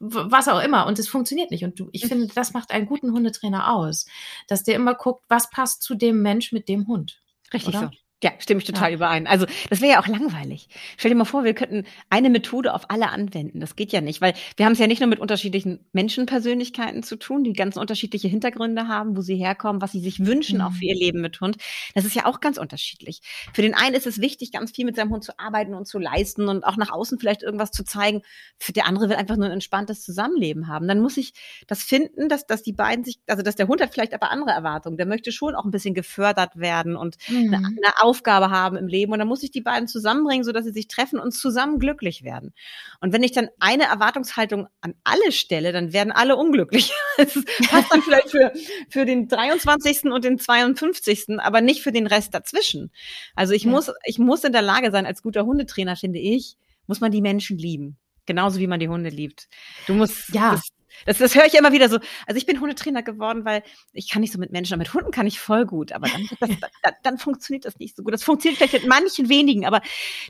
was 0.00 0.48
auch 0.48 0.62
immer. 0.62 0.86
Und 0.86 0.98
es 0.98 1.08
funktioniert 1.08 1.50
nicht. 1.50 1.64
Und 1.64 1.78
du, 1.78 1.88
ich 1.92 2.06
finde, 2.06 2.26
das 2.34 2.52
macht 2.52 2.70
einen 2.70 2.86
guten 2.86 3.12
Hundetrainer 3.12 3.72
aus, 3.72 4.06
dass 4.48 4.64
der 4.64 4.74
immer 4.74 4.94
guckt, 4.94 5.24
was 5.28 5.50
passt 5.50 5.82
zu 5.82 5.94
dem 5.94 6.20
Mensch 6.20 6.52
mit 6.52 6.68
dem 6.68 6.86
Hund. 6.86 7.20
Richtig 7.52 7.74
oder? 7.74 7.90
so. 7.92 7.98
Ja, 8.24 8.32
stimme 8.38 8.58
ich 8.58 8.64
total 8.64 8.88
ja. 8.88 8.96
überein. 8.96 9.26
Also 9.26 9.44
das 9.68 9.82
wäre 9.82 9.92
ja 9.92 10.00
auch 10.00 10.06
langweilig. 10.06 10.70
Stell 10.96 11.10
dir 11.10 11.14
mal 11.14 11.26
vor, 11.26 11.44
wir 11.44 11.52
könnten 11.52 11.84
eine 12.08 12.30
Methode 12.30 12.72
auf 12.72 12.88
alle 12.88 13.10
anwenden. 13.10 13.60
Das 13.60 13.76
geht 13.76 13.92
ja 13.92 14.00
nicht, 14.00 14.22
weil 14.22 14.32
wir 14.56 14.64
haben 14.64 14.72
es 14.72 14.78
ja 14.78 14.86
nicht 14.86 15.00
nur 15.00 15.10
mit 15.10 15.18
unterschiedlichen 15.18 15.80
Menschenpersönlichkeiten 15.92 17.02
zu 17.02 17.16
tun, 17.16 17.44
die 17.44 17.52
ganz 17.52 17.76
unterschiedliche 17.76 18.28
Hintergründe 18.28 18.88
haben, 18.88 19.14
wo 19.14 19.20
sie 19.20 19.36
herkommen, 19.36 19.82
was 19.82 19.92
sie 19.92 20.00
sich 20.00 20.24
wünschen, 20.24 20.60
mhm. 20.60 20.64
auch 20.64 20.72
für 20.72 20.86
ihr 20.86 20.94
Leben 20.94 21.20
mit 21.20 21.38
Hund. 21.42 21.58
Das 21.94 22.06
ist 22.06 22.14
ja 22.14 22.24
auch 22.24 22.40
ganz 22.40 22.56
unterschiedlich. 22.56 23.20
Für 23.52 23.60
den 23.60 23.74
einen 23.74 23.94
ist 23.94 24.06
es 24.06 24.22
wichtig, 24.22 24.52
ganz 24.52 24.70
viel 24.70 24.86
mit 24.86 24.96
seinem 24.96 25.10
Hund 25.10 25.22
zu 25.22 25.38
arbeiten 25.38 25.74
und 25.74 25.86
zu 25.86 25.98
leisten 25.98 26.48
und 26.48 26.64
auch 26.64 26.78
nach 26.78 26.92
außen 26.92 27.18
vielleicht 27.18 27.42
irgendwas 27.42 27.72
zu 27.72 27.84
zeigen. 27.84 28.22
Für 28.56 28.72
der 28.72 28.86
andere 28.86 29.10
will 29.10 29.16
einfach 29.16 29.36
nur 29.36 29.44
ein 29.44 29.52
entspanntes 29.52 30.02
Zusammenleben 30.02 30.66
haben. 30.66 30.88
Dann 30.88 31.00
muss 31.00 31.18
ich 31.18 31.34
das 31.66 31.82
finden, 31.82 32.30
dass, 32.30 32.46
dass 32.46 32.62
die 32.62 32.72
beiden 32.72 33.04
sich, 33.04 33.18
also 33.26 33.42
dass 33.42 33.54
der 33.54 33.68
Hund 33.68 33.82
hat 33.82 33.92
vielleicht 33.92 34.14
aber 34.14 34.30
andere 34.30 34.52
Erwartungen. 34.52 34.96
Der 34.96 35.04
möchte 35.04 35.30
schon 35.30 35.54
auch 35.54 35.66
ein 35.66 35.70
bisschen 35.70 35.92
gefördert 35.92 36.56
werden 36.56 36.96
und 36.96 37.16
mhm. 37.28 37.52
eine, 37.52 37.66
eine 37.66 38.02
Aufgabe 38.14 38.50
haben 38.50 38.76
im 38.76 38.86
Leben 38.86 39.12
und 39.12 39.18
dann 39.18 39.26
muss 39.26 39.42
ich 39.42 39.50
die 39.50 39.60
beiden 39.60 39.88
zusammenbringen, 39.88 40.44
sodass 40.44 40.64
sie 40.64 40.70
sich 40.70 40.86
treffen 40.86 41.18
und 41.18 41.32
zusammen 41.32 41.80
glücklich 41.80 42.22
werden. 42.22 42.54
Und 43.00 43.12
wenn 43.12 43.24
ich 43.24 43.32
dann 43.32 43.48
eine 43.58 43.84
Erwartungshaltung 43.84 44.68
an 44.80 44.94
alle 45.02 45.32
stelle, 45.32 45.72
dann 45.72 45.92
werden 45.92 46.12
alle 46.12 46.36
unglücklich. 46.36 46.92
Das 47.16 47.32
passt 47.70 47.92
dann 47.92 48.02
vielleicht 48.02 48.30
für, 48.30 48.52
für 48.90 49.04
den 49.04 49.28
23. 49.28 50.04
und 50.06 50.24
den 50.24 50.38
52., 50.38 51.38
aber 51.38 51.60
nicht 51.60 51.80
für 51.80 51.92
den 51.92 52.08
Rest 52.08 52.34
dazwischen. 52.34 52.90
Also 53.36 53.54
ich 53.54 53.64
ja. 53.64 53.70
muss, 53.70 53.92
ich 54.04 54.18
muss 54.18 54.42
in 54.42 54.52
der 54.52 54.62
Lage 54.62 54.90
sein, 54.90 55.06
als 55.06 55.22
guter 55.22 55.46
Hundetrainer, 55.46 55.94
finde 55.94 56.18
ich, 56.18 56.56
muss 56.88 57.00
man 57.00 57.12
die 57.12 57.22
Menschen 57.22 57.56
lieben. 57.56 57.98
Genauso 58.26 58.58
wie 58.58 58.66
man 58.66 58.80
die 58.80 58.88
Hunde 58.88 59.10
liebt. 59.10 59.48
Du 59.86 59.94
musst, 59.94 60.34
ja. 60.34 60.52
das, 60.52 60.68
das, 61.06 61.18
das 61.18 61.34
höre 61.34 61.46
ich 61.46 61.54
immer 61.54 61.72
wieder 61.72 61.88
so. 61.88 61.98
Also 62.26 62.38
ich 62.38 62.46
bin 62.46 62.60
Hundetrainer 62.60 63.02
geworden, 63.02 63.44
weil 63.44 63.62
ich 63.92 64.10
kann 64.10 64.22
nicht 64.22 64.32
so 64.32 64.38
mit 64.38 64.52
Menschen, 64.52 64.74
aber 64.74 64.80
mit 64.80 64.94
Hunden 64.94 65.10
kann 65.10 65.26
ich 65.26 65.40
voll 65.40 65.66
gut. 65.66 65.92
Aber 65.92 66.08
dann, 66.08 66.28
das, 66.40 66.50
dann, 66.82 66.94
dann 67.02 67.18
funktioniert 67.18 67.64
das 67.64 67.78
nicht 67.78 67.96
so 67.96 68.02
gut. 68.02 68.12
Das 68.12 68.24
funktioniert 68.24 68.58
vielleicht 68.58 68.74
mit 68.74 68.88
manchen 68.88 69.28
wenigen, 69.28 69.66
aber 69.66 69.82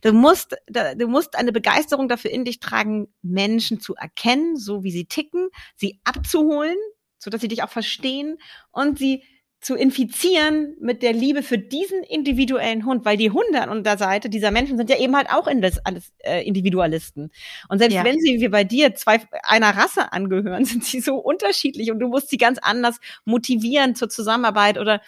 du 0.02 0.12
musst, 0.12 0.56
du 0.68 1.08
musst 1.08 1.36
eine 1.36 1.52
Begeisterung 1.52 2.08
dafür 2.08 2.30
in 2.30 2.44
dich 2.44 2.60
tragen, 2.60 3.08
Menschen 3.22 3.80
zu 3.80 3.94
erkennen, 3.94 4.56
so 4.56 4.84
wie 4.84 4.90
sie 4.90 5.06
ticken, 5.06 5.48
sie 5.76 6.00
abzuholen, 6.04 6.76
so 7.18 7.30
dass 7.30 7.40
sie 7.40 7.48
dich 7.48 7.62
auch 7.62 7.70
verstehen 7.70 8.38
und 8.70 8.98
sie 8.98 9.22
zu 9.64 9.76
infizieren 9.76 10.76
mit 10.78 11.02
der 11.02 11.14
Liebe 11.14 11.42
für 11.42 11.56
diesen 11.56 12.02
individuellen 12.02 12.84
Hund, 12.84 13.06
weil 13.06 13.16
die 13.16 13.30
Hunde 13.30 13.62
an 13.62 13.82
der 13.82 13.96
Seite 13.96 14.28
dieser 14.28 14.50
Menschen 14.50 14.76
sind 14.76 14.90
ja 14.90 14.98
eben 14.98 15.16
halt 15.16 15.30
auch 15.30 15.48
das 15.56 15.78
alles 15.86 16.12
äh, 16.18 16.46
Individualisten. 16.46 17.30
Und 17.70 17.78
selbst 17.78 17.94
ja. 17.94 18.04
wenn 18.04 18.20
sie 18.20 18.42
wie 18.42 18.48
bei 18.48 18.64
dir 18.64 18.94
zwei 18.94 19.22
einer 19.42 19.74
Rasse 19.74 20.12
angehören, 20.12 20.64
sind 20.66 20.84
sie 20.84 21.00
so 21.00 21.16
unterschiedlich 21.16 21.90
und 21.90 21.98
du 21.98 22.08
musst 22.08 22.28
sie 22.28 22.36
ganz 22.36 22.58
anders 22.60 23.00
motivieren 23.24 23.94
zur 23.94 24.10
Zusammenarbeit 24.10 24.76
oder 24.76 25.00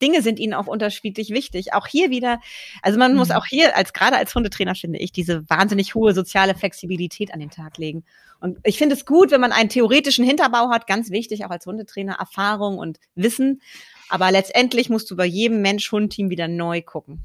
Dinge 0.00 0.22
sind 0.22 0.38
ihnen 0.38 0.54
auch 0.54 0.68
unterschiedlich 0.68 1.30
wichtig. 1.30 1.72
Auch 1.72 1.88
hier 1.88 2.10
wieder, 2.10 2.38
also 2.82 3.00
man 3.00 3.12
mhm. 3.12 3.18
muss 3.18 3.32
auch 3.32 3.46
hier 3.46 3.76
als 3.76 3.92
gerade 3.92 4.16
als 4.16 4.32
Hundetrainer 4.36 4.76
finde 4.76 5.00
ich 5.00 5.10
diese 5.10 5.48
wahnsinnig 5.50 5.96
hohe 5.96 6.14
soziale 6.14 6.54
Flexibilität 6.54 7.34
an 7.34 7.40
den 7.40 7.50
Tag 7.50 7.76
legen. 7.78 8.04
Und 8.38 8.58
ich 8.62 8.78
finde 8.78 8.94
es 8.94 9.04
gut, 9.04 9.32
wenn 9.32 9.40
man 9.40 9.52
einen 9.52 9.70
theoretischen 9.70 10.24
Hinterbau 10.24 10.70
hat, 10.70 10.86
ganz 10.86 11.10
wichtig 11.10 11.44
auch 11.44 11.50
als 11.50 11.66
Hundetrainer 11.66 12.16
Erfahrung 12.20 12.78
und 12.78 13.00
Wissen. 13.16 13.62
Aber 14.08 14.30
letztendlich 14.30 14.88
musst 14.88 15.10
du 15.10 15.16
bei 15.16 15.26
jedem 15.26 15.62
Mensch-Hund-Team 15.62 16.30
wieder 16.30 16.48
neu 16.48 16.82
gucken. 16.82 17.24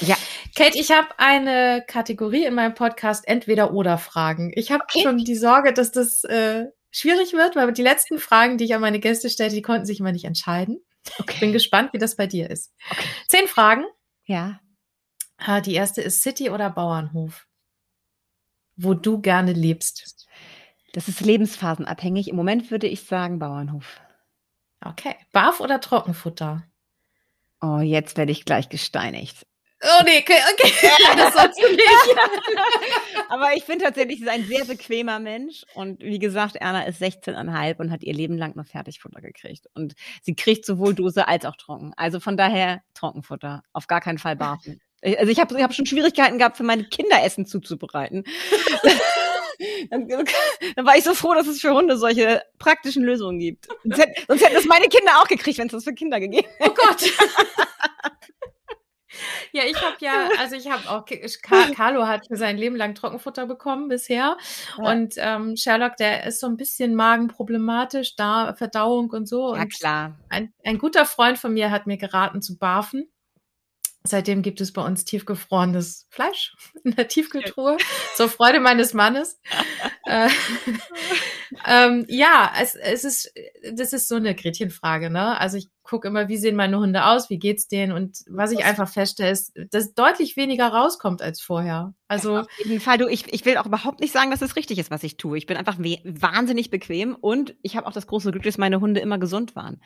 Ja. 0.00 0.16
Kate, 0.56 0.78
ich 0.78 0.90
habe 0.90 1.08
eine 1.18 1.84
Kategorie 1.86 2.44
in 2.44 2.54
meinem 2.54 2.74
Podcast 2.74 3.26
Entweder-Oder-Fragen. 3.28 4.52
Ich 4.54 4.72
habe 4.72 4.84
okay. 4.84 5.02
schon 5.02 5.18
die 5.18 5.36
Sorge, 5.36 5.72
dass 5.72 5.92
das 5.92 6.24
äh, 6.24 6.66
schwierig 6.90 7.32
wird, 7.32 7.56
weil 7.56 7.72
die 7.72 7.82
letzten 7.82 8.18
Fragen, 8.18 8.58
die 8.58 8.64
ich 8.64 8.74
an 8.74 8.80
meine 8.80 9.00
Gäste 9.00 9.30
stellte, 9.30 9.54
die 9.54 9.62
konnten 9.62 9.86
sich 9.86 10.00
immer 10.00 10.12
nicht 10.12 10.24
entscheiden. 10.24 10.80
Okay. 11.18 11.34
Ich 11.34 11.40
bin 11.40 11.52
gespannt, 11.52 11.92
wie 11.92 11.98
das 11.98 12.16
bei 12.16 12.26
dir 12.26 12.50
ist. 12.50 12.72
Okay. 12.90 13.08
Zehn 13.28 13.46
Fragen. 13.46 13.84
Ja. 14.24 14.60
Ah, 15.36 15.60
die 15.60 15.74
erste 15.74 16.00
ist 16.00 16.22
City 16.22 16.50
oder 16.50 16.70
Bauernhof? 16.70 17.46
Wo 18.76 18.94
du 18.94 19.20
gerne 19.20 19.52
lebst. 19.52 20.26
Das 20.92 21.08
ist 21.08 21.20
lebensphasenabhängig. 21.20 22.28
Im 22.28 22.36
Moment 22.36 22.70
würde 22.70 22.86
ich 22.86 23.02
sagen 23.02 23.38
Bauernhof. 23.38 24.00
Okay. 24.84 25.16
Barf 25.32 25.60
oder 25.60 25.80
Trockenfutter? 25.80 26.62
Oh, 27.60 27.78
jetzt 27.78 28.16
werde 28.16 28.32
ich 28.32 28.44
gleich 28.44 28.68
gesteinigt. 28.68 29.46
Oh 29.82 30.02
nee, 30.04 30.18
okay, 30.18 30.38
okay. 30.52 30.72
das 31.16 31.34
sollst 31.34 31.62
du 31.62 31.68
nicht. 31.70 32.16
Aber 33.28 33.54
ich 33.54 33.66
bin 33.66 33.78
tatsächlich 33.78 34.26
ein 34.28 34.44
sehr 34.44 34.64
bequemer 34.64 35.18
Mensch. 35.18 35.64
Und 35.74 36.00
wie 36.00 36.18
gesagt, 36.18 36.56
Erna 36.56 36.84
ist 36.84 37.02
16,5 37.02 37.78
und 37.78 37.90
hat 37.90 38.02
ihr 38.02 38.14
Leben 38.14 38.38
lang 38.38 38.56
noch 38.56 38.66
Fertigfutter 38.66 39.20
gekriegt. 39.20 39.66
Und 39.74 39.94
sie 40.22 40.34
kriegt 40.34 40.64
sowohl 40.64 40.94
Dose 40.94 41.28
als 41.28 41.44
auch 41.44 41.56
trocken. 41.56 41.92
Also 41.96 42.18
von 42.20 42.36
daher 42.36 42.82
Trockenfutter. 42.94 43.62
Auf 43.72 43.86
gar 43.86 44.00
keinen 44.00 44.18
Fall 44.18 44.36
barfen. 44.36 44.80
Also 45.02 45.30
ich 45.30 45.38
habe 45.38 45.54
ich 45.54 45.62
hab 45.62 45.74
schon 45.74 45.84
Schwierigkeiten 45.84 46.38
gehabt, 46.38 46.56
für 46.56 46.62
meine 46.62 46.84
Kinder 46.84 47.22
Essen 47.22 47.44
zuzubereiten. 47.44 48.24
Dann, 49.90 50.08
dann, 50.76 50.86
war 50.86 50.96
ich 50.96 51.04
so 51.04 51.14
froh, 51.14 51.34
dass 51.34 51.46
es 51.46 51.60
für 51.60 51.74
Hunde 51.74 51.96
solche 51.96 52.42
praktischen 52.58 53.02
Lösungen 53.02 53.38
gibt. 53.38 53.68
Sonst, 53.82 53.98
hätt, 53.98 54.24
sonst 54.26 54.44
hätten 54.44 54.56
es 54.56 54.66
meine 54.66 54.88
Kinder 54.88 55.12
auch 55.20 55.28
gekriegt, 55.28 55.58
wenn 55.58 55.66
es 55.66 55.72
das 55.72 55.84
für 55.84 55.94
Kinder 55.94 56.20
gegeben 56.20 56.48
hätte. 56.58 56.70
Oh 56.70 56.74
Gott. 56.74 57.12
Ja, 59.52 59.62
ich 59.64 59.76
habe 59.76 59.96
ja, 60.00 60.28
also 60.40 60.56
ich 60.56 60.68
habe 60.68 60.90
auch, 60.90 61.04
Carlo 61.76 62.08
hat 62.08 62.26
für 62.26 62.36
sein 62.36 62.56
Leben 62.56 62.74
lang 62.74 62.96
Trockenfutter 62.96 63.46
bekommen 63.46 63.88
bisher. 63.88 64.36
Ja. 64.76 64.90
Und 64.90 65.14
ähm, 65.16 65.56
Sherlock, 65.56 65.96
der 65.96 66.26
ist 66.26 66.40
so 66.40 66.48
ein 66.48 66.56
bisschen 66.56 66.96
magenproblematisch, 66.96 68.16
da 68.16 68.54
Verdauung 68.54 69.10
und 69.10 69.28
so. 69.28 69.54
Ja, 69.54 69.62
und 69.62 69.72
klar. 69.72 70.18
Ein, 70.28 70.52
ein 70.64 70.78
guter 70.78 71.06
Freund 71.06 71.38
von 71.38 71.54
mir 71.54 71.70
hat 71.70 71.86
mir 71.86 71.96
geraten 71.96 72.42
zu 72.42 72.58
barfen. 72.58 73.08
Seitdem 74.06 74.42
gibt 74.42 74.60
es 74.60 74.72
bei 74.72 74.82
uns 74.82 75.06
tiefgefrorenes 75.06 76.06
Fleisch 76.10 76.54
in 76.84 76.94
der 76.94 77.08
Tiefkühltruhe, 77.08 77.78
zur 78.14 78.28
Freude 78.28 78.60
meines 78.60 78.92
Mannes. 78.92 79.40
äh, 81.66 81.86
ähm, 81.86 82.04
ja, 82.08 82.52
es, 82.60 82.74
es 82.74 83.04
ist, 83.04 83.32
das 83.74 83.92
ist 83.92 84.08
so 84.08 84.16
eine 84.16 84.34
Gretchenfrage, 84.34 85.10
ne? 85.10 85.38
Also 85.38 85.56
ich 85.56 85.68
gucke 85.84 86.08
immer, 86.08 86.28
wie 86.28 86.38
sehen 86.38 86.56
meine 86.56 86.78
Hunde 86.78 87.04
aus, 87.04 87.28
wie 87.28 87.38
geht's 87.38 87.68
denen 87.68 87.92
und 87.92 88.24
was 88.26 88.52
ich 88.52 88.64
einfach 88.64 88.88
feststelle, 88.88 89.30
ist, 89.30 89.52
dass 89.70 89.92
deutlich 89.92 90.34
weniger 90.36 90.68
rauskommt 90.68 91.20
als 91.20 91.42
vorher. 91.42 91.92
Also 92.08 92.38
auf 92.38 92.46
jeden 92.58 92.80
Fall, 92.80 92.96
du, 92.96 93.06
ich, 93.06 93.32
ich 93.32 93.44
will 93.44 93.58
auch 93.58 93.66
überhaupt 93.66 94.00
nicht 94.00 94.12
sagen, 94.12 94.30
dass 94.30 94.40
es 94.40 94.56
richtig 94.56 94.78
ist, 94.78 94.90
was 94.90 95.02
ich 95.02 95.18
tue. 95.18 95.36
Ich 95.36 95.44
bin 95.44 95.58
einfach 95.58 95.76
wahnsinnig 95.78 96.70
bequem 96.70 97.14
und 97.14 97.54
ich 97.60 97.76
habe 97.76 97.86
auch 97.86 97.92
das 97.92 98.06
große 98.06 98.30
Glück, 98.30 98.44
dass 98.44 98.56
meine 98.56 98.80
Hunde 98.80 99.00
immer 99.00 99.18
gesund 99.18 99.54
waren. 99.54 99.80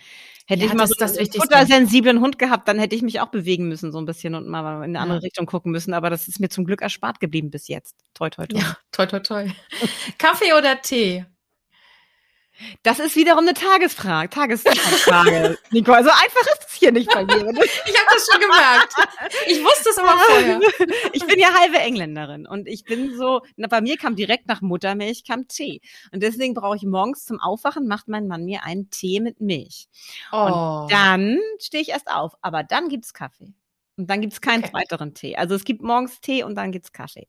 Hätte 0.47 0.63
ja, 0.63 0.69
ich 0.69 0.75
mal 0.75 0.87
so 0.87 0.95
das 0.97 1.19
einen 1.19 1.33
futtersensiblen 1.33 2.21
Hund 2.21 2.39
gehabt, 2.39 2.69
dann 2.69 2.79
hätte 2.79 2.95
ich 2.95 3.03
mich 3.03 3.21
auch 3.21 3.29
bewegen 3.29 3.69
müssen 3.69 3.91
so 3.91 3.99
ein 3.99 4.07
bisschen 4.07 4.37
und 4.37 4.47
mal 4.47 4.77
in 4.85 4.91
eine 4.91 5.01
andere 5.01 5.19
ja. 5.19 5.23
Richtung 5.23 5.47
gucken 5.47 5.73
müssen, 5.73 5.95
aber 5.95 6.11
das 6.11 6.29
ist 6.29 6.39
mir 6.39 6.49
zum 6.49 6.65
Glück 6.65 6.81
erspart 6.81 7.19
geblieben 7.19 7.51
bis 7.51 7.67
jetzt. 7.67 7.97
Toi 8.15 8.31
toi 8.31 8.47
toi. 8.47 8.61
Ja, 8.61 8.77
toi 8.93 9.07
toi 9.07 9.19
toi. 9.19 9.51
Kaffee 10.19 10.53
oder 10.53 10.81
Tee? 10.81 11.27
Das 12.83 12.99
ist 12.99 13.15
wiederum 13.17 13.41
eine 13.41 13.55
Tagesfrage, 13.55 14.31
Tagesfrage, 14.31 15.59
Nico. 15.71 15.93
Also 15.93 16.11
einfach 16.11 16.43
ist 16.53 16.67
es 16.69 16.75
hier 16.75 16.93
nicht 16.93 17.09
bei 17.09 17.25
mir. 17.25 17.37
ich 17.37 17.45
habe 17.47 18.09
das 18.11 18.27
schon 18.31 18.41
gemerkt. 18.41 18.95
Ich 19.47 19.63
wusste 19.63 19.91
es 19.91 19.99
aber 19.99 20.19
vorher. 20.19 20.61
Ich 21.13 21.25
bin 21.27 21.39
ja 21.39 21.55
halbe 21.55 21.79
Engländerin 21.79 22.47
und 22.47 22.67
ich 22.67 22.85
bin 22.85 23.17
so, 23.17 23.43
na, 23.57 23.69
bei 23.69 23.81
mir 23.81 23.97
kam 23.97 24.17
direkt 24.17 24.49
nach 24.49 24.61
Muttermilch 24.61 25.25
kam 25.25 25.47
Tee. 25.49 25.81
Und 26.13 26.23
deswegen 26.23 26.55
brauche 26.55 26.77
ich 26.77 26.83
morgens 26.83 27.25
zum 27.25 27.41
Aufwachen, 27.41 27.87
macht 27.87 28.09
mein 28.09 28.27
Mann 28.27 28.45
mir 28.45 28.65
einen 28.65 28.91
Tee 28.91 29.21
mit 29.21 29.41
Milch. 29.41 29.89
Oh. 30.33 30.83
Und 30.83 30.93
dann 30.93 31.39
stehe 31.61 31.83
ich 31.83 31.91
erst 31.91 32.11
auf. 32.11 32.33
Aber 32.43 32.65
dann 32.65 32.89
gibt's 32.89 33.15
Kaffee. 33.15 33.55
Und 33.97 34.09
dann 34.09 34.21
gibt's 34.21 34.41
keinen 34.41 34.65
okay. 34.65 34.75
weiteren 34.75 35.15
Tee. 35.15 35.37
Also 35.37 35.55
es 35.55 35.65
gibt 35.65 35.83
morgens 35.83 36.21
Tee 36.21 36.43
und 36.43 36.55
dann 36.55 36.73
gibt's 36.73 36.93
Kaffee. 36.93 37.29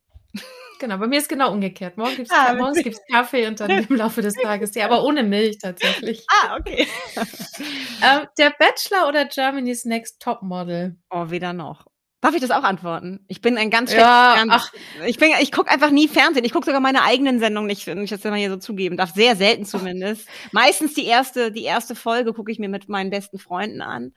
Genau, 0.80 0.98
bei 0.98 1.08
mir 1.08 1.20
ist 1.20 1.28
genau 1.28 1.52
umgekehrt. 1.52 1.98
Morgen 1.98 2.16
gibt's, 2.16 2.32
ah, 2.32 2.54
morgens 2.54 2.82
gibt's 2.82 3.02
Kaffee 3.12 3.48
und 3.48 3.60
dann 3.60 3.70
im 3.90 3.96
Laufe 3.96 4.22
des 4.22 4.34
Tages 4.36 4.72
Tee, 4.72 4.82
aber 4.82 5.04
ohne 5.04 5.24
Milch 5.24 5.58
tatsächlich. 5.60 6.26
Ah, 6.32 6.58
okay. 6.58 6.88
ähm, 7.18 8.28
der 8.38 8.54
Bachelor 8.58 9.08
oder 9.10 9.26
Germany's 9.26 9.84
Next 9.84 10.22
Topmodel? 10.22 10.96
Oh, 11.10 11.30
weder 11.30 11.52
noch. 11.52 11.86
Darf 12.22 12.34
ich 12.34 12.42
das 12.42 12.52
auch 12.52 12.64
antworten? 12.64 13.24
Ich 13.28 13.42
bin 13.42 13.58
ein 13.58 13.70
ganz 13.70 13.94
ja, 13.94 14.44
ach, 14.50 14.74
ich 15.06 15.18
bin, 15.18 15.32
ich 15.42 15.54
gucke 15.54 15.72
einfach 15.72 15.90
nie 15.90 16.10
Fernsehen. 16.10 16.44
Ich 16.44 16.52
gucke 16.52 16.66
sogar 16.66 16.82
meine 16.82 17.04
eigenen 17.04 17.40
Sendungen 17.40 17.68
nicht, 17.68 17.88
wenn 17.88 18.04
ich 18.04 18.10
das 18.10 18.26
immer 18.26 18.36
hier 18.36 18.50
so 18.50 18.58
zugeben 18.58 18.98
darf. 18.98 19.14
Sehr 19.14 19.38
selten 19.38 19.66
zumindest. 19.66 20.28
Meistens 20.52 20.94
die 20.94 21.06
erste, 21.06 21.52
die 21.52 21.64
erste 21.64 21.96
Folge 21.96 22.34
gucke 22.34 22.52
ich 22.52 22.60
mir 22.60 22.68
mit 22.68 22.90
meinen 22.90 23.10
besten 23.10 23.40
Freunden 23.40 23.82
an. 23.82 24.14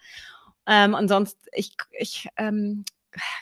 Ähm, 0.67 0.95
und 0.95 1.07
sonst, 1.09 1.39
ich, 1.53 1.77
ich 1.97 2.29
ähm, 2.37 2.85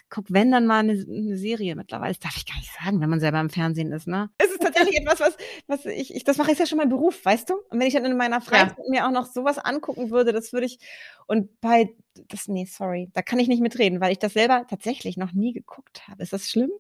guck, 0.09 0.27
wenn 0.29 0.51
dann 0.51 0.67
mal 0.67 0.81
eine, 0.81 0.93
eine, 0.93 1.37
Serie 1.37 1.77
mittlerweile. 1.77 2.13
Das 2.13 2.21
darf 2.21 2.37
ich 2.37 2.47
gar 2.47 2.57
nicht 2.57 2.73
sagen, 2.73 3.01
wenn 3.01 3.11
man 3.11 3.21
selber 3.21 3.41
im 3.41 3.51
Fernsehen 3.51 3.93
ist, 3.93 4.07
ne? 4.07 4.31
Es 4.39 4.51
ist 4.51 4.61
tatsächlich 4.63 4.97
etwas, 4.97 5.21
was, 5.21 5.37
was 5.67 5.87
ich, 5.87 6.15
ich 6.15 6.25
das 6.25 6.37
mache 6.37 6.53
ich 6.53 6.59
ja 6.59 6.67
schon 6.67 6.79
mein 6.79 6.89
Beruf, 6.89 7.25
weißt 7.25 7.51
du? 7.51 7.55
Und 7.69 7.79
wenn 7.79 7.87
ich 7.87 7.95
dann 7.95 8.05
in 8.05 8.17
meiner 8.17 8.41
Freizeit 8.41 8.79
ja. 8.79 8.91
mir 8.91 9.07
auch 9.07 9.13
noch 9.13 9.27
sowas 9.27 9.59
angucken 9.59 10.11
würde, 10.11 10.33
das 10.33 10.53
würde 10.53 10.67
ich, 10.67 10.79
und 11.27 11.61
bei, 11.61 11.95
das, 12.29 12.49
nee, 12.49 12.65
sorry, 12.65 13.11
da 13.13 13.23
kann 13.23 13.39
ich 13.39 13.49
nicht 13.49 13.63
mitreden, 13.63 14.01
weil 14.01 14.13
ich 14.13 14.19
das 14.19 14.33
selber 14.33 14.67
tatsächlich 14.69 15.17
noch 15.17 15.33
nie 15.33 15.53
geguckt 15.53 16.09
habe. 16.09 16.23
Ist 16.23 16.33
das 16.33 16.49
schlimm? 16.49 16.71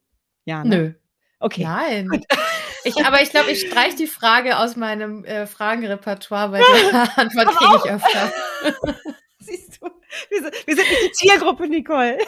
Ja, 0.44 0.64
ne? 0.64 0.76
Nö. 0.76 0.92
Okay. 1.40 1.64
Nein. 1.64 2.08
Ich, 2.82 3.04
aber 3.04 3.20
ich 3.20 3.28
glaube, 3.28 3.50
ich 3.50 3.60
streiche 3.60 3.96
die 3.96 4.06
Frage 4.06 4.58
aus 4.58 4.74
meinem 4.74 5.22
äh, 5.26 5.46
Fragenrepertoire, 5.46 6.52
weil 6.52 6.62
die 6.62 6.94
Antwort 7.20 7.48
kriege 7.48 7.76
ich 7.76 7.90
öfter. 7.90 8.32
Wir 10.28 10.42
sind, 10.42 10.66
wir 10.66 10.76
sind 10.76 10.88
nicht 10.88 11.02
die 11.04 11.12
Zielgruppe, 11.12 11.68
Nicole. 11.68 12.18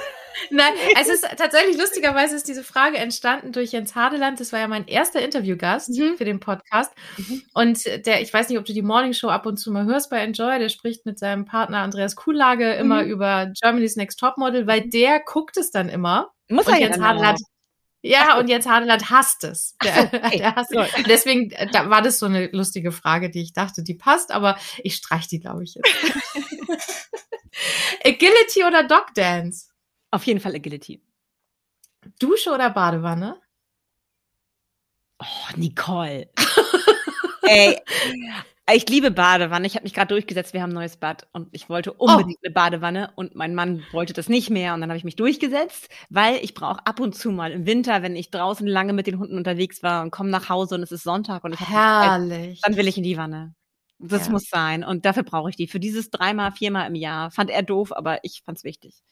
Nein, 0.51 0.72
es 1.01 1.09
ist 1.09 1.26
tatsächlich 1.37 1.78
lustigerweise 1.78 2.37
ist 2.37 2.49
diese 2.49 2.64
Frage 2.64 2.99
entstanden 2.99 3.53
durch 3.53 3.72
Jens 3.72 3.95
Hadeland. 3.95 4.41
Das 4.41 4.53
war 4.53 4.61
ja 4.61 4.68
mein 4.68 4.87
erster 4.87 5.20
Interviewgast 5.20 5.91
mhm. 5.91 6.16
für 6.16 6.24
den 6.24 6.41
Podcast. 6.41 6.93
Mhm. 7.16 7.43
Und 7.55 8.07
der, 8.07 8.22
ich 8.22 8.33
weiß 8.33 8.49
nicht, 8.49 8.59
ob 8.59 8.64
du 8.64 8.72
die 8.72 8.83
Morning 8.83 9.12
Show 9.12 9.28
ab 9.28 9.47
und 9.47 9.59
zu 9.59 9.70
mal 9.72 9.85
hörst 9.85 10.11
bei 10.11 10.18
Enjoy, 10.18 10.59
der 10.59 10.68
spricht 10.68 11.07
mit 11.07 11.18
seinem 11.18 11.45
Partner 11.45 11.78
Andreas 11.78 12.16
Kuhlage 12.16 12.72
immer 12.74 13.03
mhm. 13.03 13.11
über 13.11 13.53
Germany's 13.61 13.97
Next 13.97 14.18
Top 14.18 14.39
Model, 14.39 14.66
weil 14.66 14.89
der 14.89 15.20
guckt 15.20 15.57
es 15.57 15.70
dann 15.70 15.89
immer. 15.89 16.30
Muss 16.49 16.66
und 16.66 16.74
er 16.74 16.80
Jens 16.80 17.01
Hadeland, 17.01 17.41
ja, 18.03 18.37
und 18.39 18.49
Jens 18.49 18.66
Hadeland 18.66 19.11
hasst 19.11 19.45
es. 19.45 19.76
Der, 19.83 19.95
so, 19.95 20.01
okay. 20.16 20.39
der 20.39 20.55
hasst 20.57 20.74
es. 20.74 20.89
Deswegen 21.09 21.53
da 21.72 21.89
war 21.89 22.03
das 22.03 22.18
so 22.18 22.26
eine 22.26 22.49
lustige 22.49 22.91
Frage, 22.93 23.30
die 23.30 23.43
ich 23.43 23.53
dachte, 23.53 23.83
die 23.83 23.95
passt, 23.95 24.33
aber 24.33 24.59
ich 24.83 24.97
streich 24.97 25.28
die, 25.28 25.41
glaube 25.41 25.62
ich, 25.62 25.74
jetzt. 25.74 27.09
Agility 28.05 28.64
oder 28.66 28.84
Dog 28.84 29.14
Dance? 29.14 29.68
Auf 30.11 30.24
jeden 30.24 30.40
Fall 30.40 30.55
Agility. 30.55 31.03
Dusche 32.18 32.50
oder 32.50 32.70
Badewanne? 32.70 33.40
Oh, 35.18 35.57
Nicole. 35.57 36.30
Ey, 37.42 37.78
ich 38.72 38.88
liebe 38.88 39.11
Badewanne. 39.11 39.66
Ich 39.66 39.74
habe 39.74 39.84
mich 39.84 39.94
gerade 39.94 40.09
durchgesetzt. 40.09 40.53
Wir 40.53 40.62
haben 40.62 40.70
ein 40.70 40.74
neues 40.74 40.96
Bad 40.96 41.26
und 41.32 41.48
ich 41.53 41.68
wollte 41.68 41.92
unbedingt 41.92 42.38
oh. 42.38 42.46
eine 42.46 42.55
Badewanne 42.55 43.12
und 43.16 43.34
mein 43.34 43.55
Mann 43.55 43.84
wollte 43.92 44.12
das 44.12 44.28
nicht 44.28 44.50
mehr. 44.50 44.74
Und 44.74 44.80
dann 44.80 44.90
habe 44.90 44.98
ich 44.98 45.05
mich 45.05 45.16
durchgesetzt, 45.16 45.88
weil 46.11 46.36
ich 46.42 46.55
brauche 46.55 46.86
ab 46.86 47.00
und 47.00 47.14
zu 47.14 47.30
mal 47.30 47.53
im 47.53 47.66
Winter, 47.66 48.03
wenn 48.03 48.16
ich 48.16 48.30
draußen 48.30 48.66
lange 48.66 48.92
mit 48.92 49.07
den 49.07 49.18
Hunden 49.18 49.36
unterwegs 49.36 49.82
war 49.82 50.03
und 50.03 50.11
komme 50.11 50.30
nach 50.30 50.48
Hause 50.48 50.76
und 50.76 50.82
es 50.82 50.92
ist 50.92 51.05
Sonntag 51.05 51.44
und 51.44 51.55
ich 51.55 51.61
Herrlich. 51.61 52.61
Zeit, 52.61 52.68
dann 52.68 52.76
will 52.76 52.88
ich 52.88 52.96
in 52.96 53.05
die 53.05 53.16
Wanne. 53.16 53.55
Das 54.03 54.26
ja. 54.26 54.32
muss 54.32 54.48
sein. 54.48 54.84
Und 54.84 55.05
dafür 55.05 55.22
brauche 55.22 55.50
ich 55.50 55.57
die. 55.57 55.68
Für 55.68 55.80
dieses 55.80 56.11
dreimal, 56.11 56.53
viermal 56.53 56.88
im 56.88 56.94
Jahr. 56.94 57.30
Fand 57.30 57.50
er 57.50 57.62
doof, 57.62 57.92
aber 57.92 58.18
ich 58.24 58.42
fand's 58.44 58.64
wichtig. 58.64 59.03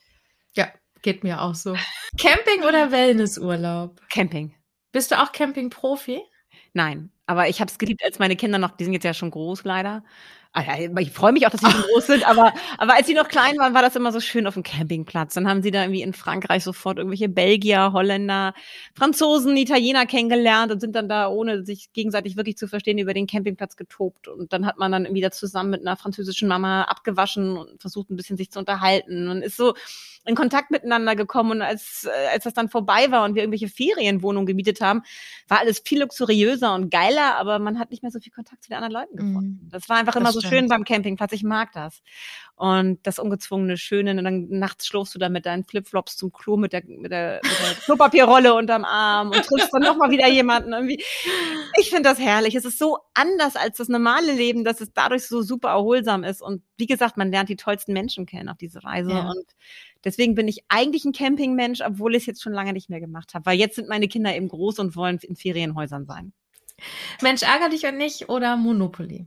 Ja, 0.55 0.69
Geht 1.03 1.25
mir 1.25 1.41
auch 1.41 1.55
so. 1.55 1.77
Camping 2.19 2.63
oder 2.67 2.91
Wellnessurlaub? 2.91 4.01
Camping. 4.11 4.55
Bist 4.93 5.11
du 5.11 5.21
auch 5.21 5.33
Camping-Profi? 5.33 6.21
Nein, 6.73 7.11
aber 7.27 7.49
ich 7.49 7.61
habe 7.61 7.71
es 7.71 7.79
geliebt, 7.79 8.05
als 8.05 8.19
meine 8.19 8.37
Kinder 8.37 8.59
noch, 8.59 8.77
die 8.77 8.85
sind 8.85 8.93
jetzt 8.93 9.05
ja 9.05 9.15
schon 9.15 9.31
groß 9.31 9.65
leider, 9.65 10.05
ich 10.99 11.11
freue 11.13 11.33
mich 11.33 11.47
auch, 11.47 11.51
dass 11.51 11.61
sie 11.61 11.71
so 11.71 11.83
groß 11.93 12.07
sind, 12.07 12.29
aber, 12.29 12.53
aber 12.79 12.95
als 12.95 13.07
sie 13.07 13.15
noch 13.15 13.29
klein 13.29 13.57
waren, 13.59 13.73
war 13.73 13.83
das 13.83 13.95
immer 13.95 14.11
so 14.11 14.19
schön 14.19 14.47
auf 14.49 14.55
dem 14.55 14.65
Campingplatz. 14.65 15.35
Dann 15.35 15.49
haben 15.49 15.63
sie 15.63 15.71
da 15.71 15.83
irgendwie 15.83 16.03
in 16.03 16.13
Frankreich 16.13 16.65
sofort 16.65 16.99
irgendwelche 16.99 17.29
Belgier, 17.29 17.93
Holländer, 17.93 18.55
Franzosen, 18.95 19.57
Italiener 19.57 20.07
kennengelernt 20.07 20.73
und 20.73 20.81
sind 20.81 20.97
dann 20.97 21.09
da, 21.09 21.29
ohne 21.29 21.65
sich 21.65 21.93
gegenseitig 21.93 22.37
wirklich 22.37 22.57
zu 22.57 22.67
verstehen, 22.67 22.99
über 22.99 23.15
den 23.15 23.29
Campingplatz 23.29 23.77
getobt. 23.77 24.27
Und 24.27 24.53
dann 24.53 24.67
hat 24.67 24.77
man 24.77 24.91
dann 24.91 25.15
wieder 25.15 25.31
zusammen 25.31 25.71
mit 25.71 25.83
einer 25.83 25.97
französischen 25.97 26.49
Mama 26.49 26.83
abgewaschen 26.83 27.57
und 27.57 27.81
versucht 27.81 28.11
ein 28.11 28.17
bisschen 28.17 28.37
sich 28.37 28.51
zu 28.51 28.59
unterhalten 28.59 29.29
und 29.29 29.43
ist 29.43 29.57
so 29.57 29.75
in 30.27 30.35
Kontakt 30.35 30.71
miteinander 30.71 31.15
gekommen. 31.15 31.53
Und 31.53 31.63
als, 31.63 32.05
äh, 32.05 32.29
als 32.33 32.45
das 32.45 32.55
dann 32.55 32.69
vorbei 32.69 33.11
war 33.11 33.25
und 33.25 33.35
wir 33.35 33.43
irgendwelche 33.43 33.69
Ferienwohnungen 33.69 34.47
gemietet 34.47 34.81
haben, 34.81 35.03
war 35.49 35.61
alles 35.61 35.81
viel 35.85 36.01
luxuriöser 36.01 36.75
und 36.75 36.91
geiler, 36.91 37.37
aber 37.37 37.59
man 37.59 37.79
hat 37.79 37.91
nicht 37.91 38.03
mehr 38.03 38.13
so 38.13 38.21
viel 38.21 38.33
Kontakt 38.33 38.65
zu 38.65 38.71
den 38.71 38.77
anderen 38.77 38.93
Leuten 38.93 39.17
gefunden. 39.17 39.61
Mm, 39.67 39.71
das 39.71 39.89
war 39.89 39.97
einfach 39.97 40.17
immer 40.17 40.33
so 40.33 40.40
so 40.41 40.49
schön 40.49 40.69
beim 40.69 40.85
Campingplatz. 40.85 41.33
Ich 41.33 41.43
mag 41.43 41.73
das. 41.73 42.03
Und 42.57 42.99
das 43.07 43.19
ungezwungene 43.19 43.77
Schöne. 43.77 44.11
Und 44.11 44.25
dann 44.25 44.49
nachts 44.51 44.87
schlurfst 44.87 45.15
du 45.15 45.19
da 45.19 45.29
mit 45.29 45.47
deinen 45.47 45.65
Flipflops 45.65 46.17
zum 46.17 46.31
Klo 46.33 46.57
mit 46.57 46.73
der, 46.73 46.83
mit 46.87 47.11
der, 47.11 47.41
mit 47.43 47.53
der 47.53 47.75
Klopapierrolle 47.85 48.55
unterm 48.55 48.85
Arm 48.85 49.29
und 49.29 49.45
triffst 49.45 49.73
dann 49.73 49.83
nochmal 49.83 50.11
wieder 50.11 50.29
jemanden 50.29 50.73
irgendwie. 50.73 51.03
Ich 51.79 51.91
finde 51.91 52.09
das 52.09 52.19
herrlich. 52.19 52.55
Es 52.55 52.65
ist 52.65 52.79
so 52.79 52.99
anders 53.15 53.57
als 53.57 53.79
das 53.79 53.89
normale 53.89 54.33
Leben, 54.33 54.65
dass 54.65 54.81
es 54.81 54.93
dadurch 54.93 55.27
so 55.27 55.43
super 55.43 55.71
erholsam 55.71 56.23
ist. 56.23 56.43
Und 56.43 56.63
wie 56.77 56.87
gesagt, 56.87 57.17
man 57.17 57.31
lernt 57.31 57.49
die 57.49 57.57
tollsten 57.57 57.93
Menschen 57.93 58.27
kennen 58.27 58.49
auf 58.49 58.59
diese 58.59 58.85
Reise. 58.85 59.11
Ja. 59.11 59.31
Und 59.31 59.47
deswegen 60.05 60.35
bin 60.35 60.49
ich 60.49 60.65
eigentlich 60.69 61.05
ein 61.05 61.13
Campingmensch, 61.13 61.81
obwohl 61.81 62.15
ich 62.15 62.25
es 62.25 62.27
jetzt 62.27 62.43
schon 62.43 62.53
lange 62.53 62.73
nicht 62.73 62.91
mehr 62.91 63.01
gemacht 63.01 63.35
habe. 63.35 63.47
Weil 63.47 63.59
jetzt 63.59 63.77
sind 63.77 63.89
meine 63.89 64.09
Kinder 64.09 64.35
eben 64.35 64.49
groß 64.49 64.79
und 64.81 64.97
wollen 64.97 65.19
in 65.23 65.37
Ferienhäusern 65.37 66.07
sein. 66.07 66.33
Mensch, 67.23 67.43
ärger 67.43 67.69
dich 67.69 67.87
und 67.87 67.97
nicht 67.97 68.29
oder 68.29 68.57
Monopoly? 68.57 69.27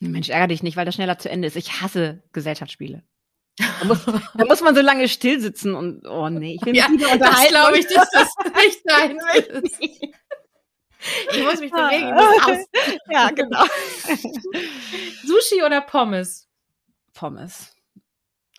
Mensch, 0.00 0.28
ärgere 0.28 0.48
dich 0.48 0.62
nicht, 0.62 0.76
weil 0.76 0.84
das 0.84 0.94
schneller 0.94 1.18
zu 1.18 1.28
Ende 1.28 1.48
ist. 1.48 1.56
Ich 1.56 1.80
hasse 1.80 2.22
Gesellschaftsspiele. 2.32 3.02
Da 3.58 3.84
muss, 3.86 4.04
da 4.04 4.44
muss 4.44 4.60
man 4.60 4.74
so 4.76 4.80
lange 4.80 5.08
still 5.08 5.40
sitzen 5.40 5.74
und 5.74 6.06
oh 6.06 6.28
nee, 6.28 6.54
ich 6.54 6.64
will 6.64 6.72
mich 6.72 6.80
ja, 6.80 6.88
lieber 6.88 7.10
unterhalten. 7.10 7.40
Das 7.40 7.48
glaube 7.48 7.78
ich, 7.78 7.86
dass 7.86 8.10
das 8.10 8.28
nicht 8.54 8.80
dein 8.84 9.16
ist. 9.64 9.80
Ich 11.32 11.42
muss 11.42 11.60
mich 11.60 11.70
bewegen. 11.72 12.12
Aus. 12.12 12.66
Ja, 13.10 13.30
genau. 13.30 13.64
Sushi 15.26 15.62
oder 15.64 15.80
Pommes? 15.80 16.48
Pommes. 17.14 17.74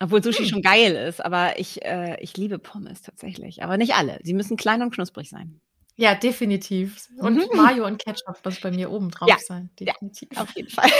Obwohl 0.02 0.22
Sushi 0.22 0.44
hm. 0.44 0.48
schon 0.48 0.62
geil 0.62 0.94
ist, 0.94 1.24
aber 1.24 1.58
ich, 1.58 1.82
äh, 1.84 2.20
ich 2.20 2.36
liebe 2.36 2.58
Pommes 2.58 3.02
tatsächlich. 3.02 3.62
Aber 3.62 3.76
nicht 3.76 3.94
alle. 3.94 4.18
Sie 4.22 4.34
müssen 4.34 4.56
klein 4.56 4.82
und 4.82 4.94
knusprig 4.94 5.28
sein. 5.28 5.60
Ja, 5.96 6.14
definitiv. 6.14 7.08
Und 7.18 7.34
mhm. 7.34 7.56
Mayo 7.56 7.86
und 7.86 8.02
Ketchup 8.02 8.38
muss 8.44 8.60
bei 8.60 8.70
mir 8.70 8.90
oben 8.90 9.10
drauf 9.10 9.28
ja. 9.28 9.36
sein. 9.38 9.70
Definitiv. 9.78 10.28
Ja, 10.32 10.42
auf 10.42 10.50
jeden 10.56 10.70
Fall. 10.70 10.90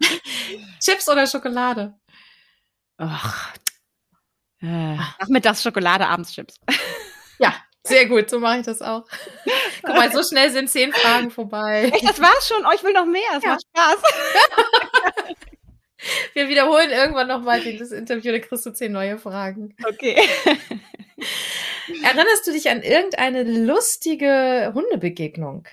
Chips 0.80 1.08
oder 1.08 1.26
Schokolade? 1.26 1.94
Ach. 2.96 3.54
Äh, 4.60 4.96
nachmittags 5.20 5.62
Schokolade, 5.62 6.06
abends 6.06 6.32
Chips. 6.32 6.54
Ja, 7.38 7.54
sehr 7.84 8.06
gut, 8.06 8.30
so 8.30 8.38
mache 8.38 8.60
ich 8.60 8.66
das 8.66 8.80
auch. 8.80 9.04
Guck 9.82 9.96
mal, 9.96 10.12
so 10.12 10.22
schnell 10.28 10.50
sind 10.50 10.70
zehn 10.70 10.92
Fragen 10.92 11.30
vorbei. 11.30 11.90
Echt, 11.92 12.08
das 12.08 12.20
war's 12.20 12.46
schon. 12.46 12.64
Oh, 12.64 12.70
ich 12.74 12.82
will 12.84 12.92
noch 12.92 13.06
mehr. 13.06 13.22
Es 13.36 13.42
ja. 13.42 13.50
macht 13.50 13.62
Spaß. 13.76 13.96
Wir 16.34 16.48
wiederholen 16.48 16.90
irgendwann 16.90 17.28
nochmal 17.28 17.60
das 17.78 17.92
Interview, 17.92 18.32
da 18.32 18.38
kriegst 18.40 18.66
du 18.66 18.72
zehn 18.72 18.92
neue 18.92 19.18
Fragen. 19.18 19.76
Okay. 19.86 20.16
Erinnerst 22.02 22.46
du 22.46 22.52
dich 22.52 22.70
an 22.70 22.82
irgendeine 22.82 23.42
lustige 23.42 24.72
Hundebegegnung? 24.74 25.66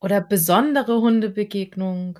Oder 0.00 0.20
besondere 0.20 1.00
Hundebegegnung? 1.00 2.18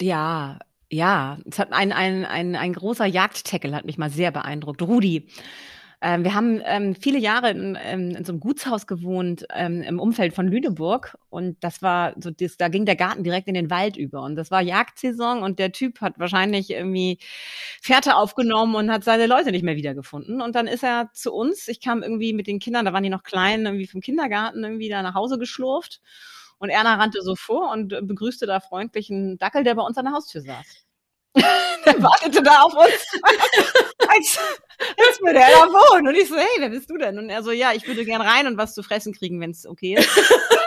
Ja, 0.00 0.58
ja. 0.90 1.38
Es 1.48 1.58
hat 1.58 1.72
ein, 1.72 1.92
ein, 1.92 2.24
ein, 2.24 2.56
ein 2.56 2.72
großer 2.72 3.06
Jagdtackle 3.06 3.74
hat 3.74 3.84
mich 3.84 3.98
mal 3.98 4.10
sehr 4.10 4.30
beeindruckt. 4.32 4.82
Rudi. 4.82 5.28
Ähm, 6.04 6.24
wir 6.24 6.34
haben 6.34 6.60
ähm, 6.64 6.96
viele 6.96 7.20
Jahre 7.20 7.50
in, 7.50 7.76
in, 7.76 8.10
in, 8.16 8.24
so 8.24 8.32
einem 8.32 8.40
Gutshaus 8.40 8.88
gewohnt 8.88 9.46
ähm, 9.54 9.82
im 9.82 10.00
Umfeld 10.00 10.34
von 10.34 10.48
Lüneburg 10.48 11.16
und 11.30 11.62
das 11.62 11.80
war 11.80 12.12
so, 12.18 12.30
das, 12.32 12.56
da 12.56 12.66
ging 12.66 12.84
der 12.86 12.96
Garten 12.96 13.22
direkt 13.22 13.46
in 13.46 13.54
den 13.54 13.70
Wald 13.70 13.96
über 13.96 14.22
und 14.22 14.34
das 14.34 14.50
war 14.50 14.60
Jagdsaison 14.60 15.44
und 15.44 15.60
der 15.60 15.70
Typ 15.70 16.00
hat 16.00 16.18
wahrscheinlich 16.18 16.70
irgendwie 16.70 17.18
Fährte 17.80 18.16
aufgenommen 18.16 18.74
und 18.74 18.90
hat 18.90 19.04
seine 19.04 19.26
Leute 19.28 19.52
nicht 19.52 19.62
mehr 19.62 19.76
wiedergefunden 19.76 20.40
und 20.40 20.56
dann 20.56 20.66
ist 20.66 20.82
er 20.82 21.10
zu 21.14 21.32
uns. 21.32 21.68
Ich 21.68 21.80
kam 21.80 22.02
irgendwie 22.02 22.32
mit 22.32 22.48
den 22.48 22.58
Kindern, 22.58 22.84
da 22.84 22.92
waren 22.92 23.04
die 23.04 23.08
noch 23.08 23.22
klein, 23.22 23.64
irgendwie 23.64 23.86
vom 23.86 24.00
Kindergarten 24.00 24.64
irgendwie 24.64 24.88
da 24.88 25.02
nach 25.02 25.14
Hause 25.14 25.38
geschlurft 25.38 26.00
und 26.58 26.70
Erna 26.70 26.96
rannte 26.96 27.22
so 27.22 27.36
vor 27.36 27.70
und 27.70 27.90
begrüßte 27.90 28.46
da 28.46 28.58
freundlich 28.58 29.08
einen 29.08 29.38
Dackel, 29.38 29.62
der 29.62 29.76
bei 29.76 29.82
uns 29.82 29.96
an 29.98 30.06
der 30.06 30.14
Haustür 30.14 30.40
saß. 30.40 30.84
der 31.86 32.02
wartete 32.02 32.42
da 32.42 32.62
auf 32.62 32.74
uns, 32.74 33.06
als, 34.08 34.38
als 34.78 35.20
würde 35.20 35.38
er 35.38 35.50
da 35.50 35.66
wohnen. 35.66 36.08
Und 36.08 36.14
ich 36.14 36.28
so, 36.28 36.36
hey, 36.36 36.46
wer 36.58 36.68
bist 36.68 36.90
du 36.90 36.98
denn? 36.98 37.18
Und 37.18 37.30
er 37.30 37.42
so, 37.42 37.50
ja, 37.50 37.72
ich 37.72 37.86
würde 37.86 38.04
gern 38.04 38.20
rein 38.20 38.46
und 38.46 38.58
was 38.58 38.74
zu 38.74 38.82
fressen 38.82 39.14
kriegen, 39.14 39.40
wenn 39.40 39.50
es 39.50 39.66
okay 39.66 39.94
ist. 39.94 40.10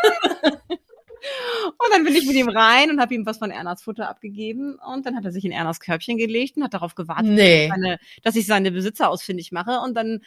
Und 1.68 1.92
dann 1.92 2.04
bin 2.04 2.16
ich 2.16 2.26
mit 2.26 2.36
ihm 2.36 2.50
rein 2.50 2.90
und 2.90 3.00
habe 3.00 3.14
ihm 3.14 3.26
was 3.26 3.38
von 3.38 3.52
Ernas 3.52 3.84
Futter 3.84 4.10
abgegeben. 4.10 4.76
Und 4.76 5.06
dann 5.06 5.16
hat 5.16 5.26
er 5.26 5.32
sich 5.32 5.46
in 5.46 5.52
Ernas 5.52 5.80
Körbchen 5.80 6.18
gelegt 6.18 6.58
und 6.58 6.64
hat 6.64 6.74
darauf 6.74 6.96
gewartet, 6.96 7.32
nee. 7.32 7.68
dass, 7.68 7.78
ich 7.78 7.82
seine, 7.82 8.00
dass 8.24 8.36
ich 8.36 8.46
seine 8.46 8.72
Besitzer 8.72 9.10
ausfindig 9.10 9.52
mache. 9.52 9.80
Und 9.80 9.96
dann 9.96 10.22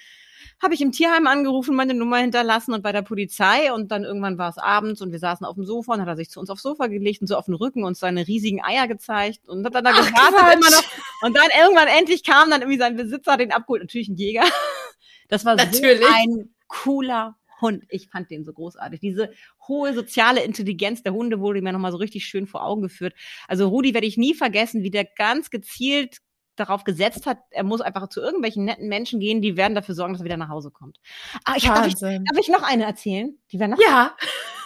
habe 0.63 0.75
ich 0.75 0.81
im 0.81 0.93
Tierheim 0.93 1.27
angerufen, 1.27 1.75
meine 1.75 1.95
Nummer 1.95 2.19
hinterlassen 2.19 2.73
und 2.73 2.83
bei 2.83 2.93
der 2.93 3.03
Polizei 3.03 3.73
und 3.73 3.91
dann 3.91 4.05
irgendwann 4.05 4.39
war 4.39 4.51
es 4.51 4.59
abends 4.59 5.01
und 5.01 5.13
wir 5.13 5.19
saßen 5.19 5.47
auf 5.47 5.55
dem 5.55 5.65
Sofa 5.65 5.95
und 5.95 6.01
hat 6.01 6.09
er 6.09 6.17
sich 6.17 6.31
zu 6.31 6.41
uns 6.41 6.51
aufs 6.51 6.63
Sofa 6.63 6.87
gelegt 6.87 7.21
und 7.21 7.27
so 7.27 7.37
auf 7.37 7.47
den 7.47 7.55
Rücken 7.55 7.85
uns 7.85 8.01
seine 8.01 8.27
riesigen 8.27 8.63
Eier 8.63 8.89
gezeigt 8.89 9.49
und 9.49 9.65
hat 9.65 9.75
dann 9.75 9.85
da 9.85 9.93
gewartet 9.93 10.55
immer 10.55 10.71
noch 10.71 10.85
und 11.23 11.37
dann 11.37 11.49
irgendwann 11.61 11.89
endlich 11.89 12.25
kam 12.25 12.51
dann 12.51 12.63
irgendwie 12.63 12.79
sein 12.79 12.97
Besitzer, 12.97 13.37
den 13.37 13.53
abgeholt, 13.53 13.83
natürlich 13.83 14.09
ein 14.09 14.17
Jäger. 14.17 14.45
Das 15.31 15.45
war 15.45 15.57
natürlich. 15.57 16.01
so 16.01 16.07
ein 16.11 16.55
cooler 16.69 17.37
Hund. 17.61 17.85
Ich 17.89 18.09
fand 18.09 18.31
den 18.31 18.45
so 18.45 18.53
großartig. 18.53 19.01
Diese 19.01 19.31
hohe 19.67 19.95
soziale 19.95 20.43
Intelligenz 20.43 21.03
der 21.03 21.13
Hunde 21.13 21.41
wurde 21.41 21.63
mir 21.63 21.73
nochmal 21.73 21.93
so 21.93 21.99
richtig 21.99 22.25
schön 22.25 22.47
vor 22.47 22.65
Augen 22.65 22.83
geführt. 22.83 23.15
Also 23.47 23.69
Rudi 23.69 23.95
werde 23.95 24.07
ich 24.07 24.17
nie 24.17 24.35
vergessen, 24.35 24.83
wie 24.83 24.91
der 24.91 25.05
ganz 25.05 25.51
gezielt 25.51 26.19
darauf 26.59 26.85
gesetzt 26.85 27.27
hat, 27.27 27.39
er 27.51 27.63
muss 27.63 27.81
einfach 27.81 28.09
zu 28.09 28.21
irgendwelchen 28.21 28.65
netten 28.65 28.89
Menschen 28.89 29.21
gehen, 29.21 29.41
die 29.41 29.57
werden 29.57 29.75
dafür 29.75 29.95
sorgen, 29.95 30.13
dass 30.13 30.23
er 30.23 30.25
wieder 30.25 30.37
nach 30.37 30.49
Hause 30.49 30.71
kommt. 30.71 30.99
Ah, 31.45 31.55
ich, 31.57 31.65
darf, 31.65 31.87
ich, 31.87 31.95
darf 31.95 32.39
ich 32.39 32.49
noch 32.49 32.63
eine 32.63 32.85
erzählen? 32.85 33.39
Die 33.53 33.59
noch 33.59 33.79
Ja. 33.81 34.17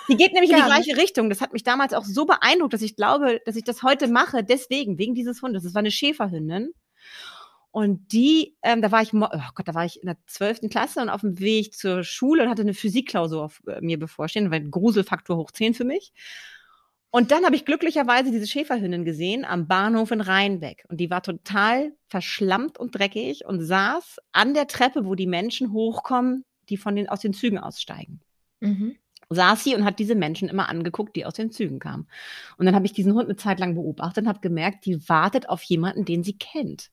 Die 0.09 0.17
geht 0.17 0.33
nämlich 0.33 0.51
ja. 0.51 0.57
in 0.57 0.63
die 0.65 0.69
gleiche 0.69 0.97
Richtung. 0.97 1.29
Das 1.29 1.41
hat 1.41 1.53
mich 1.53 1.63
damals 1.63 1.95
auch 1.95 2.05
so 2.05 2.25
beeindruckt, 2.25 2.73
dass 2.73 2.83
ich 2.83 2.97
glaube, 2.97 3.41
dass 3.45 3.57
ich 3.57 3.65
das 3.65 3.83
heute 3.83 4.09
mache, 4.09 4.43
deswegen, 4.43 4.99
wegen 4.99 5.15
dieses 5.15 5.43
Hundes. 5.43 5.63
Das 5.63 5.75
war 5.75 5.81
eine 5.81 5.91
Schäferhündin. 5.91 6.73
Und 7.73 8.13
die, 8.13 8.55
ähm, 8.63 8.83
da 8.83 8.93
war 8.93 9.01
ich, 9.01 9.15
oh 9.15 9.27
Gott, 9.55 9.67
da 9.67 9.75
war 9.75 9.87
ich 9.87 10.01
in 10.01 10.07
der 10.07 10.19
zwölften 10.27 10.69
Klasse 10.69 11.01
und 11.01 11.09
auf 11.09 11.23
dem 11.23 11.41
Weg 11.41 11.75
zur 11.75 12.05
Schule 12.05 12.45
und 12.45 12.51
hatte 12.51 12.63
eine 12.63 12.75
Physikklausur 12.75 13.43
auf 13.43 13.63
äh, 13.67 13.81
mir 13.81 13.99
bevorstehen, 13.99 14.51
weil 14.51 14.69
Gruselfaktor 14.69 15.39
hoch 15.39 15.51
zehn 15.51 15.73
für 15.73 15.85
mich. 15.85 16.13
Und 17.11 17.31
dann 17.31 17.45
habe 17.45 17.57
ich 17.57 17.65
glücklicherweise 17.65 18.31
diese 18.31 18.47
Schäferhündin 18.47 19.07
gesehen 19.07 19.47
am 19.47 19.69
Bahnhof 19.69 20.11
in 20.11 20.21
Rheinbeck. 20.21 20.85
Und 20.89 20.99
die 20.99 21.11
war 21.11 21.23
total 21.23 21.93
verschlammt 22.09 22.79
und 22.79 22.95
dreckig 22.95 23.47
und 23.47 23.63
saß 23.63 24.19
an 24.33 24.53
der 24.53 24.67
Treppe, 24.67 25.07
wo 25.07 25.15
die 25.15 25.27
Menschen 25.27 25.73
hochkommen, 25.73 26.45
die 26.69 26.77
von 26.77 26.95
den, 26.95 27.09
aus 27.09 27.21
den 27.21 27.33
Zügen 27.33 27.59
aussteigen. 27.59 28.21
Mhm. 28.61 28.97
Saß 29.31 29.65
sie 29.65 29.75
und 29.75 29.85
hat 29.87 29.99
diese 29.99 30.15
Menschen 30.15 30.49
immer 30.51 30.69
angeguckt, 30.69 31.17
die 31.17 31.25
aus 31.25 31.35
den 31.35 31.51
Zügen 31.51 31.79
kamen. 31.79 32.07
Und 32.59 32.67
dann 32.67 32.75
habe 32.75 32.85
ich 32.85 32.93
diesen 32.93 33.15
Hund 33.15 33.25
eine 33.25 33.37
Zeit 33.37 33.61
lang 33.61 33.75
beobachtet 33.75 34.25
und 34.25 34.29
habe 34.29 34.41
gemerkt, 34.41 34.85
die 34.85 35.09
wartet 35.09 35.49
auf 35.49 35.63
jemanden, 35.63 36.05
den 36.05 36.23
sie 36.23 36.37
kennt. 36.37 36.91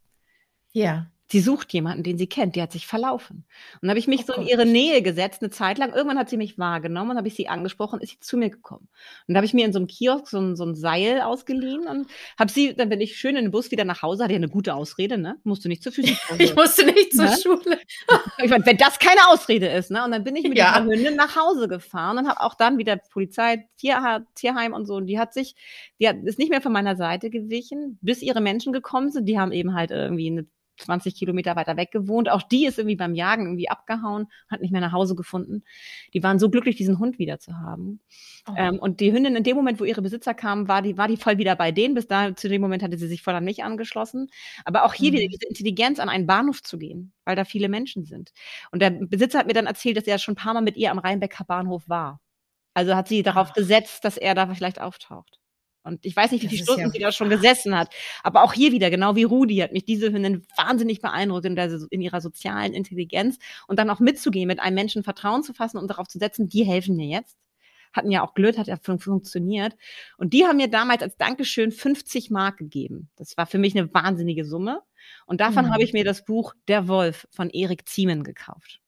Ja. 0.74 1.08
Sie 1.32 1.42
sucht 1.42 1.74
jemanden, 1.74 2.02
den 2.02 2.18
sie 2.18 2.26
kennt, 2.26 2.56
die 2.56 2.62
hat 2.62 2.72
sich 2.72 2.88
verlaufen. 2.88 3.46
Und 3.76 3.80
dann 3.84 3.92
habe 3.92 4.00
ich 4.00 4.08
mich 4.08 4.22
oh 4.22 4.24
so 4.28 4.34
in 4.34 4.48
ihre 4.48 4.66
Nähe 4.66 5.04
gesetzt, 5.04 5.44
eine 5.44 5.52
Zeit 5.52 5.78
lang. 5.78 5.94
Irgendwann 5.94 6.18
hat 6.18 6.28
sie 6.28 6.38
mich 6.38 6.58
wahrgenommen 6.58 7.12
und 7.12 7.18
habe 7.18 7.28
ich 7.28 7.36
sie 7.36 7.48
angesprochen, 7.48 8.02
ist 8.02 8.10
sie 8.10 8.20
zu 8.20 8.36
mir 8.36 8.50
gekommen. 8.50 8.88
Und 9.28 9.36
da 9.36 9.38
habe 9.38 9.46
ich 9.46 9.54
mir 9.54 9.64
in 9.64 9.72
so 9.72 9.78
einem 9.78 9.86
Kiosk 9.86 10.28
so 10.28 10.40
ein, 10.40 10.56
so 10.56 10.66
ein 10.66 10.74
Seil 10.74 11.22
ausgeliehen 11.22 11.88
und 11.88 12.08
habe 12.40 12.52
sie, 12.52 12.74
dann 12.74 12.90
bin 12.90 13.00
ich 13.00 13.18
schön 13.18 13.36
in 13.36 13.46
den 13.46 13.52
Bus 13.52 13.70
wieder 13.70 13.86
nach 13.86 14.02
Hause, 14.02 14.24
hatte 14.24 14.34
ja 14.34 14.38
eine 14.38 14.50
gute 14.50 14.74
Ausrede, 14.74 15.20
ne? 15.20 15.38
Musste 15.44 15.70
nicht 15.70 15.84
zur 15.84 15.92
Physik. 15.92 16.18
ich 16.40 16.56
musste 16.56 16.84
nicht 16.88 17.14
zur 17.14 17.26
ne? 17.26 17.38
Schule. 17.38 17.80
ich 18.44 18.50
meine, 18.50 18.66
wenn 18.66 18.78
das 18.78 18.98
keine 18.98 19.28
Ausrede 19.28 19.68
ist, 19.68 19.92
ne? 19.92 20.04
Und 20.04 20.10
dann 20.10 20.24
bin 20.24 20.36
ich 20.36 20.48
mit 20.48 20.58
ja. 20.58 20.80
dieser 20.80 20.92
Hündin 20.92 21.16
nach 21.16 21.36
Hause 21.36 21.68
gefahren 21.68 22.18
und 22.18 22.28
habe 22.28 22.42
auch 22.42 22.56
dann 22.56 22.80
wieder 22.80 22.98
Polizei, 22.98 23.68
Tier, 23.78 24.26
Tierheim 24.34 24.74
und 24.74 24.88
so. 24.88 24.96
Und 24.96 25.06
die 25.06 25.20
hat 25.20 25.36
sich, 25.36 25.54
die 26.00 26.08
hat, 26.08 26.16
ist 26.24 26.40
nicht 26.40 26.50
mehr 26.50 26.62
von 26.62 26.74
meiner 26.74 26.96
Seite 26.96 27.30
gewichen, 27.30 28.00
bis 28.02 28.24
ihre 28.24 28.42
Menschen 28.42 28.74
gekommen 28.74 29.12
sind. 29.12 29.26
Die 29.26 29.38
haben 29.38 29.52
eben 29.52 29.76
halt 29.76 29.92
irgendwie 29.92 30.32
eine 30.32 30.48
20 30.80 31.16
Kilometer 31.16 31.56
weiter 31.56 31.78
weg 31.78 31.92
gewohnt. 31.92 32.30
Auch 32.30 32.42
die 32.42 32.66
ist 32.66 32.78
irgendwie 32.78 32.96
beim 32.96 33.16
Jagen 33.16 33.46
irgendwie 33.46 33.70
abgehauen, 33.70 34.28
hat 34.50 34.62
nicht 34.62 34.72
mehr 34.72 34.82
nach 34.82 34.92
Hause 34.92 35.16
gefunden. 35.16 35.64
Die 36.14 36.24
waren 36.24 36.40
so 36.40 36.50
glücklich, 36.50 36.76
diesen 36.76 37.00
Hund 37.00 37.20
wieder 37.20 37.40
zu 37.40 37.58
haben. 37.58 38.00
Oh. 38.50 38.54
Ähm, 38.58 38.80
und 38.80 39.00
die 39.00 39.12
Hündin 39.12 39.36
in 39.36 39.44
dem 39.44 39.56
Moment, 39.56 39.80
wo 39.80 39.84
ihre 39.84 40.02
Besitzer 40.02 40.34
kamen, 40.34 40.68
war 40.68 40.82
die, 40.82 40.98
war 40.98 41.08
die 41.08 41.18
voll 41.18 41.38
wieder 41.38 41.56
bei 41.56 41.72
denen. 41.72 41.96
Bis 41.96 42.08
da, 42.08 42.36
zu 42.36 42.50
dem 42.50 42.62
Moment 42.62 42.84
hatte 42.84 42.98
sie 42.98 43.08
sich 43.08 43.22
voll 43.22 43.36
an 43.36 43.46
mich 43.46 43.64
angeschlossen. 43.64 44.30
Aber 44.66 44.86
auch 44.86 44.94
hier 44.94 45.12
mhm. 45.12 45.18
wieder 45.18 45.28
diese 45.28 45.48
Intelligenz, 45.48 46.00
an 46.00 46.10
einen 46.10 46.28
Bahnhof 46.28 46.64
zu 46.64 46.78
gehen, 46.78 47.14
weil 47.26 47.36
da 47.36 47.46
viele 47.46 47.70
Menschen 47.70 48.06
sind. 48.06 48.32
Und 48.72 48.82
der 48.82 48.92
Besitzer 48.92 49.40
hat 49.40 49.48
mir 49.48 49.54
dann 49.54 49.68
erzählt, 49.68 49.98
dass 49.98 50.08
er 50.08 50.18
schon 50.20 50.34
ein 50.34 50.38
paar 50.38 50.54
Mal 50.54 50.62
mit 50.62 50.78
ihr 50.78 50.92
am 50.92 51.00
Rheinbecker 51.00 51.44
Bahnhof 51.46 51.88
war. 51.88 52.22
Also 52.74 52.96
hat 52.96 53.08
sie 53.08 53.24
darauf 53.24 53.54
gesetzt, 53.54 54.06
dass 54.06 54.18
er 54.18 54.36
da 54.36 54.54
vielleicht 54.54 54.80
auftaucht. 54.80 55.39
Und 55.90 56.06
ich 56.06 56.16
weiß 56.16 56.32
nicht, 56.32 56.44
wie 56.44 56.48
viele 56.48 56.64
Stunden 56.64 56.82
ja 56.82 56.90
sie 56.90 57.00
da 57.00 57.12
schon 57.12 57.30
gesessen 57.30 57.78
hat. 57.78 57.94
Aber 58.24 58.44
auch 58.44 58.54
hier 58.54 58.72
wieder, 58.72 58.90
genau 58.90 59.16
wie 59.16 59.24
Rudi, 59.24 59.58
hat 59.58 59.74
mich 59.74 59.86
diese 59.86 60.12
Hündin 60.12 60.46
wahnsinnig 60.56 61.02
beeindruckt 61.02 61.46
in, 61.46 61.56
der, 61.56 61.70
in 61.90 62.02
ihrer 62.02 62.22
sozialen 62.22 62.74
Intelligenz 62.74 63.38
und 63.68 63.80
dann 63.80 63.90
auch 63.90 64.00
mitzugehen, 64.00 64.48
mit 64.48 64.60
einem 64.60 64.76
Menschen 64.76 65.04
Vertrauen 65.04 65.44
zu 65.44 65.54
fassen 65.54 65.78
und 65.78 65.88
darauf 65.90 66.08
zu 66.08 66.20
setzen, 66.20 66.48
die 66.48 66.64
helfen 66.64 66.96
mir 66.96 67.08
jetzt. 67.08 67.38
Hatten 67.92 68.12
ja 68.12 68.24
auch 68.24 68.36
Glück, 68.36 68.58
hat 68.58 68.68
ja 68.68 68.78
fun 68.78 69.00
funktioniert. 69.00 69.76
Und 70.18 70.34
die 70.34 70.46
haben 70.46 70.58
mir 70.58 70.70
damals 70.70 71.02
als 71.02 71.18
Dankeschön 71.18 71.72
50 71.72 72.30
Mark 72.30 72.58
gegeben. 72.58 73.10
Das 73.16 73.36
war 73.36 73.48
für 73.48 73.58
mich 73.58 73.76
eine 73.76 73.92
wahnsinnige 73.94 74.46
Summe. 74.46 74.82
Und 75.26 75.42
davon 75.42 75.66
mhm. 75.66 75.72
habe 75.72 75.84
ich 75.84 75.94
mir 75.94 76.04
das 76.04 76.24
Buch 76.24 76.54
Der 76.68 76.88
Wolf 76.88 77.28
von 77.32 77.50
Erik 77.50 77.90
Ziemen 77.90 78.24
gekauft. 78.24 78.80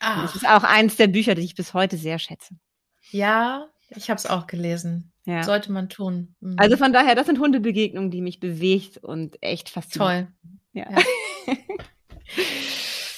Das 0.00 0.34
ist 0.34 0.48
auch 0.48 0.64
eines 0.64 0.96
der 0.96 1.08
Bücher, 1.08 1.34
die 1.34 1.42
ich 1.42 1.54
bis 1.54 1.74
heute 1.74 1.96
sehr 1.98 2.18
schätze. 2.18 2.54
Ja, 3.10 3.68
ich 3.90 4.08
habe 4.08 4.18
es 4.18 4.26
auch 4.26 4.46
gelesen. 4.46 5.09
Ja. 5.26 5.42
Sollte 5.42 5.70
man 5.70 5.88
tun. 5.88 6.34
Mhm. 6.40 6.56
Also 6.56 6.76
von 6.76 6.92
daher, 6.92 7.14
das 7.14 7.26
sind 7.26 7.38
Hundebegegnungen, 7.38 8.10
die 8.10 8.22
mich 8.22 8.40
bewegt 8.40 8.98
und 8.98 9.42
echt 9.42 9.68
fasziniert. 9.68 10.10
Toll. 10.10 10.28
Ja. 10.72 10.90
ja. 10.90 11.02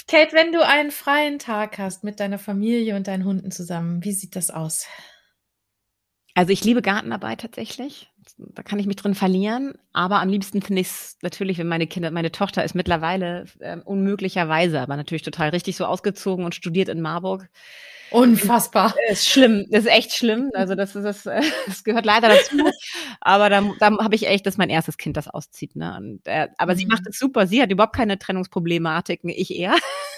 Kate, 0.08 0.34
wenn 0.34 0.52
du 0.52 0.66
einen 0.66 0.90
freien 0.90 1.38
Tag 1.38 1.78
hast 1.78 2.04
mit 2.04 2.20
deiner 2.20 2.38
Familie 2.38 2.96
und 2.96 3.06
deinen 3.06 3.24
Hunden 3.24 3.50
zusammen, 3.50 4.04
wie 4.04 4.12
sieht 4.12 4.36
das 4.36 4.50
aus? 4.50 4.86
Also 6.34 6.52
ich 6.52 6.64
liebe 6.64 6.82
Gartenarbeit 6.82 7.40
tatsächlich. 7.40 8.10
Da 8.36 8.62
kann 8.62 8.78
ich 8.78 8.86
mich 8.86 8.96
drin 8.96 9.14
verlieren. 9.14 9.74
Aber 9.92 10.20
am 10.20 10.28
liebsten 10.28 10.62
finde 10.62 10.80
ich 10.80 10.88
es 10.88 11.18
natürlich, 11.22 11.58
wenn 11.58 11.68
meine 11.68 11.86
Kinder, 11.86 12.10
meine 12.10 12.32
Tochter 12.32 12.64
ist 12.64 12.74
mittlerweile 12.74 13.46
äh, 13.60 13.78
unmöglicherweise, 13.78 14.80
aber 14.80 14.96
natürlich 14.96 15.22
total 15.22 15.50
richtig 15.50 15.76
so 15.76 15.84
ausgezogen 15.84 16.44
und 16.44 16.54
studiert 16.54 16.88
in 16.88 17.00
Marburg. 17.00 17.48
Unfassbar. 18.12 18.94
Ist 19.10 19.28
schlimm, 19.28 19.66
ist 19.70 19.86
echt 19.86 20.12
schlimm. 20.12 20.50
Also 20.54 20.74
das 20.74 20.94
ist 20.94 21.04
das, 21.04 21.22
das 21.22 21.84
gehört 21.84 22.04
leider 22.04 22.28
dazu. 22.28 22.56
aber 23.20 23.48
da, 23.48 23.62
da 23.78 23.98
habe 23.98 24.14
ich 24.14 24.26
echt, 24.26 24.46
dass 24.46 24.56
mein 24.56 24.70
erstes 24.70 24.96
Kind 24.96 25.16
das 25.16 25.28
auszieht. 25.28 25.76
Ne? 25.76 25.96
Und, 25.96 26.26
äh, 26.26 26.48
aber 26.58 26.74
mhm. 26.74 26.78
sie 26.78 26.86
macht 26.86 27.02
es 27.08 27.18
super. 27.18 27.46
Sie 27.46 27.62
hat 27.62 27.70
überhaupt 27.70 27.96
keine 27.96 28.18
Trennungsproblematiken, 28.18 29.30
ich 29.30 29.54
eher. 29.54 29.74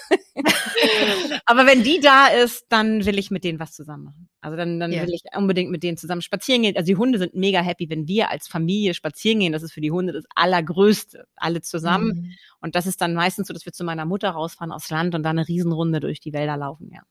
aber 1.45 1.65
wenn 1.65 1.83
die 1.83 1.99
da 1.99 2.27
ist, 2.27 2.65
dann 2.69 3.05
will 3.05 3.17
ich 3.17 3.31
mit 3.31 3.43
denen 3.43 3.59
was 3.59 3.73
zusammen 3.73 4.03
machen. 4.03 4.29
Also 4.41 4.57
dann, 4.57 4.79
dann 4.79 4.91
yeah. 4.91 5.03
will 5.03 5.13
ich 5.13 5.23
unbedingt 5.35 5.71
mit 5.71 5.81
denen 5.81 5.97
zusammen 5.97 6.21
spazieren 6.21 6.61
gehen. 6.61 6.75
Also 6.77 6.87
die 6.87 6.97
Hunde 6.97 7.17
sind 7.17 7.33
mega 7.33 7.61
happy, 7.61 7.89
wenn 7.89 8.07
wir 8.07 8.29
als 8.29 8.47
Familie 8.47 8.93
spazieren 8.93 9.39
gehen. 9.39 9.53
Das 9.53 9.63
ist 9.63 9.71
für 9.71 9.81
die 9.81 9.91
Hunde 9.91 10.13
das 10.13 10.25
Allergrößte. 10.35 11.25
Alle 11.35 11.61
zusammen. 11.61 12.07
Mhm. 12.07 12.31
Und 12.59 12.75
das 12.75 12.85
ist 12.85 13.01
dann 13.01 13.13
meistens 13.13 13.47
so, 13.47 13.53
dass 13.53 13.65
wir 13.65 13.73
zu 13.73 13.83
meiner 13.83 14.05
Mutter 14.05 14.29
rausfahren 14.29 14.71
aufs 14.71 14.89
Land 14.89 15.15
und 15.15 15.23
dann 15.23 15.37
eine 15.37 15.47
Riesenrunde 15.47 15.99
durch 15.99 16.19
die 16.19 16.33
Wälder 16.33 16.57
laufen, 16.57 16.91
ja. 16.93 17.01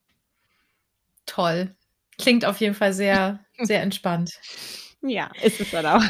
Toll. 1.35 1.75
Klingt 2.17 2.45
auf 2.45 2.61
jeden 2.61 2.75
Fall 2.75 2.93
sehr, 2.93 3.39
sehr 3.61 3.81
entspannt. 3.81 4.31
Ja, 5.01 5.29
ist 5.41 5.59
es 5.59 5.71
dann 5.71 5.85
auch. 5.85 6.03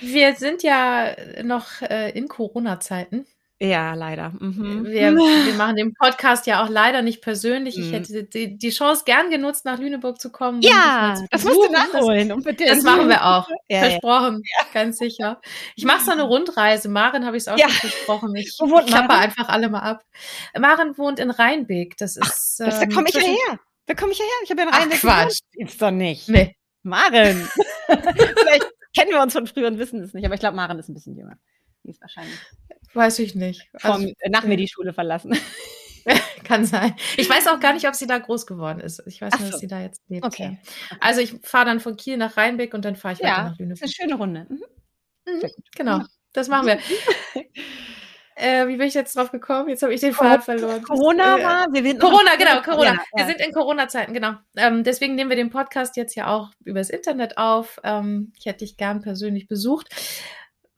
Wir 0.00 0.36
sind 0.36 0.62
ja 0.62 1.16
noch 1.42 1.82
äh, 1.82 2.10
in 2.10 2.28
Corona-Zeiten. 2.28 3.26
Ja, 3.62 3.92
leider. 3.92 4.30
Mhm. 4.38 4.86
Wir, 4.86 5.14
wir, 5.14 5.54
machen 5.54 5.76
den 5.76 5.92
Podcast 5.92 6.46
ja 6.46 6.64
auch 6.64 6.70
leider 6.70 7.02
nicht 7.02 7.20
persönlich. 7.20 7.76
Ich 7.76 7.88
mhm. 7.88 7.92
hätte 7.92 8.24
die, 8.24 8.56
die, 8.56 8.70
Chance 8.70 9.02
gern 9.04 9.30
genutzt, 9.30 9.66
nach 9.66 9.78
Lüneburg 9.78 10.18
zu 10.18 10.30
kommen. 10.30 10.62
Ja, 10.62 11.14
das 11.30 11.44
musst 11.44 11.68
du 11.68 11.70
nachholen. 11.70 12.28
Das, 12.42 12.56
das 12.56 12.82
machen 12.84 13.08
wir 13.08 13.22
auch. 13.22 13.50
Ja, 13.68 13.80
versprochen, 13.80 14.42
ja. 14.44 14.66
ganz 14.72 14.96
sicher. 14.96 15.42
Ich 15.74 15.84
mache 15.84 16.04
so 16.04 16.12
eine 16.12 16.22
Rundreise. 16.22 16.88
Maren 16.88 17.26
habe 17.26 17.36
ich 17.36 17.42
es 17.42 17.48
auch 17.48 17.58
ja. 17.58 17.68
schon 17.68 17.90
versprochen. 17.90 18.34
Ich, 18.36 18.56
ich 18.58 18.86
klappe 18.86 19.12
einfach 19.12 19.50
alle 19.50 19.68
mal 19.68 19.80
ab. 19.80 20.04
Maren 20.58 20.96
wohnt 20.96 21.18
in 21.18 21.30
Rheinbeck. 21.30 21.98
Das 21.98 22.16
ist. 22.16 22.22
Ach, 22.22 22.66
das, 22.66 22.82
ähm, 22.82 22.88
da 22.88 22.94
komme 22.94 23.08
ich 23.08 23.14
ja 23.14 23.20
her. 23.20 23.60
Da 23.90 23.96
komme 23.96 24.12
ich 24.12 24.18
ja 24.20 24.24
her. 24.24 24.32
Ich 24.44 24.50
habe 24.52 24.62
ja 24.62 24.68
einen 24.68 24.92
Ach, 24.94 25.00
Quatsch. 25.00 25.40
Ist 25.50 25.82
doch 25.82 25.90
nicht. 25.90 26.28
Nee. 26.28 26.56
Maren. 26.84 27.48
Vielleicht 27.88 28.70
kennen 28.96 29.10
wir 29.10 29.20
uns 29.20 29.32
von 29.32 29.48
früher 29.48 29.66
und 29.66 29.78
wissen 29.78 30.00
es 30.00 30.14
nicht, 30.14 30.24
aber 30.24 30.34
ich 30.34 30.40
glaube, 30.40 30.54
Maren 30.54 30.78
ist 30.78 30.88
ein 30.88 30.94
bisschen 30.94 31.16
jünger. 31.16 31.36
Die 31.82 31.90
ist 31.90 32.00
wahrscheinlich. 32.00 32.38
Weiß 32.94 33.18
ich 33.18 33.34
nicht. 33.34 33.68
Vom, 33.78 33.90
also, 33.90 34.12
nach 34.28 34.44
mir 34.44 34.56
die 34.56 34.68
Schule 34.68 34.92
verlassen. 34.92 35.36
Kann 36.44 36.66
sein. 36.66 36.94
Ich 37.16 37.28
weiß 37.28 37.48
auch 37.48 37.58
gar 37.58 37.72
nicht, 37.72 37.88
ob 37.88 37.96
sie 37.96 38.06
da 38.06 38.18
groß 38.18 38.46
geworden 38.46 38.78
ist. 38.78 39.02
Ich 39.06 39.20
weiß 39.20 39.32
nur, 39.40 39.46
so. 39.46 39.50
dass 39.50 39.60
sie 39.60 39.66
da 39.66 39.80
jetzt 39.80 40.02
lebt. 40.08 40.24
Okay. 40.24 40.60
Also 41.00 41.20
ich 41.20 41.40
fahre 41.42 41.64
dann 41.64 41.80
von 41.80 41.96
Kiel 41.96 42.16
nach 42.16 42.36
Rheinbeck 42.36 42.74
und 42.74 42.84
dann 42.84 42.94
fahre 42.94 43.14
ich 43.14 43.18
ja, 43.18 43.26
weiter 43.26 43.42
nach 43.42 43.58
Lüneburg. 43.58 43.80
Das 43.80 43.90
ist 43.90 44.00
eine 44.00 44.08
schöne 44.08 44.18
Runde. 44.20 44.46
Mhm. 44.48 44.62
Mhm, 45.26 45.50
genau. 45.74 46.04
Das 46.32 46.46
machen 46.46 46.68
wir. 46.68 46.78
Äh, 48.40 48.68
wie 48.68 48.76
bin 48.76 48.86
ich 48.86 48.94
jetzt 48.94 49.16
drauf 49.16 49.30
gekommen? 49.30 49.68
Jetzt 49.68 49.82
habe 49.82 49.92
ich 49.92 50.00
den 50.00 50.14
Faden 50.14 50.42
verloren. 50.42 50.82
Corona 50.82 51.38
äh, 51.38 51.42
war? 51.42 51.66
Wir 51.72 51.98
Corona, 51.98 52.36
genau, 52.38 52.62
Corona. 52.62 52.94
Ja, 52.94 53.00
wir 53.14 53.26
sind 53.26 53.40
in 53.40 53.52
Corona-Zeiten, 53.52 54.14
genau. 54.14 54.34
Ähm, 54.56 54.82
deswegen 54.82 55.14
nehmen 55.14 55.30
wir 55.30 55.36
den 55.36 55.50
Podcast 55.50 55.96
jetzt 55.96 56.14
ja 56.14 56.28
auch 56.28 56.50
übers 56.64 56.90
Internet 56.90 57.36
auf. 57.36 57.78
Ähm, 57.84 58.32
ich 58.38 58.46
hätte 58.46 58.60
dich 58.60 58.76
gern 58.76 59.02
persönlich 59.02 59.46
besucht. 59.46 59.94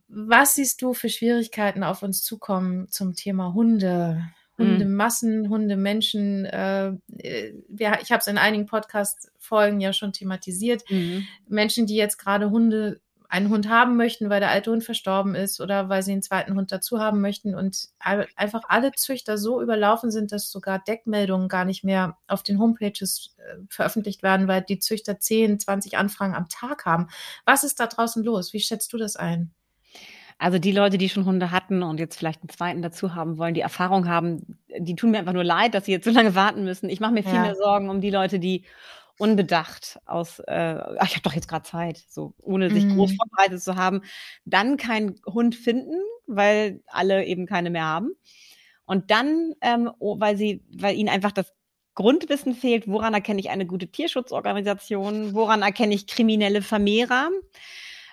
Was 0.08 0.56
siehst 0.56 0.82
du 0.82 0.92
für 0.92 1.08
Schwierigkeiten 1.08 1.84
auf 1.84 2.02
uns 2.02 2.22
zukommen 2.22 2.88
zum 2.88 3.14
Thema 3.14 3.54
Hunde? 3.54 4.22
Hundemassen, 4.58 5.48
Hundemenschen. 5.48 6.44
Äh, 6.44 6.88
äh 7.18 7.54
wir, 7.68 7.98
ich 8.02 8.12
habe 8.12 8.20
es 8.20 8.26
in 8.26 8.38
einigen 8.38 8.66
Podcast-Folgen 8.66 9.80
ja 9.80 9.92
schon 9.92 10.12
thematisiert. 10.12 10.82
Mhm. 10.90 11.26
Menschen, 11.48 11.86
die 11.86 11.96
jetzt 11.96 12.18
gerade 12.18 12.50
Hunde 12.50 13.00
einen 13.32 13.48
Hund 13.48 13.70
haben 13.70 13.96
möchten, 13.96 14.28
weil 14.28 14.40
der 14.40 14.50
alte 14.50 14.70
Hund 14.70 14.84
verstorben 14.84 15.34
ist 15.34 15.58
oder 15.58 15.88
weil 15.88 16.02
sie 16.02 16.12
einen 16.12 16.20
zweiten 16.20 16.54
Hund 16.54 16.70
dazu 16.70 17.00
haben 17.00 17.22
möchten 17.22 17.54
und 17.54 17.88
einfach 17.98 18.60
alle 18.68 18.92
Züchter 18.92 19.38
so 19.38 19.62
überlaufen 19.62 20.10
sind, 20.10 20.32
dass 20.32 20.50
sogar 20.50 20.80
Deckmeldungen 20.80 21.48
gar 21.48 21.64
nicht 21.64 21.82
mehr 21.82 22.18
auf 22.28 22.42
den 22.42 22.58
Homepages 22.58 23.34
äh, 23.38 23.56
veröffentlicht 23.70 24.22
werden, 24.22 24.48
weil 24.48 24.60
die 24.60 24.78
Züchter 24.80 25.18
10, 25.18 25.60
20 25.60 25.96
Anfragen 25.96 26.34
am 26.34 26.50
Tag 26.50 26.84
haben. 26.84 27.08
Was 27.46 27.64
ist 27.64 27.80
da 27.80 27.86
draußen 27.86 28.22
los? 28.22 28.52
Wie 28.52 28.60
schätzt 28.60 28.92
du 28.92 28.98
das 28.98 29.16
ein? 29.16 29.54
Also 30.36 30.58
die 30.58 30.72
Leute, 30.72 30.98
die 30.98 31.08
schon 31.08 31.24
Hunde 31.24 31.52
hatten 31.52 31.82
und 31.82 32.00
jetzt 32.00 32.18
vielleicht 32.18 32.42
einen 32.42 32.50
zweiten 32.50 32.82
dazu 32.82 33.14
haben 33.14 33.38
wollen, 33.38 33.54
die 33.54 33.62
Erfahrung 33.62 34.08
haben, 34.08 34.58
die 34.78 34.94
tun 34.94 35.12
mir 35.12 35.20
einfach 35.20 35.32
nur 35.32 35.44
leid, 35.44 35.72
dass 35.72 35.86
sie 35.86 35.92
jetzt 35.92 36.04
so 36.04 36.10
lange 36.10 36.34
warten 36.34 36.64
müssen. 36.64 36.90
Ich 36.90 37.00
mache 37.00 37.12
mir 37.12 37.22
viel 37.22 37.32
ja. 37.32 37.42
mehr 37.42 37.54
Sorgen 37.54 37.88
um 37.88 38.02
die 38.02 38.10
Leute, 38.10 38.38
die 38.38 38.66
unbedacht 39.22 40.00
aus, 40.04 40.40
äh, 40.40 40.80
ach, 40.98 41.06
ich 41.06 41.12
habe 41.12 41.22
doch 41.22 41.34
jetzt 41.34 41.46
gerade 41.46 41.62
Zeit, 41.62 42.02
so 42.08 42.34
ohne 42.38 42.70
sich 42.70 42.84
mhm. 42.84 42.96
groß 42.96 43.14
vorbereitet 43.14 43.62
zu 43.62 43.76
haben, 43.76 44.02
dann 44.44 44.76
keinen 44.76 45.20
Hund 45.24 45.54
finden, 45.54 45.94
weil 46.26 46.82
alle 46.88 47.24
eben 47.24 47.46
keine 47.46 47.70
mehr 47.70 47.84
haben. 47.84 48.10
Und 48.84 49.12
dann, 49.12 49.52
ähm, 49.60 49.88
weil 50.00 50.36
sie, 50.36 50.64
weil 50.76 50.96
ihnen 50.96 51.08
einfach 51.08 51.30
das 51.30 51.52
Grundwissen 51.94 52.52
fehlt, 52.56 52.88
woran 52.88 53.14
erkenne 53.14 53.38
ich 53.38 53.50
eine 53.50 53.64
gute 53.64 53.86
Tierschutzorganisation, 53.86 55.34
woran 55.34 55.62
erkenne 55.62 55.94
ich 55.94 56.08
kriminelle 56.08 56.60
Vermehrer, 56.60 57.30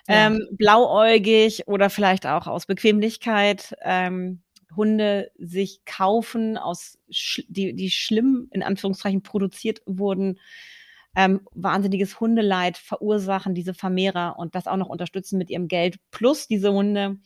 ja. 0.06 0.28
ähm, 0.28 0.46
blauäugig 0.52 1.66
oder 1.66 1.90
vielleicht 1.90 2.24
auch 2.24 2.46
aus 2.46 2.66
Bequemlichkeit. 2.66 3.74
Ähm, 3.82 4.42
Hunde 4.76 5.32
sich 5.36 5.84
kaufen, 5.84 6.56
aus 6.56 6.96
die, 7.48 7.74
die 7.74 7.90
schlimm 7.90 8.46
in 8.52 8.62
Anführungszeichen 8.62 9.20
produziert 9.20 9.82
wurden, 9.84 10.38
ähm, 11.16 11.40
wahnsinniges 11.52 12.20
Hundeleid 12.20 12.78
verursachen, 12.78 13.54
diese 13.54 13.74
Vermehrer 13.74 14.36
und 14.38 14.54
das 14.54 14.66
auch 14.66 14.76
noch 14.76 14.88
unterstützen 14.88 15.38
mit 15.38 15.50
ihrem 15.50 15.68
Geld. 15.68 15.96
Plus 16.10 16.46
diese 16.46 16.72
Hunde 16.72 17.18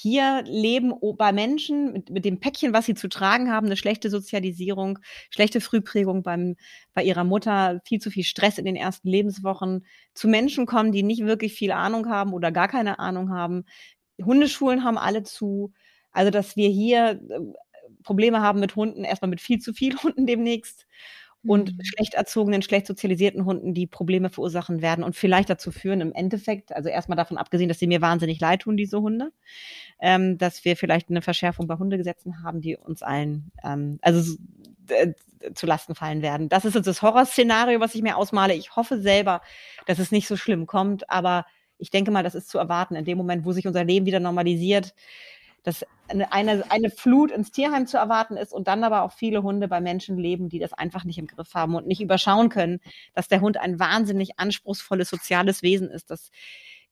hier 0.00 0.42
leben 0.46 0.94
bei 1.16 1.32
Menschen 1.32 1.92
mit, 1.92 2.10
mit 2.10 2.24
dem 2.24 2.38
Päckchen, 2.38 2.72
was 2.72 2.86
sie 2.86 2.94
zu 2.94 3.08
tragen 3.08 3.50
haben, 3.50 3.66
eine 3.66 3.76
schlechte 3.76 4.10
Sozialisierung, 4.10 5.00
schlechte 5.30 5.60
Frühprägung 5.60 6.22
beim, 6.22 6.54
bei 6.94 7.02
ihrer 7.02 7.24
Mutter, 7.24 7.80
viel 7.84 7.98
zu 8.00 8.10
viel 8.10 8.22
Stress 8.22 8.58
in 8.58 8.64
den 8.64 8.76
ersten 8.76 9.08
Lebenswochen, 9.08 9.86
zu 10.14 10.28
Menschen 10.28 10.66
kommen, 10.66 10.92
die 10.92 11.02
nicht 11.02 11.24
wirklich 11.24 11.54
viel 11.54 11.72
Ahnung 11.72 12.08
haben 12.08 12.32
oder 12.32 12.52
gar 12.52 12.68
keine 12.68 13.00
Ahnung 13.00 13.30
haben. 13.30 13.64
Hundeschulen 14.22 14.84
haben 14.84 14.98
alle 14.98 15.24
zu. 15.24 15.72
Also, 16.12 16.30
dass 16.30 16.56
wir 16.56 16.68
hier 16.68 17.20
äh, 17.28 17.40
Probleme 18.04 18.40
haben 18.40 18.60
mit 18.60 18.76
Hunden, 18.76 19.04
erstmal 19.04 19.30
mit 19.30 19.40
viel 19.40 19.58
zu 19.58 19.72
viel 19.72 19.96
Hunden 20.02 20.26
demnächst 20.26 20.86
und 21.44 21.76
mhm. 21.76 21.84
schlecht 21.84 22.14
erzogenen, 22.14 22.62
schlecht 22.62 22.86
sozialisierten 22.86 23.44
Hunden, 23.44 23.74
die 23.74 23.86
Probleme 23.86 24.28
verursachen 24.28 24.82
werden 24.82 25.04
und 25.04 25.16
vielleicht 25.16 25.48
dazu 25.48 25.70
führen, 25.70 26.00
im 26.00 26.12
Endeffekt, 26.12 26.74
also 26.74 26.88
erstmal 26.88 27.16
davon 27.16 27.38
abgesehen, 27.38 27.68
dass 27.68 27.78
sie 27.78 27.86
mir 27.86 28.00
wahnsinnig 28.00 28.40
leid 28.40 28.62
tun, 28.62 28.76
diese 28.76 29.00
Hunde, 29.00 29.30
ähm, 30.00 30.38
dass 30.38 30.64
wir 30.64 30.76
vielleicht 30.76 31.10
eine 31.10 31.22
Verschärfung 31.22 31.66
bei 31.66 31.76
Hundegesetzen 31.76 32.42
haben, 32.42 32.60
die 32.60 32.76
uns 32.76 33.02
allen, 33.02 33.52
ähm, 33.62 33.98
also 34.02 34.36
äh, 34.88 35.12
zu 35.54 35.66
Lasten 35.66 35.94
fallen 35.94 36.22
werden. 36.22 36.48
Das 36.48 36.64
ist 36.64 36.74
jetzt 36.74 36.86
das 36.86 37.02
Horrorszenario, 37.02 37.78
was 37.78 37.94
ich 37.94 38.02
mir 38.02 38.16
ausmale. 38.16 38.54
Ich 38.54 38.74
hoffe 38.74 39.00
selber, 39.00 39.40
dass 39.86 40.00
es 40.00 40.10
nicht 40.10 40.26
so 40.26 40.36
schlimm 40.36 40.66
kommt, 40.66 41.08
aber 41.08 41.46
ich 41.78 41.90
denke 41.90 42.10
mal, 42.10 42.24
das 42.24 42.34
ist 42.34 42.48
zu 42.48 42.58
erwarten. 42.58 42.96
In 42.96 43.04
dem 43.04 43.16
Moment, 43.16 43.44
wo 43.44 43.52
sich 43.52 43.66
unser 43.66 43.84
Leben 43.84 44.06
wieder 44.06 44.18
normalisiert, 44.18 44.94
dass 45.68 45.84
eine, 46.08 46.70
eine, 46.70 46.88
Flut 46.88 47.30
ins 47.30 47.52
Tierheim 47.52 47.86
zu 47.86 47.98
erwarten 47.98 48.38
ist 48.38 48.54
und 48.54 48.68
dann 48.68 48.82
aber 48.84 49.02
auch 49.02 49.12
viele 49.12 49.42
Hunde 49.42 49.68
bei 49.68 49.82
Menschen 49.82 50.16
leben, 50.16 50.48
die 50.48 50.58
das 50.58 50.72
einfach 50.72 51.04
nicht 51.04 51.18
im 51.18 51.26
Griff 51.26 51.52
haben 51.52 51.74
und 51.74 51.86
nicht 51.86 52.00
überschauen 52.00 52.48
können, 52.48 52.80
dass 53.12 53.28
der 53.28 53.42
Hund 53.42 53.58
ein 53.58 53.78
wahnsinnig 53.78 54.38
anspruchsvolles 54.38 55.10
soziales 55.10 55.62
Wesen 55.62 55.90
ist, 55.90 56.10
das 56.10 56.30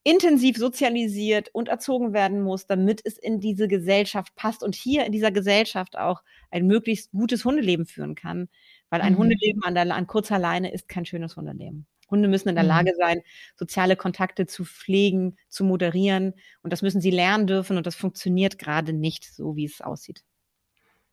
intensiv 0.03 0.59
sozialisiert 0.59 1.49
und 1.55 1.69
erzogen 1.69 2.13
werden 2.13 2.43
muss, 2.43 2.67
damit 2.67 3.01
es 3.03 3.17
in 3.17 3.41
diese 3.41 3.67
Gesellschaft 3.67 4.35
passt 4.37 4.63
und 4.63 4.75
hier 4.75 5.07
in 5.07 5.13
dieser 5.13 5.33
Gesellschaft 5.33 5.97
auch 5.97 6.23
ein 6.51 6.67
möglichst 6.67 7.11
gutes 7.13 7.47
Hundeleben 7.47 7.87
führen 7.87 8.15
kann. 8.15 8.49
Weil 8.91 9.01
ein 9.01 9.15
mhm. 9.15 9.19
Hundeleben 9.19 9.65
an, 9.65 9.75
der, 9.75 9.93
an 9.93 10.07
kurzer 10.07 10.39
Leine 10.39 10.71
ist 10.71 10.87
kein 10.87 11.07
schönes 11.07 11.37
Hundeleben. 11.37 11.87
Hunde 12.11 12.29
müssen 12.29 12.49
in 12.49 12.55
der 12.55 12.65
mhm. 12.65 12.71
Lage 12.71 12.93
sein, 12.97 13.23
soziale 13.57 13.97
Kontakte 13.97 14.47
zu 14.47 14.65
pflegen, 14.65 15.37
zu 15.49 15.65
moderieren. 15.65 16.35
Und 16.63 16.73
das 16.73 16.83
müssen 16.83 17.01
sie 17.01 17.11
lernen 17.11 17.47
dürfen. 17.47 17.77
Und 17.77 17.87
das 17.87 17.97
funktioniert 17.97 18.59
gerade 18.59 18.93
nicht 18.93 19.25
so, 19.35 19.57
wie 19.57 19.65
es 19.65 19.81
aussieht. 19.81 20.23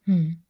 Hm. 0.05 0.43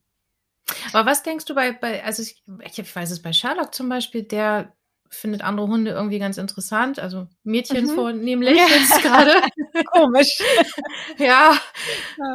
Aber 0.91 1.10
was 1.10 1.24
denkst 1.24 1.46
du 1.46 1.56
bei, 1.56 1.72
bei 1.74 2.04
also 2.04 2.24
ich, 2.24 2.41
ich 2.78 2.96
weiß 2.96 3.12
es 3.12 3.22
bei 3.22 3.34
Sherlock 3.34 3.74
zum 3.74 3.89
Beispiel, 3.89 4.24
der 4.24 4.74
findet 5.10 5.44
andere 5.44 5.68
Hunde 5.68 5.91
irgendwie 5.91 6.20
ganz 6.20 6.38
interessant. 6.38 7.00
Also 7.00 7.28
Mädchen 7.44 7.86
mhm. 7.86 7.96
vornehmlich 7.96 8.58
ja. 8.58 8.66
jetzt 8.68 9.02
gerade. 9.02 9.34
Komisch. 9.91 10.41
ja, 11.18 11.56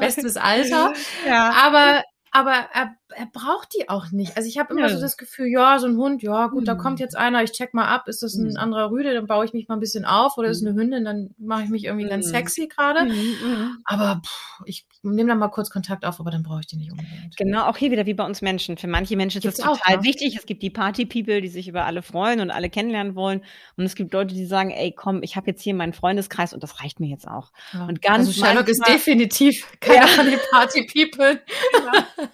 bestes 0.00 0.36
Alter. 0.36 0.92
Ja. 1.26 1.50
Aber 1.50 2.04
aber 2.30 2.68
er, 2.72 2.94
er 3.14 3.26
braucht 3.26 3.74
die 3.74 3.88
auch 3.88 4.10
nicht. 4.10 4.36
Also 4.36 4.48
ich 4.48 4.58
habe 4.58 4.72
immer 4.72 4.82
ja. 4.82 4.88
so 4.90 5.00
das 5.00 5.16
Gefühl, 5.16 5.46
ja, 5.46 5.78
so 5.78 5.86
ein 5.86 5.96
Hund, 5.96 6.22
ja 6.22 6.46
gut, 6.48 6.62
mhm. 6.62 6.66
da 6.66 6.74
kommt 6.74 7.00
jetzt 7.00 7.16
einer, 7.16 7.42
ich 7.42 7.52
check 7.52 7.74
mal 7.74 7.86
ab, 7.86 8.08
ist 8.08 8.22
das 8.22 8.34
ein 8.34 8.50
mhm. 8.50 8.56
anderer 8.56 8.90
Rüde, 8.90 9.14
dann 9.14 9.26
baue 9.26 9.44
ich 9.44 9.52
mich 9.52 9.68
mal 9.68 9.76
ein 9.76 9.80
bisschen 9.80 10.04
auf 10.04 10.36
oder 10.36 10.48
ist 10.48 10.62
eine 10.62 10.72
mhm. 10.72 10.78
Hündin, 10.78 11.04
dann 11.04 11.30
mache 11.38 11.64
ich 11.64 11.70
mich 11.70 11.84
irgendwie 11.84 12.04
mhm. 12.04 12.10
ganz 12.10 12.28
sexy 12.28 12.68
gerade. 12.68 13.04
Mhm. 13.04 13.78
Aber 13.84 14.20
pff, 14.24 14.62
ich 14.66 14.86
nehme 15.02 15.28
dann 15.28 15.38
mal 15.38 15.48
kurz 15.48 15.70
Kontakt 15.70 16.04
auf, 16.04 16.20
aber 16.20 16.30
dann 16.30 16.42
brauche 16.42 16.60
ich 16.60 16.66
die 16.66 16.76
nicht 16.76 16.90
unbedingt. 16.90 17.36
Genau, 17.36 17.66
auch 17.66 17.76
hier 17.76 17.90
wieder 17.90 18.06
wie 18.06 18.14
bei 18.14 18.24
uns 18.24 18.42
Menschen. 18.42 18.76
Für 18.76 18.88
manche 18.88 19.16
Menschen 19.16 19.38
ist 19.38 19.42
Gibt's 19.42 19.58
das 19.58 19.66
total 19.66 19.96
auch, 19.96 20.00
ne? 20.00 20.04
wichtig. 20.04 20.36
Es 20.36 20.46
gibt 20.46 20.62
die 20.62 20.70
Party-People, 20.70 21.40
die 21.40 21.48
sich 21.48 21.68
über 21.68 21.86
alle 21.86 22.02
freuen 22.02 22.40
und 22.40 22.50
alle 22.50 22.70
kennenlernen 22.70 23.14
wollen. 23.14 23.42
Und 23.76 23.84
es 23.84 23.94
gibt 23.94 24.12
Leute, 24.12 24.34
die 24.34 24.46
sagen, 24.46 24.70
ey, 24.70 24.92
komm, 24.92 25.22
ich 25.22 25.36
habe 25.36 25.48
jetzt 25.48 25.62
hier 25.62 25.74
meinen 25.74 25.92
Freundeskreis 25.92 26.52
und 26.52 26.62
das 26.62 26.80
reicht 26.80 27.00
mir 27.00 27.08
jetzt 27.08 27.28
auch. 27.28 27.52
Ja. 27.72 27.86
Und 27.86 28.02
ganz 28.02 28.28
also 28.28 28.44
Sherlock 28.44 28.68
ist 28.68 28.86
definitiv 28.86 29.66
keiner 29.80 30.02
ja. 30.02 30.06
von 30.06 30.26
den 30.26 30.40
Party-People. 30.50 31.40
Ja. 31.78 32.28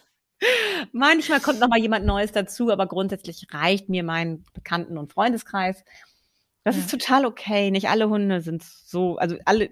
Manchmal 0.92 1.40
kommt 1.40 1.60
noch 1.60 1.68
mal 1.68 1.78
jemand 1.78 2.06
Neues 2.06 2.32
dazu, 2.32 2.70
aber 2.70 2.86
grundsätzlich 2.86 3.46
reicht 3.50 3.88
mir 3.88 4.04
mein 4.04 4.44
Bekannten- 4.52 4.98
und 4.98 5.12
Freundeskreis. 5.12 5.84
Das 6.64 6.76
ja. 6.76 6.82
ist 6.82 6.90
total 6.90 7.26
okay. 7.26 7.70
Nicht 7.70 7.88
alle 7.90 8.08
Hunde 8.08 8.40
sind 8.40 8.62
so, 8.62 9.16
also 9.16 9.36
alle, 9.44 9.70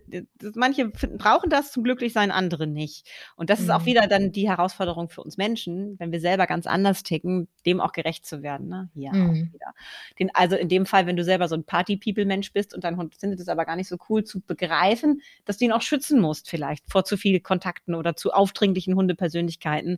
manche 0.54 0.90
finden, 0.94 1.16
brauchen 1.16 1.48
das 1.48 1.72
zum 1.72 1.84
Glücklichsein, 1.84 2.30
andere 2.30 2.66
nicht. 2.66 3.08
Und 3.34 3.48
das 3.48 3.60
mhm. 3.60 3.64
ist 3.64 3.70
auch 3.70 3.80
mhm. 3.80 3.86
wieder 3.86 4.06
dann 4.06 4.30
die 4.30 4.48
Herausforderung 4.48 5.08
für 5.08 5.22
uns 5.22 5.38
Menschen, 5.38 5.98
wenn 5.98 6.12
wir 6.12 6.20
selber 6.20 6.46
ganz 6.46 6.66
anders 6.66 7.02
ticken, 7.02 7.48
dem 7.64 7.80
auch 7.80 7.92
gerecht 7.92 8.26
zu 8.26 8.42
werden. 8.42 8.68
Ne? 8.68 8.90
Hier 8.92 9.14
mhm. 9.14 9.30
auch 9.30 9.34
wieder. 9.54 9.72
Den, 10.18 10.30
also 10.34 10.54
in 10.54 10.68
dem 10.68 10.84
Fall, 10.84 11.06
wenn 11.06 11.16
du 11.16 11.24
selber 11.24 11.48
so 11.48 11.54
ein 11.54 11.64
Party-People-Mensch 11.64 12.52
bist 12.52 12.74
und 12.74 12.84
dein 12.84 12.98
Hund 12.98 13.14
findet 13.14 13.40
es 13.40 13.48
aber 13.48 13.64
gar 13.64 13.76
nicht 13.76 13.88
so 13.88 13.96
cool 14.10 14.22
zu 14.22 14.42
begreifen, 14.42 15.22
dass 15.46 15.56
du 15.56 15.64
ihn 15.64 15.72
auch 15.72 15.82
schützen 15.82 16.20
musst, 16.20 16.50
vielleicht 16.50 16.90
vor 16.90 17.04
zu 17.04 17.16
viel 17.16 17.40
Kontakten 17.40 17.94
oder 17.94 18.16
zu 18.16 18.32
aufdringlichen 18.32 18.96
Hundepersönlichkeiten. 18.96 19.96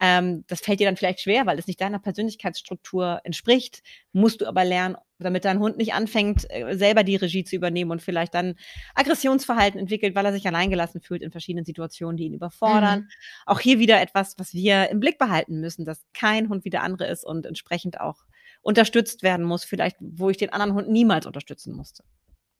Ähm, 0.00 0.44
das 0.48 0.60
fällt 0.60 0.80
dir 0.80 0.86
dann 0.86 0.98
vielleicht 0.98 1.20
schwer, 1.20 1.46
weil 1.46 1.58
es 1.58 1.66
nicht 1.66 1.80
deiner 1.80 1.98
Persönlichkeitsstruktur 1.98 3.20
entspricht, 3.24 3.82
musst 4.12 4.42
du 4.42 4.46
aber 4.46 4.64
lernen, 4.64 4.96
damit 5.18 5.44
dein 5.44 5.58
Hund 5.58 5.76
nicht 5.76 5.94
anfängt, 5.94 6.46
äh, 6.50 6.76
selber 6.76 7.04
die 7.04 7.16
Regie 7.16 7.44
zu 7.44 7.56
übernehmen 7.56 7.90
und 7.90 8.02
vielleicht 8.02 8.34
dann 8.34 8.54
Aggressionsverhalten 8.94 9.80
entwickelt, 9.80 10.14
weil 10.14 10.26
er 10.26 10.32
sich 10.32 10.46
alleingelassen 10.46 11.00
fühlt 11.00 11.22
in 11.22 11.30
verschiedenen 11.30 11.64
Situationen, 11.64 12.16
die 12.16 12.24
ihn 12.24 12.34
überfordern. 12.34 13.00
Mhm. 13.00 13.08
Auch 13.46 13.60
hier 13.60 13.78
wieder 13.78 14.00
etwas, 14.00 14.34
was 14.38 14.52
wir 14.52 14.90
im 14.90 15.00
Blick 15.00 15.18
behalten 15.18 15.60
müssen, 15.60 15.84
dass 15.84 16.04
kein 16.14 16.48
Hund 16.48 16.64
wie 16.64 16.70
der 16.70 16.82
andere 16.82 17.06
ist 17.06 17.24
und 17.24 17.46
entsprechend 17.46 18.00
auch 18.00 18.24
unterstützt 18.62 19.22
werden 19.22 19.46
muss, 19.46 19.64
vielleicht, 19.64 19.96
wo 20.00 20.28
ich 20.28 20.36
den 20.36 20.52
anderen 20.52 20.74
Hund 20.74 20.88
niemals 20.88 21.26
unterstützen 21.26 21.74
musste. 21.74 22.04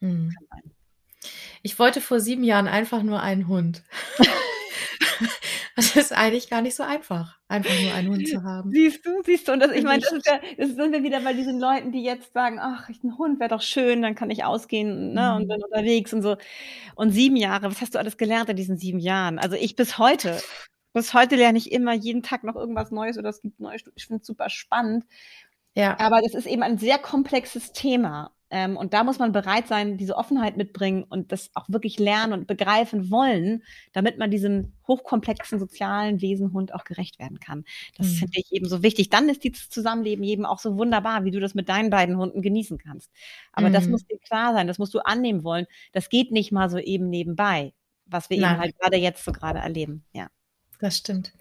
Mhm. 0.00 0.32
Ich 1.62 1.78
wollte 1.78 2.00
vor 2.00 2.20
sieben 2.20 2.44
Jahren 2.44 2.68
einfach 2.68 3.02
nur 3.02 3.20
einen 3.20 3.48
Hund. 3.48 3.82
Das 5.76 5.94
ist 5.94 6.12
eigentlich 6.12 6.48
gar 6.48 6.62
nicht 6.62 6.74
so 6.74 6.82
einfach, 6.82 7.38
einfach 7.48 7.78
nur 7.82 7.92
einen 7.92 8.08
Hund 8.08 8.26
zu 8.26 8.42
haben. 8.42 8.70
Siehst 8.70 9.04
du, 9.04 9.22
siehst 9.24 9.46
du. 9.46 9.52
Und 9.52 9.60
das, 9.60 9.72
ich 9.72 9.84
meine, 9.84 10.00
das, 10.02 10.12
ist 10.12 10.26
ja, 10.26 10.40
das 10.56 10.70
sind 10.70 10.92
wir 10.92 11.02
wieder 11.02 11.20
bei 11.20 11.34
diesen 11.34 11.60
Leuten, 11.60 11.92
die 11.92 12.02
jetzt 12.02 12.32
sagen, 12.32 12.58
ach, 12.58 12.88
ein 12.88 13.18
Hund 13.18 13.38
wäre 13.40 13.50
doch 13.50 13.60
schön, 13.60 14.00
dann 14.00 14.14
kann 14.14 14.30
ich 14.30 14.44
ausgehen 14.44 15.12
ne, 15.12 15.30
mhm. 15.30 15.36
und 15.36 15.48
bin 15.48 15.62
unterwegs 15.62 16.14
und 16.14 16.22
so. 16.22 16.36
Und 16.94 17.10
sieben 17.10 17.36
Jahre, 17.36 17.70
was 17.70 17.80
hast 17.80 17.94
du 17.94 17.98
alles 17.98 18.16
gelernt 18.16 18.48
in 18.48 18.56
diesen 18.56 18.78
sieben 18.78 18.98
Jahren? 18.98 19.38
Also 19.38 19.56
ich 19.56 19.76
bis 19.76 19.98
heute, 19.98 20.40
bis 20.94 21.12
heute 21.12 21.36
lerne 21.36 21.58
ich 21.58 21.72
immer 21.72 21.92
jeden 21.92 22.22
Tag 22.22 22.42
noch 22.42 22.56
irgendwas 22.56 22.90
Neues 22.90 23.18
oder 23.18 23.28
es 23.28 23.42
gibt 23.42 23.60
neue 23.60 23.78
Studien. 23.78 23.96
Ich 23.96 24.06
finde 24.06 24.22
es 24.22 24.26
super 24.26 24.48
spannend. 24.48 25.04
Ja. 25.74 25.98
Aber 26.00 26.22
das 26.22 26.34
ist 26.34 26.46
eben 26.46 26.62
ein 26.62 26.78
sehr 26.78 26.98
komplexes 26.98 27.72
Thema. 27.72 28.32
Ähm, 28.51 28.76
und 28.76 28.94
da 28.94 29.03
muss 29.03 29.18
man 29.18 29.32
bereit 29.32 29.66
sein, 29.66 29.97
diese 29.99 30.16
Offenheit 30.16 30.57
mitbringen 30.57 31.03
und 31.03 31.32
das 31.32 31.51
auch 31.55 31.68
wirklich 31.68 31.99
lernen 31.99 32.32
und 32.32 32.47
begreifen 32.47 33.11
wollen, 33.11 33.64
damit 33.92 34.18
man 34.18 34.30
diesem 34.30 34.72
hochkomplexen 34.86 35.59
sozialen 35.59 36.20
Wesenhund 36.20 36.72
auch 36.72 36.84
gerecht 36.84 37.18
werden 37.18 37.40
kann. 37.40 37.64
Das 37.97 38.07
mhm. 38.07 38.14
finde 38.14 38.32
ich 38.36 38.53
eben 38.53 38.68
so 38.68 38.82
wichtig. 38.82 39.11
Dann 39.11 39.28
ist 39.28 39.42
dieses 39.42 39.68
Zusammenleben 39.68 40.22
eben 40.24 40.47
auch 40.47 40.61
so 40.61 40.78
wunderbar, 40.78 41.24
wie 41.24 41.32
du 41.32 41.40
das 41.40 41.55
mit 41.55 41.68
deinen 41.68 41.90
beiden 41.90 42.16
Hunden 42.16 42.40
genießen 42.40 42.78
kannst. 42.78 43.11
Aber 43.53 43.68
mhm. 43.68 43.72
das 43.72 43.88
muss 43.88 44.07
dir 44.07 44.18
klar 44.18 44.53
sein, 44.53 44.68
das 44.68 44.78
musst 44.78 44.94
du 44.94 45.01
annehmen 45.01 45.42
wollen. 45.42 45.66
Das 45.92 46.09
geht 46.09 46.30
nicht 46.30 46.53
mal 46.53 46.70
so 46.70 46.78
eben 46.78 47.11
nebenbei, 47.11 47.72
was 48.07 48.30
wir 48.30 48.38
Nein. 48.38 48.53
eben 48.53 48.61
halt 48.61 48.78
gerade 48.78 48.97
jetzt 48.97 49.24
so 49.24 49.32
gerade 49.32 49.59
erleben. 49.59 50.05
Ja. 50.12 50.28
Das 50.78 50.99
stimmt. 50.99 51.32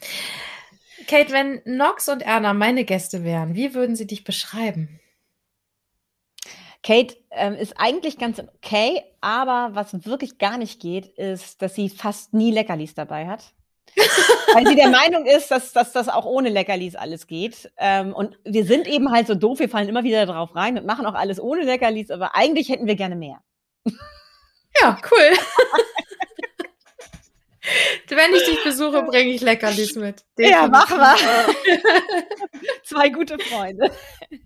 Kate, 1.08 1.32
wenn 1.34 1.62
Nox 1.66 2.08
und 2.10 2.22
Erna 2.22 2.54
meine 2.54 2.86
Gäste 2.86 3.24
wären, 3.24 3.54
wie 3.54 3.74
würden 3.74 3.96
sie 3.96 4.08
dich 4.08 4.24
beschreiben? 4.24 5.00
Kate 6.86 7.18
ähm, 7.32 7.56
ist 7.56 7.74
eigentlich 7.78 8.20
ganz 8.20 8.40
okay, 8.40 9.02
aber 9.20 9.72
was 9.74 10.06
wirklich 10.06 10.38
gar 10.38 10.60
nicht 10.60 10.80
geht, 10.80 11.08
ist, 11.18 11.64
dass 11.64 11.74
sie 11.74 11.90
fast 11.90 12.36
nie 12.36 12.52
Leckerlis 12.52 12.94
dabei 12.94 13.28
hat. 13.28 13.54
Weil 14.54 14.68
sie 14.68 14.76
der 14.76 14.90
Meinung 14.90 15.26
ist, 15.26 15.50
dass, 15.50 15.74
dass 15.74 15.94
das 15.94 16.10
auch 16.10 16.26
ohne 16.26 16.50
Leckerlis 16.50 16.96
alles 16.96 17.26
geht. 17.26 17.72
Ähm, 17.78 18.14
und 18.14 18.38
wir 18.44 18.66
sind 18.66 18.88
eben 18.88 19.12
halt 19.12 19.26
so 19.26 19.34
doof, 19.34 19.58
wir 19.60 19.70
fallen 19.70 19.90
immer 19.90 20.04
wieder 20.04 20.28
drauf 20.28 20.56
rein 20.56 20.78
und 20.78 20.86
machen 20.86 21.08
auch 21.08 21.16
alles 21.16 21.40
ohne 21.40 21.64
Leckerlis, 21.64 22.12
aber 22.12 22.36
eigentlich 22.36 22.70
hätten 22.70 22.86
wir 22.86 22.96
gerne 22.96 23.16
mehr. 23.16 23.40
Ja, 24.80 25.00
cool. 25.12 25.38
Wenn 28.08 28.36
ich 28.36 28.46
dich 28.46 28.64
besuche, 28.64 29.04
bringe 29.04 29.32
ich 29.32 29.42
Leckerlis 29.42 29.96
mit. 29.96 30.24
Definitiv. 30.38 30.62
Ja, 30.62 30.68
machen 30.68 30.98
wir. 30.98 32.26
Zwei 32.84 33.10
gute 33.10 33.40
Freunde. 33.40 33.92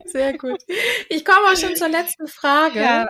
Sehr 0.05 0.38
gut. 0.38 0.61
Ich 1.09 1.26
komme 1.26 1.47
auch 1.51 1.57
schon 1.57 1.76
zur 1.76 1.89
letzten 1.89 2.28
Frage. 2.28 2.80
Ja. 2.80 3.09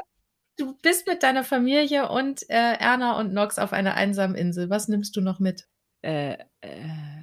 Du 0.58 0.76
bist 0.82 1.08
mit 1.08 1.24
deiner 1.24 1.44
Familie 1.44 2.10
und 2.10 2.50
äh, 2.50 2.74
Erna 2.74 3.18
und 3.18 3.34
Nox 3.34 3.60
auf 3.60 3.72
einer 3.72 3.96
einsamen 3.96 4.36
Insel. 4.36 4.70
Was 4.70 4.88
nimmst 4.88 5.16
du 5.16 5.22
noch 5.22 5.40
mit? 5.40 5.68
Äh, 6.02 6.34
äh, 6.62 6.68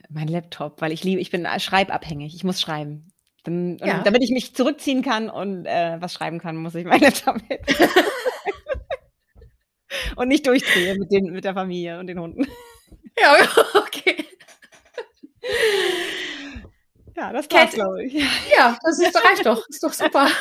mein 0.08 0.28
Laptop, 0.28 0.80
weil 0.80 0.92
ich 0.92 1.04
liebe, 1.04 1.20
ich 1.20 1.30
bin 1.30 1.46
schreibabhängig. 1.58 2.34
Ich 2.34 2.44
muss 2.44 2.60
schreiben. 2.60 3.12
Dann, 3.44 3.78
ja. 3.78 4.02
Damit 4.02 4.24
ich 4.24 4.30
mich 4.30 4.54
zurückziehen 4.54 5.02
kann 5.02 5.30
und 5.30 5.66
äh, 5.66 6.00
was 6.00 6.14
schreiben 6.14 6.40
kann, 6.40 6.56
muss 6.56 6.74
ich 6.74 6.84
mein 6.84 7.00
Laptop 7.00 7.36
mit. 7.48 7.60
und 10.16 10.28
nicht 10.28 10.46
durchdrehe 10.46 10.98
mit, 10.98 11.12
den, 11.12 11.26
mit 11.26 11.44
der 11.44 11.54
Familie 11.54 12.00
und 12.00 12.08
den 12.08 12.18
Hunden. 12.18 12.46
Ja, 13.18 13.36
okay. 13.74 14.26
Ja, 17.16 17.32
das 17.32 17.50
war's, 17.50 17.72
glaube 17.72 18.04
ich. 18.04 18.14
Ja, 18.54 18.78
das 18.82 19.00
ist, 19.00 19.16
reicht 19.16 19.46
doch. 19.46 19.66
Ist 19.68 19.82
doch 19.82 19.92
super. 19.92 20.28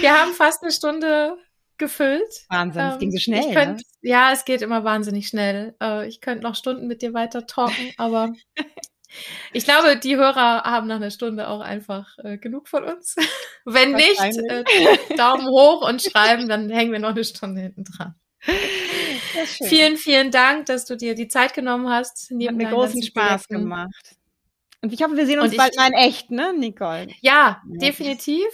Wir 0.00 0.18
haben 0.18 0.32
fast 0.32 0.62
eine 0.62 0.72
Stunde 0.72 1.36
gefüllt. 1.76 2.46
Wahnsinn, 2.48 2.82
es 2.82 2.94
ähm, 2.94 3.00
ging 3.00 3.10
so 3.10 3.18
schnell. 3.18 3.54
Könnt, 3.54 3.78
ne? 3.78 3.82
Ja, 4.02 4.32
es 4.32 4.44
geht 4.44 4.62
immer 4.62 4.84
wahnsinnig 4.84 5.28
schnell. 5.28 5.74
Äh, 5.82 6.08
ich 6.08 6.20
könnte 6.20 6.42
noch 6.42 6.54
Stunden 6.54 6.86
mit 6.86 7.02
dir 7.02 7.14
weiter 7.14 7.46
talken, 7.46 7.92
aber 7.98 8.32
ich 9.52 9.64
glaube, 9.64 9.96
die 9.96 10.16
Hörer 10.16 10.64
haben 10.64 10.86
nach 10.86 10.96
einer 10.96 11.10
Stunde 11.10 11.48
auch 11.48 11.60
einfach 11.60 12.16
äh, 12.18 12.38
genug 12.38 12.68
von 12.68 12.84
uns. 12.84 13.16
Wenn 13.64 13.92
nicht, 13.92 14.20
äh, 14.20 14.64
Daumen 15.16 15.46
hoch 15.46 15.86
und 15.86 16.02
schreiben, 16.02 16.48
dann 16.48 16.70
hängen 16.70 16.92
wir 16.92 17.00
noch 17.00 17.10
eine 17.10 17.24
Stunde 17.24 17.62
hinten 17.62 17.84
dran. 17.84 18.14
Vielen, 19.64 19.96
vielen 19.96 20.30
Dank, 20.30 20.66
dass 20.66 20.84
du 20.84 20.96
dir 20.96 21.14
die 21.14 21.28
Zeit 21.28 21.54
genommen 21.54 21.88
hast. 21.88 22.30
Hat 22.30 22.54
mir 22.54 22.68
großen 22.68 23.02
Spaß 23.02 23.48
Projekten. 23.48 23.54
gemacht. 23.54 24.16
Und 24.82 24.92
ich 24.92 25.02
hoffe, 25.02 25.16
wir 25.16 25.26
sehen 25.26 25.40
uns 25.40 25.52
ich, 25.52 25.58
bald 25.58 25.76
mal 25.76 25.86
in 25.88 25.94
echt, 25.94 26.30
ne, 26.30 26.52
Nicole? 26.52 27.08
Ja, 27.20 27.62
ja, 27.66 27.78
definitiv. 27.78 28.46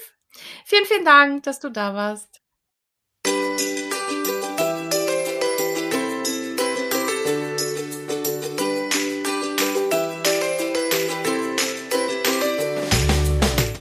Vielen, 0.64 0.84
vielen 0.84 1.04
Dank, 1.04 1.42
dass 1.42 1.58
du 1.60 1.70
da 1.70 1.94
warst. 1.94 2.40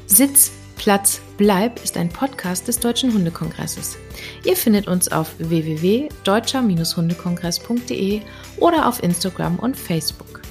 Sitz, 0.08 0.52
Platz, 0.80 1.22
Bleib 1.36 1.84
ist 1.84 1.98
ein 1.98 2.08
Podcast 2.08 2.70
des 2.70 2.80
Deutschen 2.80 3.14
Hundekongresses. 3.14 3.98
Ihr 4.46 4.56
findet 4.56 4.88
uns 4.88 5.12
auf 5.12 5.38
www.deutscher-hundekongress.de 5.38 8.22
oder 8.58 8.88
auf 8.88 9.04
Instagram 9.04 9.60
und 9.60 9.76
Facebook. 9.76 10.42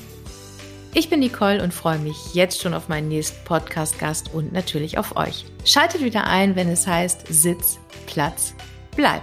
Ich 0.93 1.09
bin 1.09 1.21
Nicole 1.21 1.63
und 1.63 1.73
freue 1.73 1.99
mich 1.99 2.35
jetzt 2.35 2.61
schon 2.61 2.75
auf 2.75 2.89
meinen 2.89 3.09
nächsten 3.09 3.43
Podcast-Gast 3.47 4.35
und 4.35 4.53
natürlich 4.53 4.99
auf 4.99 5.17
euch. 5.17 5.47
Schaltet 5.65 6.03
wieder 6.03 6.27
ein, 6.27 6.57
wenn 6.57 6.69
es 6.69 6.87
heißt 6.87 7.27
Sitz, 7.31 7.79
Platz, 8.07 8.53
Bleib. 8.97 9.23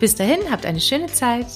Bis 0.00 0.16
dahin, 0.16 0.40
habt 0.50 0.66
eine 0.66 0.80
schöne 0.80 1.06
Zeit. 1.06 1.46